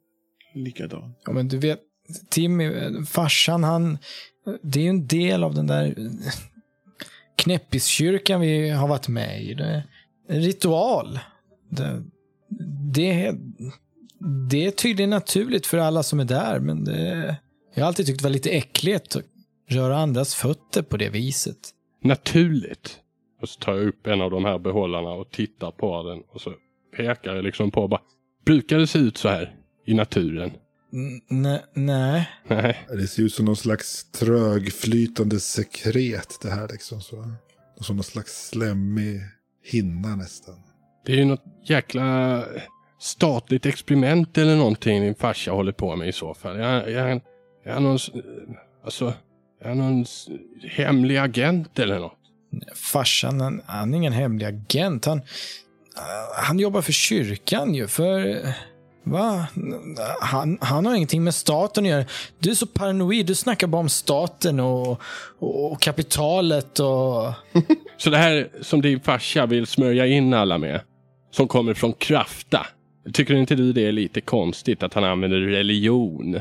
likadant. 0.55 1.18
Ja, 1.24 1.32
men 1.32 1.49
du 1.49 1.59
vet, 1.59 1.80
Timmy, 2.30 2.64
eh, 2.64 3.03
farsan, 3.03 3.64
han... 3.64 3.99
Det 4.62 4.78
är 4.78 4.82
ju 4.82 4.88
en 4.88 5.07
del 5.07 5.44
av 5.44 5.55
den 5.55 5.66
där 5.66 5.84
eh, 5.86 6.11
knäppiskyrkan 7.36 8.40
vi 8.40 8.70
har 8.70 8.88
varit 8.88 9.09
med 9.09 9.42
i. 9.44 9.55
Det 9.55 9.64
är 9.64 9.82
en 10.28 10.42
ritual. 10.42 11.18
Det, 11.70 12.03
det, 12.92 13.34
det 14.51 14.66
är 14.66 14.70
tydligen 14.70 15.11
naturligt 15.11 15.66
för 15.66 15.78
alla 15.78 16.03
som 16.03 16.20
är 16.20 16.24
där, 16.24 16.61
men 16.61 16.84
det, 16.84 17.36
jag 17.74 17.82
har 17.82 17.88
alltid 17.88 18.07
tyckt 18.07 18.18
det 18.18 18.24
var 18.24 18.30
lite 18.30 18.51
äckligt 18.51 19.16
att 19.16 19.24
röra 19.69 19.97
andras 19.97 20.35
fötter 20.35 20.83
på 20.83 20.97
det 20.97 21.09
viset. 21.09 21.59
Naturligt. 22.03 22.99
Och 23.43 23.49
så 23.49 23.61
tar 23.61 23.75
jag 23.75 23.87
upp 23.87 24.07
en 24.07 24.21
av 24.21 24.31
de 24.31 24.45
här 24.45 24.59
behållarna 24.59 25.09
och 25.11 25.31
tittar 25.31 25.71
på 25.71 26.03
den 26.03 26.23
och 26.33 26.41
så 26.41 26.53
pekar 26.97 27.35
jag 27.35 27.45
liksom 27.45 27.71
på 27.71 27.89
bara. 27.89 28.01
Brukar 28.45 28.79
det 28.79 28.87
se 28.87 28.99
ut 28.99 29.16
så 29.16 29.29
här 29.29 29.55
i 29.87 29.95
naturen? 29.95 30.51
N- 30.93 31.21
nej, 31.29 31.64
nej. 31.75 32.29
Nej. 32.49 32.79
Det 32.89 33.07
ser 33.07 33.23
ut 33.23 33.35
som 33.35 33.45
någon 33.45 33.57
slags 33.57 34.11
trögflytande 34.11 35.41
sekret 35.41 36.39
det 36.43 36.51
här 36.51 36.69
liksom. 36.69 37.01
Så. 37.01 37.33
Som 37.81 37.97
någon 37.97 38.05
slags 38.05 38.49
slemmig 38.49 39.21
hinna 39.64 40.16
nästan. 40.16 40.55
Det 41.07 41.12
är 41.12 41.16
ju 41.16 41.25
något 41.25 41.45
jäkla 41.64 42.45
statligt 42.99 43.66
experiment 43.66 44.39
eller 44.39 44.57
någonting 44.57 45.03
din 45.03 45.14
farsa 45.14 45.51
håller 45.51 45.73
på 45.73 45.97
med 45.97 46.09
i 46.09 46.12
så 46.12 46.35
fall. 46.35 46.59
Jag, 46.59 46.91
jag, 46.91 47.21
jag 47.64 47.77
är 47.77 47.81
någon, 47.81 47.99
alltså, 48.85 49.14
är 49.61 49.74
någon 49.74 50.02
s- 50.02 50.28
hemlig 50.70 51.16
agent 51.16 51.78
eller 51.78 51.98
något. 51.98 52.12
Farsan, 52.74 53.40
han, 53.40 53.62
han 53.66 53.94
är 53.94 53.96
ingen 53.98 54.12
hemlig 54.12 54.46
agent. 54.46 55.04
Han, 55.04 55.20
han 56.42 56.59
jobbar 56.59 56.82
för 56.82 56.92
kyrkan 56.92 57.74
ju. 57.74 57.86
För... 57.86 58.40
Va? 59.04 59.46
Han, 60.20 60.59
han 60.61 60.86
har 60.86 60.94
ingenting 60.94 61.24
med 61.24 61.34
staten 61.34 61.84
att 61.84 61.90
göra. 61.90 62.04
Du 62.38 62.50
är 62.50 62.54
så 62.54 62.66
paranoid. 62.66 63.26
Du 63.26 63.34
snackar 63.34 63.66
bara 63.66 63.80
om 63.80 63.88
staten 63.88 64.61
och, 64.61 65.00
och 65.38 65.80
kapitalet 65.80 66.80
och... 66.80 67.32
Så 67.96 68.11
det 68.11 68.16
här 68.16 68.48
som 68.61 68.82
din 68.82 69.00
farsa 69.00 69.46
vill 69.46 69.66
smörja 69.66 70.06
in 70.06 70.34
alla 70.34 70.59
med, 70.59 70.80
som 71.30 71.48
kommer 71.48 71.74
från 71.74 71.92
Krafta. 71.92 72.66
Tycker 73.12 73.34
inte 73.34 73.54
du 73.54 73.72
det 73.72 73.86
är 73.86 73.92
lite 73.92 74.20
konstigt 74.20 74.82
att 74.82 74.94
han 74.94 75.04
använder 75.04 75.38
religion 75.38 76.40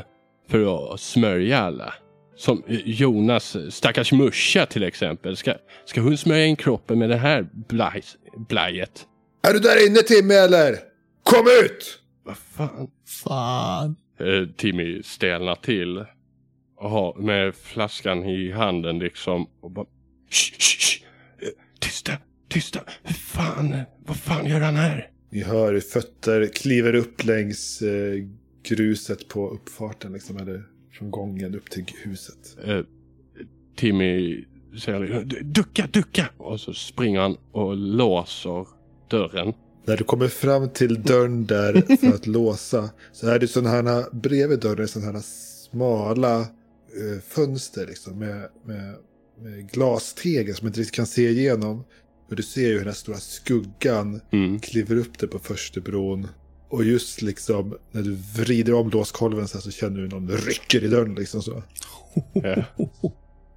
för 0.50 0.92
att 0.94 1.00
smörja 1.00 1.58
alla? 1.58 1.94
Som 2.38 2.62
Jonas 2.68 3.56
stackars 3.70 4.12
morsa 4.12 4.66
till 4.66 4.82
exempel. 4.82 5.36
Ska, 5.36 5.54
ska 5.84 6.00
hon 6.00 6.16
smörja 6.18 6.46
in 6.46 6.56
kroppen 6.56 6.98
med 6.98 7.08
det 7.10 7.16
här 7.16 7.48
blaj, 7.52 8.02
blajet? 8.48 9.06
Är 9.42 9.52
du 9.52 9.58
där 9.58 9.86
inne 9.86 10.02
Timmy 10.02 10.34
eller? 10.34 10.76
Kom 11.22 11.46
ut! 11.64 11.98
Vad 12.24 12.38
fan? 12.38 12.90
Fan. 13.24 13.96
Eh, 14.20 14.48
Timmy 14.56 15.02
stelnar 15.02 15.54
till. 15.54 16.04
Och 16.76 16.90
har 16.90 17.14
med 17.14 17.54
flaskan 17.54 18.24
i 18.24 18.52
handen 18.52 18.98
liksom. 18.98 19.46
Och 19.60 19.70
bara... 19.70 19.86
Shh, 20.30 20.52
shh, 20.58 20.78
shh. 20.78 21.02
Eh, 21.42 21.48
Tysta, 21.80 22.12
tysta. 22.48 22.80
Hur 23.02 23.14
fan, 23.14 23.76
vad 24.06 24.16
fan 24.16 24.46
gör 24.46 24.60
han 24.60 24.76
här? 24.76 25.10
Ni 25.30 25.42
hör 25.42 25.72
hur 25.72 25.80
fötter 25.80 26.46
kliver 26.54 26.94
upp 26.94 27.24
längs 27.24 27.82
eh, 27.82 28.14
gruset 28.68 29.28
på 29.28 29.50
uppfarten. 29.50 30.12
Liksom, 30.12 30.36
eller 30.36 30.62
från 30.98 31.10
gången 31.10 31.54
upp 31.54 31.70
till 31.70 31.84
huset. 32.04 32.56
Eh, 32.64 32.80
Timmy 33.76 34.44
säger 34.84 35.24
"Du- 35.24 35.40
ducka, 35.42 35.88
ducka. 35.92 36.28
Och 36.36 36.60
så 36.60 36.72
springer 36.74 37.20
han 37.20 37.36
och 37.52 37.76
låser 37.76 38.66
dörren. 39.10 39.52
När 39.86 39.96
du 39.96 40.04
kommer 40.04 40.28
fram 40.28 40.68
till 40.70 41.02
dörren 41.02 41.46
där 41.46 41.96
för 41.96 42.14
att 42.14 42.26
låsa 42.26 42.90
så 43.12 43.28
är 43.28 43.38
det 43.38 43.48
sådana 43.48 43.70
här, 43.70 44.04
bredvid 44.12 44.60
dörren 44.60 44.88
sådana 44.88 45.12
här 45.12 45.20
smala 45.70 46.40
eh, 46.40 47.20
fönster 47.28 47.86
liksom 47.86 48.18
med, 48.18 48.48
med, 48.64 48.94
med 49.42 49.70
glastegel 49.70 50.54
som 50.54 50.64
man 50.64 50.70
inte 50.70 50.80
riktigt 50.80 50.94
kan 50.96 51.06
se 51.06 51.28
igenom. 51.28 51.84
Och 52.30 52.36
du 52.36 52.42
ser 52.42 52.60
ju 52.60 52.68
hur 52.72 52.78
den 52.78 52.86
här 52.86 52.92
stora 52.94 53.16
skuggan 53.18 54.20
Mm. 54.32 54.60
kliver 54.60 54.96
upp 54.96 55.18
där 55.18 55.26
på 55.26 55.38
första 55.38 55.80
bron. 55.80 56.28
Och 56.68 56.84
just 56.84 57.22
liksom 57.22 57.78
när 57.90 58.02
du 58.02 58.16
vrider 58.36 58.74
om 58.74 58.90
låskolven 58.90 59.48
så, 59.48 59.58
så 59.60 59.70
känner 59.70 60.00
du 60.00 60.08
någon 60.08 60.28
rycker 60.30 60.84
i 60.84 60.88
dörren 60.88 61.14
liksom 61.14 61.42
så. 61.42 61.62
Eh, 62.44 62.64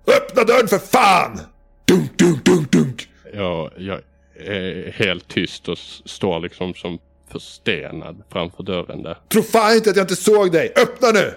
Öppna 0.07 0.43
dörren 0.43 0.67
för 0.67 0.77
fan! 0.77 1.39
Dunk, 1.85 2.17
dunk, 2.19 2.45
dunk, 2.45 2.71
dunk! 2.71 3.07
jag, 3.33 3.71
jag 3.77 4.01
är 4.35 4.91
helt 4.91 5.27
tyst 5.27 5.69
och 5.69 5.77
står 6.05 6.39
liksom 6.39 6.73
som 6.73 6.99
förstenad 7.31 8.23
framför 8.29 8.63
dörren 8.63 9.03
där. 9.03 9.17
Tro 9.29 9.41
fan 9.41 9.75
inte 9.75 9.89
att 9.89 9.95
jag 9.95 10.03
inte 10.03 10.15
såg 10.15 10.51
dig! 10.51 10.73
Öppna 10.77 11.11
nu! 11.13 11.33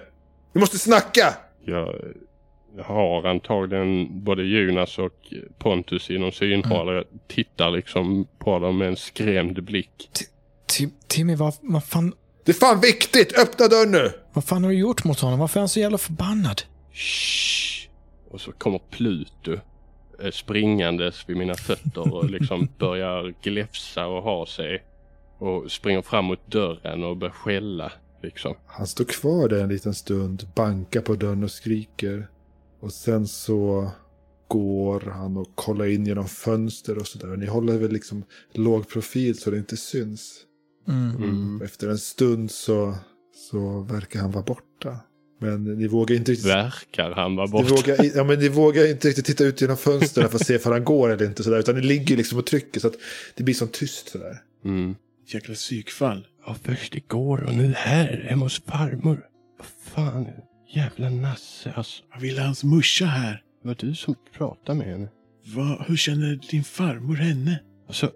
Vi 0.52 0.60
måste 0.60 0.78
snacka! 0.78 1.34
Jag 1.64 1.94
har 2.84 3.26
antagligen 3.26 4.24
både 4.24 4.42
Jonas 4.42 4.98
och 4.98 5.32
Pontus 5.58 6.10
inom 6.10 6.32
synhåll. 6.32 6.88
och 6.88 6.94
Jag 6.94 7.04
tittar 7.28 7.70
liksom 7.70 8.26
på 8.38 8.58
dem 8.58 8.78
med 8.78 8.88
en 8.88 8.96
skrämd 8.96 9.62
blick. 9.64 10.08
Tim, 10.66 10.90
Timmy, 11.08 11.34
vad, 11.34 11.54
vad, 11.60 11.84
fan, 11.84 12.14
Det 12.44 12.52
är 12.52 12.56
fan 12.56 12.80
viktigt! 12.80 13.38
Öppna 13.38 13.68
dörren 13.68 13.90
nu! 13.90 14.12
vad 14.34 14.44
fan 14.44 14.64
har 14.64 14.70
du 14.70 14.76
gjort 14.76 15.04
mot 15.04 15.20
honom? 15.20 15.38
Varför 15.38 15.60
är 15.60 15.62
han 15.62 15.68
så 15.68 15.80
jävla 15.80 15.98
förbannad? 15.98 16.62
Shh! 16.92 17.88
Och 18.30 18.40
så 18.40 18.52
kommer 18.52 18.78
Pluto 18.78 19.52
eh, 20.22 20.30
springandes 20.30 21.28
vid 21.28 21.36
mina 21.36 21.54
fötter 21.54 22.14
och 22.14 22.30
liksom 22.30 22.68
börjar 22.78 23.34
gläfsa 23.42 24.06
och 24.06 24.22
ha 24.22 24.46
sig. 24.46 24.84
Och 25.38 25.70
springer 25.70 26.02
fram 26.02 26.24
mot 26.24 26.50
dörren 26.50 27.04
och 27.04 27.16
börjar 27.16 27.32
skälla 27.32 27.92
liksom. 28.22 28.54
Han 28.66 28.86
står 28.86 29.04
kvar 29.04 29.48
där 29.48 29.62
en 29.62 29.68
liten 29.68 29.94
stund, 29.94 30.48
bankar 30.54 31.00
på 31.00 31.14
dörren 31.14 31.44
och 31.44 31.50
skriker. 31.50 32.28
Och 32.80 32.92
sen 32.92 33.26
så 33.26 33.90
går 34.48 35.00
han 35.00 35.36
och 35.36 35.48
kollar 35.54 35.86
in 35.86 36.06
genom 36.06 36.28
fönster 36.28 36.98
och 36.98 37.06
sådär. 37.06 37.36
Ni 37.36 37.46
håller 37.46 37.78
väl 37.78 37.92
liksom 37.92 38.24
låg 38.52 38.88
profil 38.88 39.38
så 39.38 39.50
det 39.50 39.58
inte 39.58 39.76
syns. 39.76 40.40
Mm. 40.88 41.16
Mm. 41.16 41.62
Efter 41.62 41.88
en 41.88 41.98
stund 41.98 42.50
så, 42.50 42.94
så 43.50 43.80
verkar 43.80 44.20
han 44.20 44.30
vara 44.30 44.44
borta. 44.44 44.98
Men 45.40 45.64
ni 45.64 45.86
vågar 45.88 46.16
inte 46.16 46.32
riktigt... 46.32 46.46
Verkar 46.50 47.10
han 47.10 47.36
vara 47.36 47.46
Ni 47.46 47.52
borta. 47.52 47.74
vågar, 47.74 48.16
ja, 48.16 48.24
men 48.24 48.38
ni 48.38 48.48
vågar 48.48 48.90
inte 48.90 49.08
riktigt 49.08 49.24
titta 49.24 49.44
ut 49.44 49.60
genom 49.60 49.76
fönstren 49.76 50.28
för 50.28 50.36
att 50.36 50.46
se 50.46 50.58
om 50.58 50.72
han 50.72 50.84
går 50.84 51.10
eller 51.10 51.26
inte. 51.26 51.42
Sådär, 51.42 51.58
utan 51.58 51.74
ni 51.74 51.80
ligger 51.80 52.16
liksom 52.16 52.38
och 52.38 52.46
trycker 52.46 52.80
så 52.80 52.86
att 52.86 52.94
det 53.34 53.42
blir 53.44 53.54
som 53.54 53.68
tyst 53.68 54.08
sådär. 54.08 54.38
Mm. 54.64 54.94
Jäkla 55.26 55.54
psykfall. 55.54 56.26
Ja, 56.46 56.56
först 56.62 56.94
igår 56.94 57.42
och 57.44 57.54
nu 57.54 57.72
här 57.76 58.26
hemma 58.28 58.44
hos 58.44 58.62
farmor. 58.62 59.20
Vad 59.58 59.66
fan, 59.94 60.26
jävla 60.74 61.10
nasse 61.10 61.72
alltså. 61.76 62.02
Vad 62.12 62.20
ville 62.20 62.40
hans 62.42 62.64
morsa 62.64 63.06
här? 63.06 63.42
Det 63.62 63.68
var 63.68 63.76
du 63.78 63.94
som 63.94 64.14
pratade 64.36 64.78
med 64.78 64.86
henne. 64.86 65.08
Vad, 65.54 65.84
hur 65.86 65.96
känner 65.96 66.40
din 66.50 66.64
farmor 66.64 67.14
henne? 67.16 67.60
Alltså, 67.86 68.10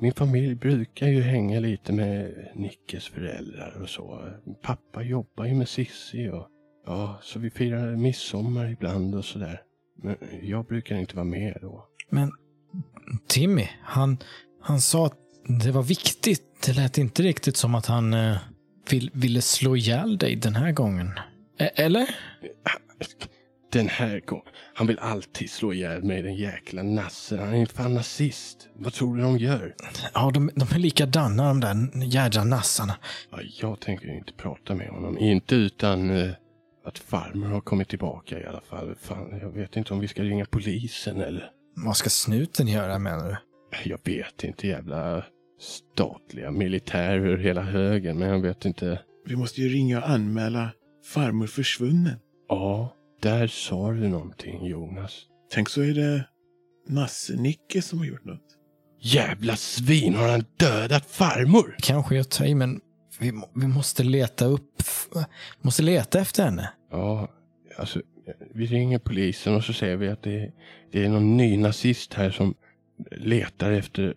min 0.00 0.12
familj 0.12 0.54
brukar 0.54 1.08
ju 1.08 1.20
hänga 1.20 1.60
lite 1.60 1.92
med 1.92 2.34
Nickes 2.54 3.08
föräldrar 3.08 3.82
och 3.82 3.88
så. 3.88 4.28
Pappa 4.62 5.02
jobbar 5.02 5.44
ju 5.44 5.54
med 5.54 5.68
Sissi 5.68 6.28
och 6.28 6.48
ja, 6.86 7.18
så 7.22 7.38
vi 7.38 7.50
firar 7.50 7.96
midsommar 7.96 8.70
ibland 8.70 9.14
och 9.14 9.24
sådär. 9.24 9.62
Men 10.02 10.16
jag 10.42 10.66
brukar 10.66 10.96
inte 10.96 11.16
vara 11.16 11.24
med 11.24 11.58
då. 11.60 11.86
Men 12.10 12.32
Timmy, 13.26 13.68
han, 13.82 14.18
han 14.60 14.80
sa 14.80 15.06
att 15.06 15.18
det 15.62 15.70
var 15.70 15.82
viktigt. 15.82 16.42
Det 16.66 16.72
lät 16.72 16.98
inte 16.98 17.22
riktigt 17.22 17.56
som 17.56 17.74
att 17.74 17.86
han 17.86 18.14
eh, 18.14 18.36
vill, 18.90 19.10
ville 19.14 19.42
slå 19.42 19.76
ihjäl 19.76 20.18
dig 20.18 20.36
den 20.36 20.54
här 20.54 20.72
gången. 20.72 21.10
E- 21.58 21.70
eller? 21.74 22.16
Den 23.72 23.88
här 23.88 24.20
gången. 24.20 24.44
Han 24.74 24.86
vill 24.86 24.98
alltid 24.98 25.50
slå 25.50 25.72
ihjäl 25.72 26.04
mig, 26.04 26.22
den 26.22 26.34
jäkla 26.34 26.82
nassen. 26.82 27.38
Han 27.38 27.54
är 27.54 27.66
fan 27.66 27.94
nazist. 27.94 28.68
Vad 28.74 28.92
tror 28.92 29.16
du 29.16 29.22
de 29.22 29.38
gör? 29.38 29.74
Ja, 30.14 30.30
de, 30.34 30.50
de 30.54 30.74
är 30.74 30.78
likadana 30.78 31.48
de 31.48 31.60
där 31.60 32.04
jädra 32.04 32.44
nassarna. 32.44 32.96
Ja, 33.30 33.38
jag 33.60 33.80
tänker 33.80 34.14
inte 34.14 34.32
prata 34.32 34.74
med 34.74 34.88
honom. 34.88 35.18
Inte 35.18 35.54
utan 35.54 36.10
eh, 36.10 36.30
att 36.84 36.98
farmor 36.98 37.46
har 37.46 37.60
kommit 37.60 37.88
tillbaka 37.88 38.40
i 38.40 38.46
alla 38.46 38.60
fall. 38.60 38.94
Fan, 39.00 39.38
jag 39.40 39.50
vet 39.50 39.76
inte 39.76 39.94
om 39.94 40.00
vi 40.00 40.08
ska 40.08 40.22
ringa 40.22 40.44
polisen 40.44 41.20
eller... 41.20 41.50
Vad 41.76 41.96
ska 41.96 42.10
snuten 42.10 42.68
göra 42.68 42.98
menar 42.98 43.28
du? 43.28 43.36
Jag 43.90 43.98
vet 44.04 44.44
inte, 44.44 44.68
jävla 44.68 45.24
statliga 45.60 46.50
militärer 46.50 47.36
hela 47.36 47.62
högen. 47.62 48.18
Men 48.18 48.28
jag 48.28 48.40
vet 48.40 48.64
inte. 48.64 49.00
Vi 49.26 49.36
måste 49.36 49.60
ju 49.60 49.68
ringa 49.68 49.98
och 49.98 50.10
anmäla 50.10 50.70
farmor 51.14 51.46
försvunnen. 51.46 52.18
Ja, 52.48 52.94
där 53.20 53.46
sa 53.46 53.92
du 53.92 54.08
någonting 54.08 54.66
Jonas. 54.66 55.22
Tänk 55.52 55.68
så 55.68 55.82
är 55.82 55.94
det 55.94 56.24
Nasse-Nicke 56.88 57.82
som 57.82 57.98
har 57.98 58.06
gjort 58.06 58.24
något. 58.24 58.44
Jävla 59.00 59.56
svin, 59.56 60.14
har 60.14 60.28
han 60.28 60.44
dödat 60.56 61.06
farmor? 61.06 61.76
Kanske 61.78 62.16
jag 62.16 62.30
tar 62.30 62.44
i, 62.44 62.54
men 62.54 62.80
vi, 63.20 63.32
må- 63.32 63.50
vi 63.54 63.66
måste 63.66 64.02
leta 64.04 64.44
upp... 64.44 64.82
Måste 65.60 65.82
leta 65.82 66.20
efter 66.20 66.44
henne. 66.44 66.70
Ja, 66.90 67.28
alltså 67.78 68.02
vi 68.54 68.66
ringer 68.66 68.98
polisen 68.98 69.54
och 69.54 69.64
så 69.64 69.72
säger 69.72 69.96
vi 69.96 70.08
att 70.08 70.22
det, 70.22 70.52
det 70.92 71.04
är 71.04 71.08
någon 71.08 71.36
ny 71.36 71.56
nazist 71.56 72.14
här 72.14 72.30
som 72.30 72.54
letar 73.10 73.70
efter 73.72 74.14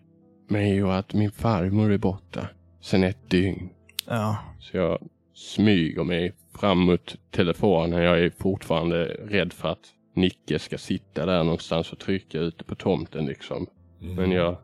mig 0.48 0.84
och 0.84 0.96
att 0.98 1.12
min 1.12 1.32
farmor 1.32 1.92
är 1.92 1.98
borta 1.98 2.48
sedan 2.80 3.04
ett 3.04 3.30
dygn. 3.30 3.68
Ja. 4.06 4.38
Så 4.60 4.76
jag 4.76 5.08
smyger 5.42 6.04
mig 6.04 6.34
fram 6.60 6.78
mot 6.78 7.16
telefonen. 7.30 8.02
Jag 8.02 8.20
är 8.20 8.32
fortfarande 8.38 9.04
rädd 9.04 9.52
för 9.52 9.68
att 9.68 9.88
Nicke 10.14 10.58
ska 10.58 10.78
sitta 10.78 11.26
där 11.26 11.44
någonstans 11.44 11.92
och 11.92 11.98
trycka 11.98 12.38
ute 12.38 12.64
på 12.64 12.74
tomten 12.74 13.26
liksom. 13.26 13.66
Men 13.98 14.30
jag, 14.30 14.56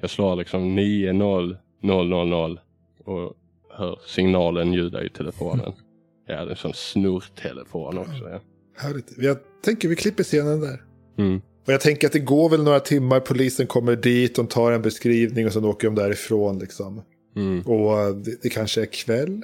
jag 0.00 0.10
slår 0.10 0.36
liksom 0.36 0.74
90000 0.74 2.58
och 3.04 3.36
hör 3.70 3.98
signalen 4.06 4.72
ljuda 4.72 5.04
i 5.04 5.08
telefonen. 5.08 5.72
Ja, 6.26 6.34
det 6.34 6.40
är 6.40 6.50
en 6.50 6.56
sån 6.56 6.74
snurrtelefon 6.74 7.98
också. 7.98 8.28
Ja. 8.30 8.40
Härligt. 8.76 9.12
Jag 9.18 9.36
tänker 9.64 9.88
vi 9.88 9.96
klipper 9.96 10.22
scenen 10.24 10.60
där. 10.60 10.82
Mm. 11.18 11.40
Och 11.66 11.72
jag 11.72 11.80
tänker 11.80 12.06
att 12.06 12.12
det 12.12 12.18
går 12.18 12.48
väl 12.48 12.62
några 12.62 12.80
timmar, 12.80 13.20
polisen 13.20 13.66
kommer 13.66 13.96
dit, 13.96 14.36
de 14.36 14.46
tar 14.46 14.72
en 14.72 14.82
beskrivning 14.82 15.46
och 15.46 15.52
sen 15.52 15.64
åker 15.64 15.88
de 15.88 15.94
därifrån 15.94 16.58
liksom. 16.58 17.02
Mm. 17.36 17.60
Och 17.60 18.16
det, 18.16 18.42
det 18.42 18.48
kanske 18.48 18.82
är 18.82 18.86
kväll. 18.86 19.42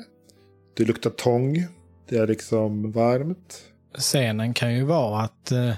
Det 0.74 0.84
luktar 0.84 1.10
tång. 1.10 1.66
Det 2.08 2.16
är 2.16 2.26
liksom 2.26 2.92
varmt. 2.92 3.62
Scenen 3.98 4.54
kan 4.54 4.74
ju 4.74 4.84
vara 4.84 5.22
att 5.22 5.52
eh, 5.52 5.72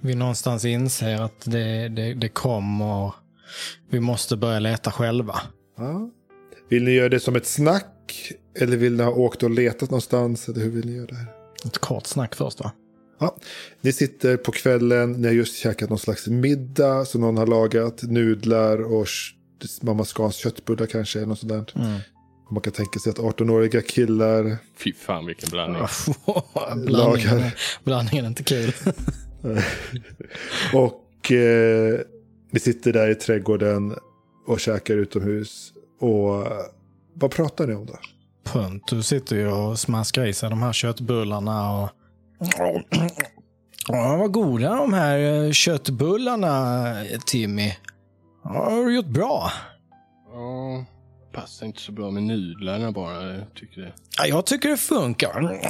vi 0.00 0.14
någonstans 0.14 0.64
inser 0.64 1.20
att 1.20 1.40
det, 1.44 1.88
det, 1.88 2.14
det 2.14 2.28
kommer. 2.28 3.12
Vi 3.90 4.00
måste 4.00 4.36
börja 4.36 4.58
leta 4.58 4.92
själva. 4.92 5.40
Ja. 5.76 6.10
Vill 6.68 6.84
ni 6.84 6.90
göra 6.90 7.08
det 7.08 7.20
som 7.20 7.36
ett 7.36 7.46
snack? 7.46 8.32
Eller 8.58 8.76
vill 8.76 8.96
ni 8.96 9.02
ha 9.02 9.10
åkt 9.10 9.42
och 9.42 9.50
letat 9.50 9.90
någonstans? 9.90 10.48
Eller 10.48 10.60
hur 10.60 10.70
vill 10.70 10.86
ni 10.86 10.96
göra 10.96 11.06
det 11.06 11.14
här? 11.14 11.26
Ett 11.64 11.78
kort 11.78 12.06
snack 12.06 12.34
först 12.34 12.60
va? 12.60 12.72
Ja, 13.18 13.36
ni 13.80 13.92
sitter 13.92 14.36
på 14.36 14.52
kvällen, 14.52 15.12
ni 15.12 15.26
har 15.26 15.34
just 15.34 15.56
käkat 15.56 15.90
någon 15.90 15.98
slags 15.98 16.26
middag 16.26 17.04
som 17.04 17.20
någon 17.20 17.36
har 17.36 17.46
lagat. 17.46 18.02
Nudlar 18.02 18.92
och 18.92 19.06
mamma 19.80 20.04
Scans 20.04 20.36
köttbullar 20.36 20.86
kanske. 20.86 21.26
Något 21.26 21.48
där. 21.48 21.72
Mm. 21.74 21.98
Man 22.50 22.60
kan 22.60 22.72
tänka 22.72 22.98
sig 22.98 23.10
att 23.10 23.18
18-åriga 23.18 23.82
killar 23.82 24.56
Fy 24.76 24.92
fan 24.92 25.26
vilken 25.26 25.50
blandning. 25.50 25.82
blandningen, 26.86 27.38
är- 27.38 27.54
blandningen 27.84 28.24
är 28.24 28.28
inte 28.28 28.42
kul. 28.42 28.72
Och 30.74 31.32
eh, 31.32 32.00
ni 32.50 32.60
sitter 32.60 32.92
där 32.92 33.10
i 33.10 33.14
trädgården 33.14 33.94
och 34.46 34.60
käkar 34.60 34.94
utomhus. 34.94 35.72
Och 36.00 36.46
vad 37.14 37.30
pratar 37.30 37.66
ni 37.66 37.74
om 37.74 37.86
då? 37.86 37.98
Pontus 38.44 39.06
sitter 39.06 39.36
ju 39.36 39.48
och 39.48 39.78
smaskar 39.78 40.26
i 40.26 40.32
sig 40.32 40.50
de 40.50 40.62
här 40.62 40.72
köttbullarna. 40.72 41.82
Och... 41.82 41.90
Ja, 43.88 44.16
vad 44.16 44.32
goda 44.32 44.74
de 44.74 44.92
här 44.92 45.44
eh, 45.46 45.52
köttbullarna, 45.52 46.84
Timmy. 47.26 47.72
Ja, 48.44 48.70
har 48.70 48.84
du 48.84 48.94
gjort 48.96 49.06
bra. 49.06 49.52
Ja, 50.32 50.84
passar 51.40 51.66
inte 51.66 51.80
så 51.80 51.92
bra 51.92 52.10
med 52.10 52.22
nudlarna 52.22 52.92
bara. 52.92 53.34
Jag 53.34 53.54
tycker 53.54 53.80
det. 53.80 53.92
Ja, 54.18 54.26
jag 54.26 54.46
tycker 54.46 54.68
det 54.68 54.76
funkar. 54.76 55.60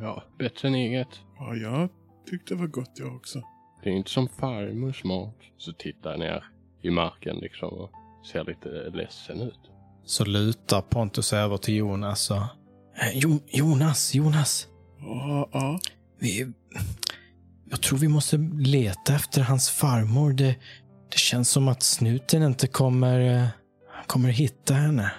Ja, 0.00 0.22
bättre 0.38 0.68
än 0.68 0.74
eget. 0.74 1.08
Ja, 1.38 1.54
jag 1.54 1.88
tyckte 2.30 2.54
det 2.54 2.60
var 2.60 2.66
gott 2.66 2.90
jag 2.94 3.16
också. 3.16 3.42
Det 3.82 3.90
är 3.90 3.94
inte 3.94 4.10
som 4.10 4.28
farmors 4.28 5.04
mat. 5.04 5.36
Så 5.58 5.72
tittar 5.72 6.10
jag 6.10 6.18
ner 6.18 6.44
i 6.82 6.90
marken 6.90 7.36
liksom 7.36 7.68
och 7.68 7.90
ser 8.32 8.44
lite 8.44 8.68
ledsen 8.68 9.40
ut. 9.40 9.60
Så 10.04 10.24
lutar 10.24 10.80
Pontus 10.80 11.32
över 11.32 11.56
till 11.56 11.74
Jonas 11.76 12.30
och... 12.30 12.36
Eh, 12.36 13.10
Jo, 13.14 13.38
Jonas, 13.46 14.14
Jonas. 14.14 14.68
Ja, 14.98 15.48
ja. 15.52 15.78
Vi... 16.18 16.52
Jag 17.70 17.80
tror 17.80 17.98
vi 17.98 18.08
måste 18.08 18.36
leta 18.52 19.14
efter 19.14 19.42
hans 19.42 19.70
farmor. 19.70 20.32
Det, 20.32 20.56
det 21.10 21.18
känns 21.18 21.50
som 21.50 21.68
att 21.68 21.82
snuten 21.82 22.42
inte 22.42 22.66
kommer... 22.66 23.48
kommer 24.06 24.28
hitta 24.28 24.74
henne. 24.74 25.12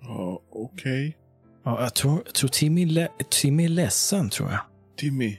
Ja, 0.00 0.42
okej. 0.52 1.16
Ja, 1.64 1.82
jag 1.82 1.94
tror, 1.94 2.22
jag 2.24 2.34
tror 2.34 2.48
Timmy, 2.48 2.86
le, 2.86 3.08
Timmy 3.30 3.64
är 3.64 3.68
ledsen, 3.68 4.30
tror 4.30 4.50
jag. 4.50 4.60
Timmy, 4.96 5.38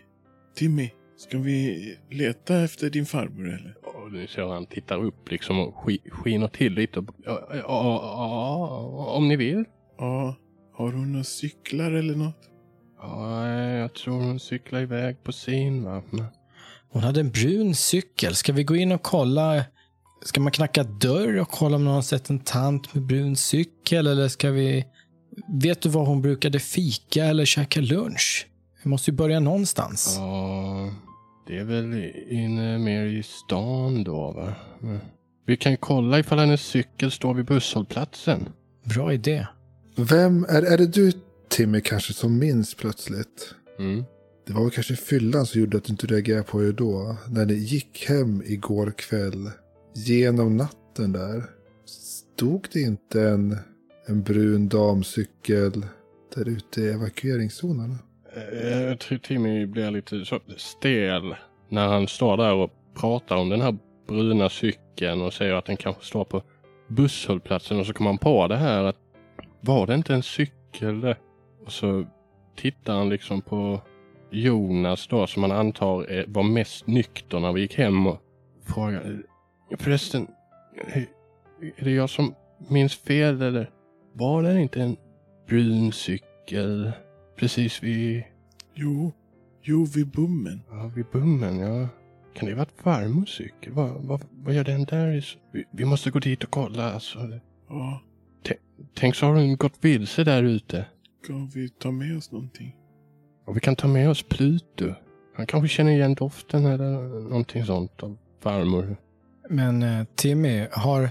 Timmy, 0.55 0.89
ska 1.17 1.38
vi 1.38 1.97
leta 2.11 2.63
efter 2.63 2.89
din 2.89 3.05
farmor 3.05 3.47
eller? 3.47 3.76
Och 3.84 4.11
nu 4.11 4.28
ser 4.28 4.41
han 4.47 4.65
tittar 4.65 5.03
upp 5.03 5.32
liksom 5.32 5.59
och 5.59 5.74
sk- 5.76 6.09
skiner 6.09 6.47
till 6.47 6.74
lite. 6.74 6.99
Och, 6.99 7.05
ja, 7.26 7.47
ja, 7.49 7.59
ja, 7.63 9.05
om 9.17 9.28
ni 9.28 9.36
vill. 9.36 9.65
Ja, 9.97 10.36
har 10.74 10.91
hon 10.91 11.11
några 11.11 11.24
cyklar 11.24 11.91
eller 11.91 12.15
något? 12.15 12.49
Ja, 13.01 13.47
jag 13.57 13.93
tror 13.95 14.13
hon 14.13 14.39
cyklar 14.39 14.82
iväg 14.82 15.24
på 15.24 15.32
sin 15.32 15.84
va. 15.84 16.03
Hon 16.89 17.03
hade 17.03 17.19
en 17.19 17.30
brun 17.32 17.76
cykel. 17.76 18.36
Ska 18.36 18.53
vi 18.53 18.63
gå 18.63 18.76
in 18.76 18.91
och 18.91 19.03
kolla? 19.03 19.65
Ska 20.26 20.41
man 20.41 20.51
knacka 20.51 20.84
dörr 20.84 21.39
och 21.39 21.49
kolla 21.49 21.76
om 21.76 21.84
någon 21.84 21.93
har 21.93 22.01
sett 22.01 22.30
en 22.30 22.39
tant 22.39 22.93
med 22.93 23.03
brun 23.03 23.36
cykel? 23.36 24.07
Eller 24.07 24.28
ska 24.28 24.51
vi... 24.51 24.86
Vet 25.61 25.82
du 25.82 25.89
var 25.89 26.05
hon 26.05 26.21
brukade 26.21 26.59
fika 26.59 27.26
eller 27.26 27.45
käka 27.45 27.82
lunch? 27.82 28.47
Vi 28.84 28.89
måste 28.89 29.11
ju 29.11 29.17
börja 29.17 29.39
någonstans. 29.39 30.15
Ja, 30.17 30.93
det 31.47 31.57
är 31.57 31.63
väl 31.63 32.11
inne 32.30 32.78
mer 32.78 33.05
i 33.05 33.24
stan 33.24 34.03
då 34.03 34.32
va. 34.32 34.53
Men 34.80 34.99
Vi 35.45 35.57
kan 35.57 35.78
kolla 35.78 36.19
ifall 36.19 36.39
hennes 36.39 36.61
cykel 36.61 37.11
står 37.11 37.34
vid 37.34 37.45
busshållplatsen. 37.45 38.49
Bra 38.84 39.13
idé. 39.13 39.47
Vem, 39.95 40.45
är, 40.49 40.61
är 40.61 40.78
det 40.78 40.88
du 40.88 41.11
Timmy 41.49 41.82
kanske 41.82 42.13
som 42.13 42.39
minns 42.39 42.76
plötsligt? 42.76 43.55
Mm. 43.80 44.03
Det 44.47 44.53
var 44.53 44.61
väl 44.61 44.71
kanske 44.71 44.95
fyllan 44.95 45.45
som 45.45 45.61
gjorde 45.61 45.78
att 45.78 45.84
du 45.84 45.91
inte 45.91 46.07
reagerade 46.07 46.43
på 46.43 46.61
det 46.61 46.71
då. 46.71 47.17
När 47.30 47.45
ni 47.45 47.53
gick 47.53 48.05
hem 48.07 48.43
igår 48.45 48.93
kväll. 48.97 49.51
Genom 49.95 50.57
natten 50.57 51.11
där. 51.11 51.43
Stod 51.85 52.67
det 52.73 52.81
inte 52.81 53.21
en, 53.21 53.57
en 54.07 54.23
brun 54.23 54.69
damcykel 54.69 55.85
där 56.35 56.49
ute 56.49 56.81
i 56.81 56.87
evakueringszonerna? 56.87 57.97
Eh, 58.35 58.81
jag 58.81 58.99
tror 58.99 59.17
Timmy 59.17 59.65
blir 59.65 59.91
lite 59.91 60.25
så 60.25 60.39
stel 60.57 61.35
när 61.69 61.87
han 61.87 62.07
står 62.07 62.37
där 62.37 62.53
och 62.53 62.71
pratar 62.93 63.35
om 63.35 63.49
den 63.49 63.61
här 63.61 63.77
bruna 64.07 64.49
cykeln 64.49 65.21
och 65.21 65.33
säger 65.33 65.53
att 65.53 65.65
den 65.65 65.77
kanske 65.77 66.05
står 66.05 66.23
på 66.23 66.43
busshållplatsen 66.87 67.79
och 67.79 67.85
så 67.85 67.93
kommer 67.93 68.09
han 68.09 68.17
på 68.17 68.47
det 68.47 68.57
här 68.57 68.83
att 68.83 68.97
var 69.61 69.87
det 69.87 69.95
inte 69.95 70.13
en 70.13 70.23
cykel 70.23 71.01
där? 71.01 71.17
Och 71.65 71.71
så 71.71 72.05
tittar 72.55 72.93
han 72.93 73.09
liksom 73.09 73.41
på 73.41 73.81
Jonas 74.31 75.07
då 75.07 75.27
som 75.27 75.43
han 75.43 75.51
antar 75.51 76.25
var 76.27 76.43
mest 76.43 76.87
nykter 76.87 77.39
när 77.39 77.53
vi 77.53 77.61
gick 77.61 77.77
hem 77.77 78.07
och 78.07 78.21
frågar 78.63 79.23
förresten 79.80 80.28
är 80.93 81.84
det 81.84 81.91
jag 81.91 82.09
som 82.09 82.36
minns 82.69 82.95
fel 82.95 83.41
eller 83.41 83.69
var 84.13 84.43
det 84.43 84.61
inte 84.61 84.82
en 84.82 84.97
brun 85.47 85.91
cykel 85.91 86.91
precis 87.36 87.84
vid 87.84 88.24
Jo, 88.74 89.11
jo 89.61 89.86
vid 89.86 90.07
bommen. 90.07 90.61
Ja, 90.69 90.91
vid 90.95 91.05
bommen, 91.13 91.59
ja. 91.59 91.88
Kan 92.34 92.49
det 92.49 92.55
vara 92.55 92.67
farmors 92.84 93.30
cykel? 93.38 93.74
Vad, 93.74 94.03
vad, 94.03 94.21
vad 94.32 94.53
gör 94.53 94.63
den 94.63 94.84
där? 94.84 95.38
Vi, 95.51 95.65
vi 95.71 95.86
måste 95.86 96.11
gå 96.11 96.19
dit 96.19 96.43
och 96.43 96.51
kolla. 96.51 96.93
Alltså. 96.93 97.39
Ja, 97.69 98.01
Tänk 98.95 99.15
så 99.15 99.26
har 99.26 99.34
hon 99.36 99.57
gått 99.57 99.74
vilse 99.82 100.24
där 100.24 100.43
ute. 100.43 100.86
ska 101.24 101.34
vi 101.53 101.69
ta 101.69 101.91
med 101.91 102.17
oss 102.17 102.32
någonting? 102.32 102.76
Och 103.45 103.55
vi 103.55 103.59
kan 103.59 103.76
ta 103.76 103.88
med 103.88 104.09
oss 104.09 104.24
Pluto. 104.24 104.93
Han 105.36 105.45
kanske 105.47 105.67
känner 105.67 105.91
igen 105.91 106.13
doften 106.13 106.65
eller 106.65 106.91
någonting 107.30 107.65
sånt 107.65 108.03
av 108.03 108.17
farmor. 108.39 108.97
Men 109.49 109.83
eh, 109.83 110.05
Timmy, 110.15 110.67
har 110.71 111.09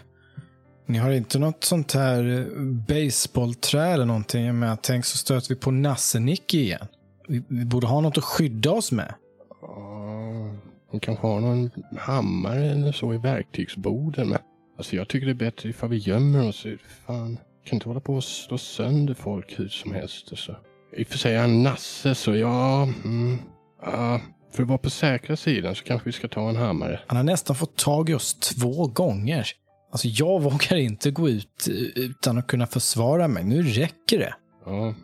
ni 0.86 0.98
har 0.98 1.10
inte 1.10 1.38
något 1.38 1.64
sånt 1.64 1.92
här 1.92 2.38
eh, 2.38 2.62
baseballträ 2.62 3.86
eller 3.86 4.04
någonting? 4.04 4.58
med 4.58 4.82
tänk 4.82 5.04
så 5.04 5.16
stöter 5.16 5.48
vi 5.48 5.54
på 5.54 5.70
Nasse-Nick 5.70 6.54
igen. 6.54 6.86
Vi, 7.28 7.42
vi 7.48 7.64
borde 7.64 7.86
ha 7.86 8.00
något 8.00 8.18
att 8.18 8.24
skydda 8.24 8.70
oss 8.70 8.92
med. 8.92 9.14
Ja, 9.62 10.54
hon 10.90 11.00
kanske 11.00 11.26
har 11.26 11.40
någon 11.40 11.70
hammare 11.98 12.70
eller 12.70 12.92
så 12.92 13.14
i 13.14 13.18
verktygsboden. 13.18 14.28
Men 14.28 14.38
alltså 14.78 14.96
jag 14.96 15.08
tycker 15.08 15.26
det 15.26 15.32
är 15.32 15.50
bättre 15.50 15.68
ifall 15.68 15.88
vi 15.88 15.96
gömmer 15.96 16.48
oss. 16.48 16.66
Fan, 17.06 17.38
kan 17.64 17.76
inte 17.76 17.88
hålla 17.88 18.00
på 18.00 18.14
och 18.14 18.24
slå 18.24 18.58
sönder 18.58 19.14
folk 19.14 19.58
hur 19.58 19.68
som 19.68 19.92
helst. 19.92 20.26
Alltså. 20.30 20.56
I 20.96 21.02
och 21.02 21.06
för 21.06 21.18
sig 21.18 21.34
är 21.34 21.40
han 21.40 21.62
Nasse 21.62 22.14
så 22.14 22.34
ja, 22.34 22.82
mm, 23.04 23.38
ja, 23.82 24.20
för 24.53 24.62
att 24.62 24.68
vara 24.68 24.78
på 24.78 24.90
säkra 24.90 25.36
sidan 25.36 25.74
så 25.74 25.84
kanske 25.84 26.09
vi 26.09 26.12
ska 26.12 26.28
ta 26.28 26.48
en 26.48 26.57
hammare. 26.57 27.00
Han 27.07 27.16
har 27.16 27.24
nästan 27.24 27.57
fått 27.57 27.76
tag 27.76 28.11
i 28.11 28.14
oss 28.14 28.34
två 28.34 28.86
gånger. 28.86 29.46
Alltså 29.92 30.09
jag 30.09 30.42
vågar 30.42 30.76
inte 30.76 31.11
gå 31.11 31.28
ut 31.28 31.68
utan 31.94 32.38
att 32.38 32.46
kunna 32.46 32.66
försvara 32.66 33.28
mig. 33.28 33.44
Nu 33.44 33.62
räcker 33.62 34.18
det. 34.18 34.34
Ja, 34.66 34.94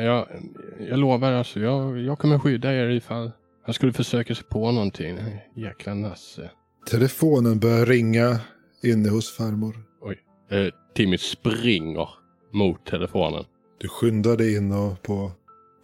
jag, 0.00 0.26
jag 0.88 0.98
lovar 0.98 1.32
alltså. 1.32 1.60
Jag, 1.60 1.98
jag 2.00 2.18
kommer 2.18 2.38
skydda 2.38 2.72
er 2.72 2.88
ifall 2.88 3.32
han 3.64 3.74
skulle 3.74 3.92
försöka 3.92 4.34
sig 4.34 4.44
på 4.44 4.72
någonting. 4.72 5.18
Jäkla 5.56 5.94
Nasse. 5.94 6.50
Telefonen 6.90 7.58
börjar 7.58 7.86
ringa 7.86 8.40
inne 8.82 9.08
hos 9.08 9.36
farmor. 9.36 9.76
Eh, 10.50 10.66
Timmy 10.94 11.18
springer 11.18 12.08
mot 12.52 12.86
telefonen. 12.86 13.44
Du 13.80 13.88
skyndar 13.88 14.36
dig 14.36 14.56
in 14.56 14.72
och 14.72 15.02
på 15.02 15.32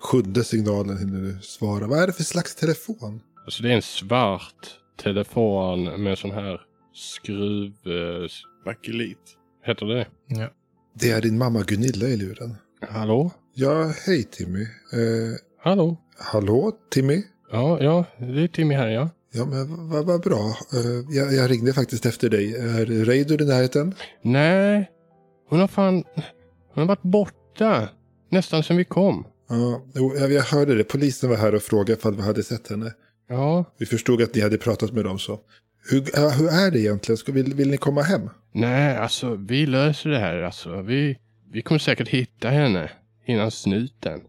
sjunde 0.01 0.45
signalen 0.45 0.99
hinner 0.99 1.21
du 1.21 1.39
svara. 1.43 1.87
Vad 1.87 1.99
är 1.99 2.07
det 2.07 2.13
för 2.13 2.23
slags 2.23 2.55
telefon? 2.55 3.21
Alltså 3.45 3.63
det 3.63 3.69
är 3.71 3.77
en 3.77 3.83
svart 3.83 4.67
telefon 5.03 6.03
med 6.03 6.19
sån 6.19 6.31
här 6.31 6.61
skruv... 6.95 7.73
Eh, 7.85 8.29
Bakelit. 8.65 9.19
heter 9.65 9.87
det 9.87 10.07
Det 10.95 11.11
är 11.11 11.21
din 11.21 11.39
mamma 11.39 11.63
Gunilla 11.63 12.07
i 12.09 12.17
luren. 12.17 12.57
Hallå? 12.89 13.31
Ja, 13.55 13.93
hej 14.07 14.25
Timmy. 14.25 14.63
Eh, 14.63 15.37
Hallå? 15.63 15.97
hallå 16.19 16.73
Timmy? 16.91 17.23
Ja, 17.53 17.83
ja, 17.83 18.05
det 18.19 18.43
är 18.43 18.49
Timmy 18.49 18.75
här 18.75 18.89
ja. 18.89 19.11
Ja, 19.33 19.45
men 19.45 19.89
vad 19.89 20.07
vad 20.07 20.21
bra. 20.21 20.57
Eh, 20.73 21.17
jag, 21.17 21.33
jag 21.33 21.51
ringde 21.51 21.73
faktiskt 21.73 22.07
efter 22.07 22.29
dig. 22.31 22.55
Är 22.55 22.87
Reidar 23.05 23.43
i 23.43 23.45
närheten? 23.45 23.95
Nej, 24.23 24.91
hon 25.49 25.61
har 25.61 25.69
fan... 25.69 26.05
Hon 26.75 26.83
har 26.83 26.85
varit 26.85 27.03
borta. 27.03 27.89
Nästan 28.31 28.63
sen 28.63 28.77
vi 28.77 28.85
kom. 28.85 29.27
Ja, 29.49 29.83
jag, 30.31 30.43
hörde 30.43 30.75
det. 30.75 30.85
Polisen 30.85 31.31
var 31.31 31.37
här 31.37 31.55
och 31.55 31.63
frågade 31.63 31.93
ifall 31.93 32.17
vi 32.17 32.23
hade 32.23 32.43
sett 32.43 32.69
henne. 32.71 32.93
Ja, 33.29 33.65
Vi 33.79 33.87
förstod 33.87 34.23
att 34.23 34.35
ni 34.35 34.41
hade 34.41 34.59
pratat 34.59 34.93
med 34.93 35.05
dem 35.05 35.19
så. 35.19 35.41
Hur, 35.91 36.01
hur 36.39 36.49
är 36.49 36.71
det 36.71 36.81
egentligen? 36.81 37.17
Ska, 37.17 37.33
vill, 37.33 37.55
vill 37.55 37.71
ni 37.71 37.77
komma 37.77 38.03
hem? 38.03 38.31
nej 38.53 38.97
alltså 38.97 39.35
vi 39.35 39.67
löser 39.67 40.11
det 40.11 40.19
här 40.19 40.43
alltså. 40.43 40.83
Vi, 40.83 41.19
vi 41.53 41.63
kommer 41.63 41.79
säkert 41.79 42.09
hitta 42.09 42.49
henne 42.49 42.91
innan 43.27 43.51
snuten. 43.51 44.21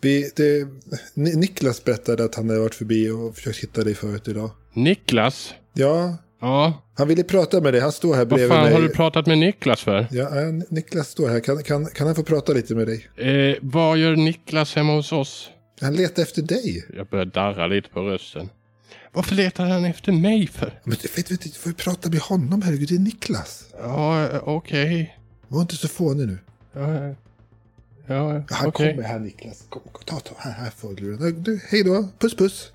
Vi, 0.00 0.30
det, 0.36 0.68
Ni- 1.14 1.36
Niklas 1.36 1.84
berättade 1.84 2.24
att 2.24 2.34
han 2.34 2.48
hade 2.48 2.60
varit 2.60 2.74
förbi 2.74 3.10
och 3.10 3.34
försökt 3.34 3.58
hitta 3.58 3.84
dig 3.84 3.94
förut 3.94 4.28
idag. 4.28 4.50
Niklas? 4.72 5.54
Ja, 5.72 6.16
Ja, 6.44 6.82
han 6.94 7.08
ville 7.08 7.24
prata 7.24 7.60
med 7.60 7.72
dig. 7.74 7.80
Han 7.80 7.92
står 7.92 8.14
här 8.14 8.20
vad 8.20 8.28
bredvid 8.28 8.48
fan 8.48 8.64
mig. 8.64 8.72
har 8.74 8.80
du 8.80 8.88
pratat 8.88 9.26
med 9.26 9.38
Niklas 9.38 9.80
för? 9.80 10.06
Ja, 10.10 10.40
äh, 10.40 10.52
Niklas 10.68 11.08
står 11.08 11.28
här. 11.28 11.40
Kan, 11.40 11.62
kan, 11.62 11.86
kan 11.86 12.06
han 12.06 12.16
få 12.16 12.22
prata 12.22 12.52
lite 12.52 12.74
med 12.74 12.86
dig? 12.86 13.08
Eh, 13.16 13.56
vad 13.62 13.98
gör 13.98 14.16
Niklas 14.16 14.74
hemma 14.76 14.92
hos 14.92 15.12
oss? 15.12 15.50
Han 15.80 15.96
letar 15.96 16.22
efter 16.22 16.42
dig. 16.42 16.86
Jag 16.96 17.06
börjar 17.06 17.24
darra 17.24 17.66
lite 17.66 17.88
på 17.88 18.00
rösten. 18.00 18.48
Varför 19.12 19.34
letar 19.34 19.64
han 19.66 19.84
efter 19.84 20.12
mig 20.12 20.46
för? 20.46 20.80
Men 20.84 20.96
du 21.02 21.08
vet, 21.16 21.30
vet, 21.30 21.42
du 21.42 21.50
får 21.50 21.70
ju 21.72 21.76
prata 21.76 22.10
med 22.10 22.20
honom, 22.20 22.62
herregud. 22.62 22.88
Det 22.88 22.94
är 22.94 22.98
Niklas. 22.98 23.64
Ja, 23.78 24.28
eh, 24.30 24.48
okej. 24.48 25.18
Var 25.48 25.60
inte 25.60 25.76
så 25.76 25.88
fånig 25.88 26.26
nu. 26.26 26.38
Ja, 26.72 26.94
ja, 26.94 27.14
Ja, 28.06 28.42
han 28.50 28.68
okej. 28.68 28.90
kommer 28.94 29.08
här, 29.08 29.18
Niklas. 29.18 29.64
Kom, 29.68 29.82
kom, 29.92 30.02
ta, 30.04 30.20
ta. 30.20 30.34
Här, 30.38 30.52
här 30.52 30.70
får 30.70 30.94
du. 30.94 31.32
Du, 31.32 31.60
hej 31.70 31.84
då. 31.84 32.08
Puss, 32.18 32.36
puss. 32.36 32.72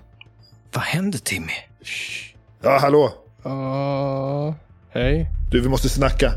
Vad 0.72 0.84
hände 0.84 1.18
Timmy? 1.18 1.52
Shh. 1.82 2.34
Ja, 2.62 2.78
hallå. 2.78 3.14
Ja, 3.42 4.54
hej. 4.90 5.30
Du, 5.50 5.60
vi 5.60 5.68
måste 5.68 5.88
snacka. 5.88 6.32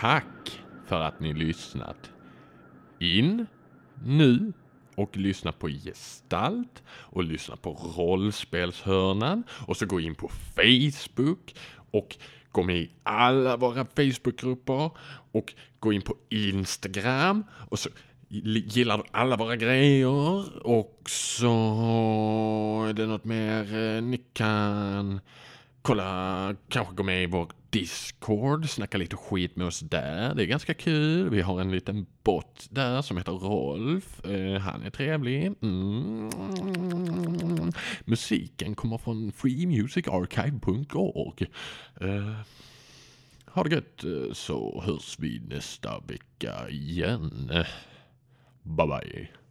Tack 0.00 0.62
för 0.86 1.00
att 1.00 1.20
ni 1.20 1.34
lyssnat. 1.34 1.96
In 3.02 3.46
nu 4.04 4.52
och 4.94 5.16
lyssna 5.16 5.52
på 5.52 5.68
Gestalt 5.68 6.82
och 6.88 7.24
lyssna 7.24 7.56
på 7.56 7.72
Rollspelshörnan 7.72 9.44
och 9.66 9.76
så 9.76 9.86
gå 9.86 10.00
in 10.00 10.14
på 10.14 10.28
Facebook 10.28 11.54
och 11.90 12.16
gå 12.52 12.62
med 12.62 12.76
i 12.76 12.90
alla 13.02 13.56
våra 13.56 13.84
Facebookgrupper 13.84 14.90
och 15.32 15.54
gå 15.78 15.92
in 15.92 16.02
på 16.02 16.16
Instagram 16.28 17.44
och 17.68 17.78
så 17.78 17.88
gillar 18.28 18.98
du 18.98 19.04
alla 19.10 19.36
våra 19.36 19.56
grejer 19.56 20.66
och 20.66 21.02
så 21.06 21.54
är 22.88 22.92
det 22.92 23.06
något 23.06 23.24
mer 23.24 23.76
eh, 23.76 24.02
ni 24.02 24.24
kan 24.32 25.20
kolla, 25.82 26.54
kanske 26.68 26.94
gå 26.94 27.02
med 27.02 27.22
i 27.22 27.26
vår 27.26 27.48
Discord, 27.70 28.68
snacka 28.68 28.98
lite 28.98 29.16
skit 29.16 29.56
med 29.56 29.66
oss 29.66 29.80
där. 29.80 30.34
Det 30.34 30.42
är 30.42 30.46
ganska 30.46 30.74
kul. 30.74 31.30
Vi 31.30 31.42
har 31.42 31.60
en 31.60 31.70
liten 31.70 32.06
bot 32.22 32.66
där 32.70 33.02
som 33.02 33.16
heter 33.16 33.32
Rolf. 33.32 34.20
Uh, 34.26 34.58
han 34.58 34.82
är 34.82 34.90
trevlig. 34.90 35.52
Mm. 35.62 36.30
Musiken 38.04 38.74
kommer 38.74 38.98
från 38.98 39.32
freemusicarchive.org. 39.32 41.46
Uh, 42.02 42.10
eh, 42.10 42.32
ha 43.46 43.62
det 43.62 43.74
gött 43.74 44.04
eh, 44.04 44.32
så 44.32 44.82
hörs 44.86 45.18
vi 45.18 45.42
nästa 45.48 46.00
vecka 46.00 46.68
igen. 46.68 47.50
Bye 48.62 48.86
bye. 48.86 49.41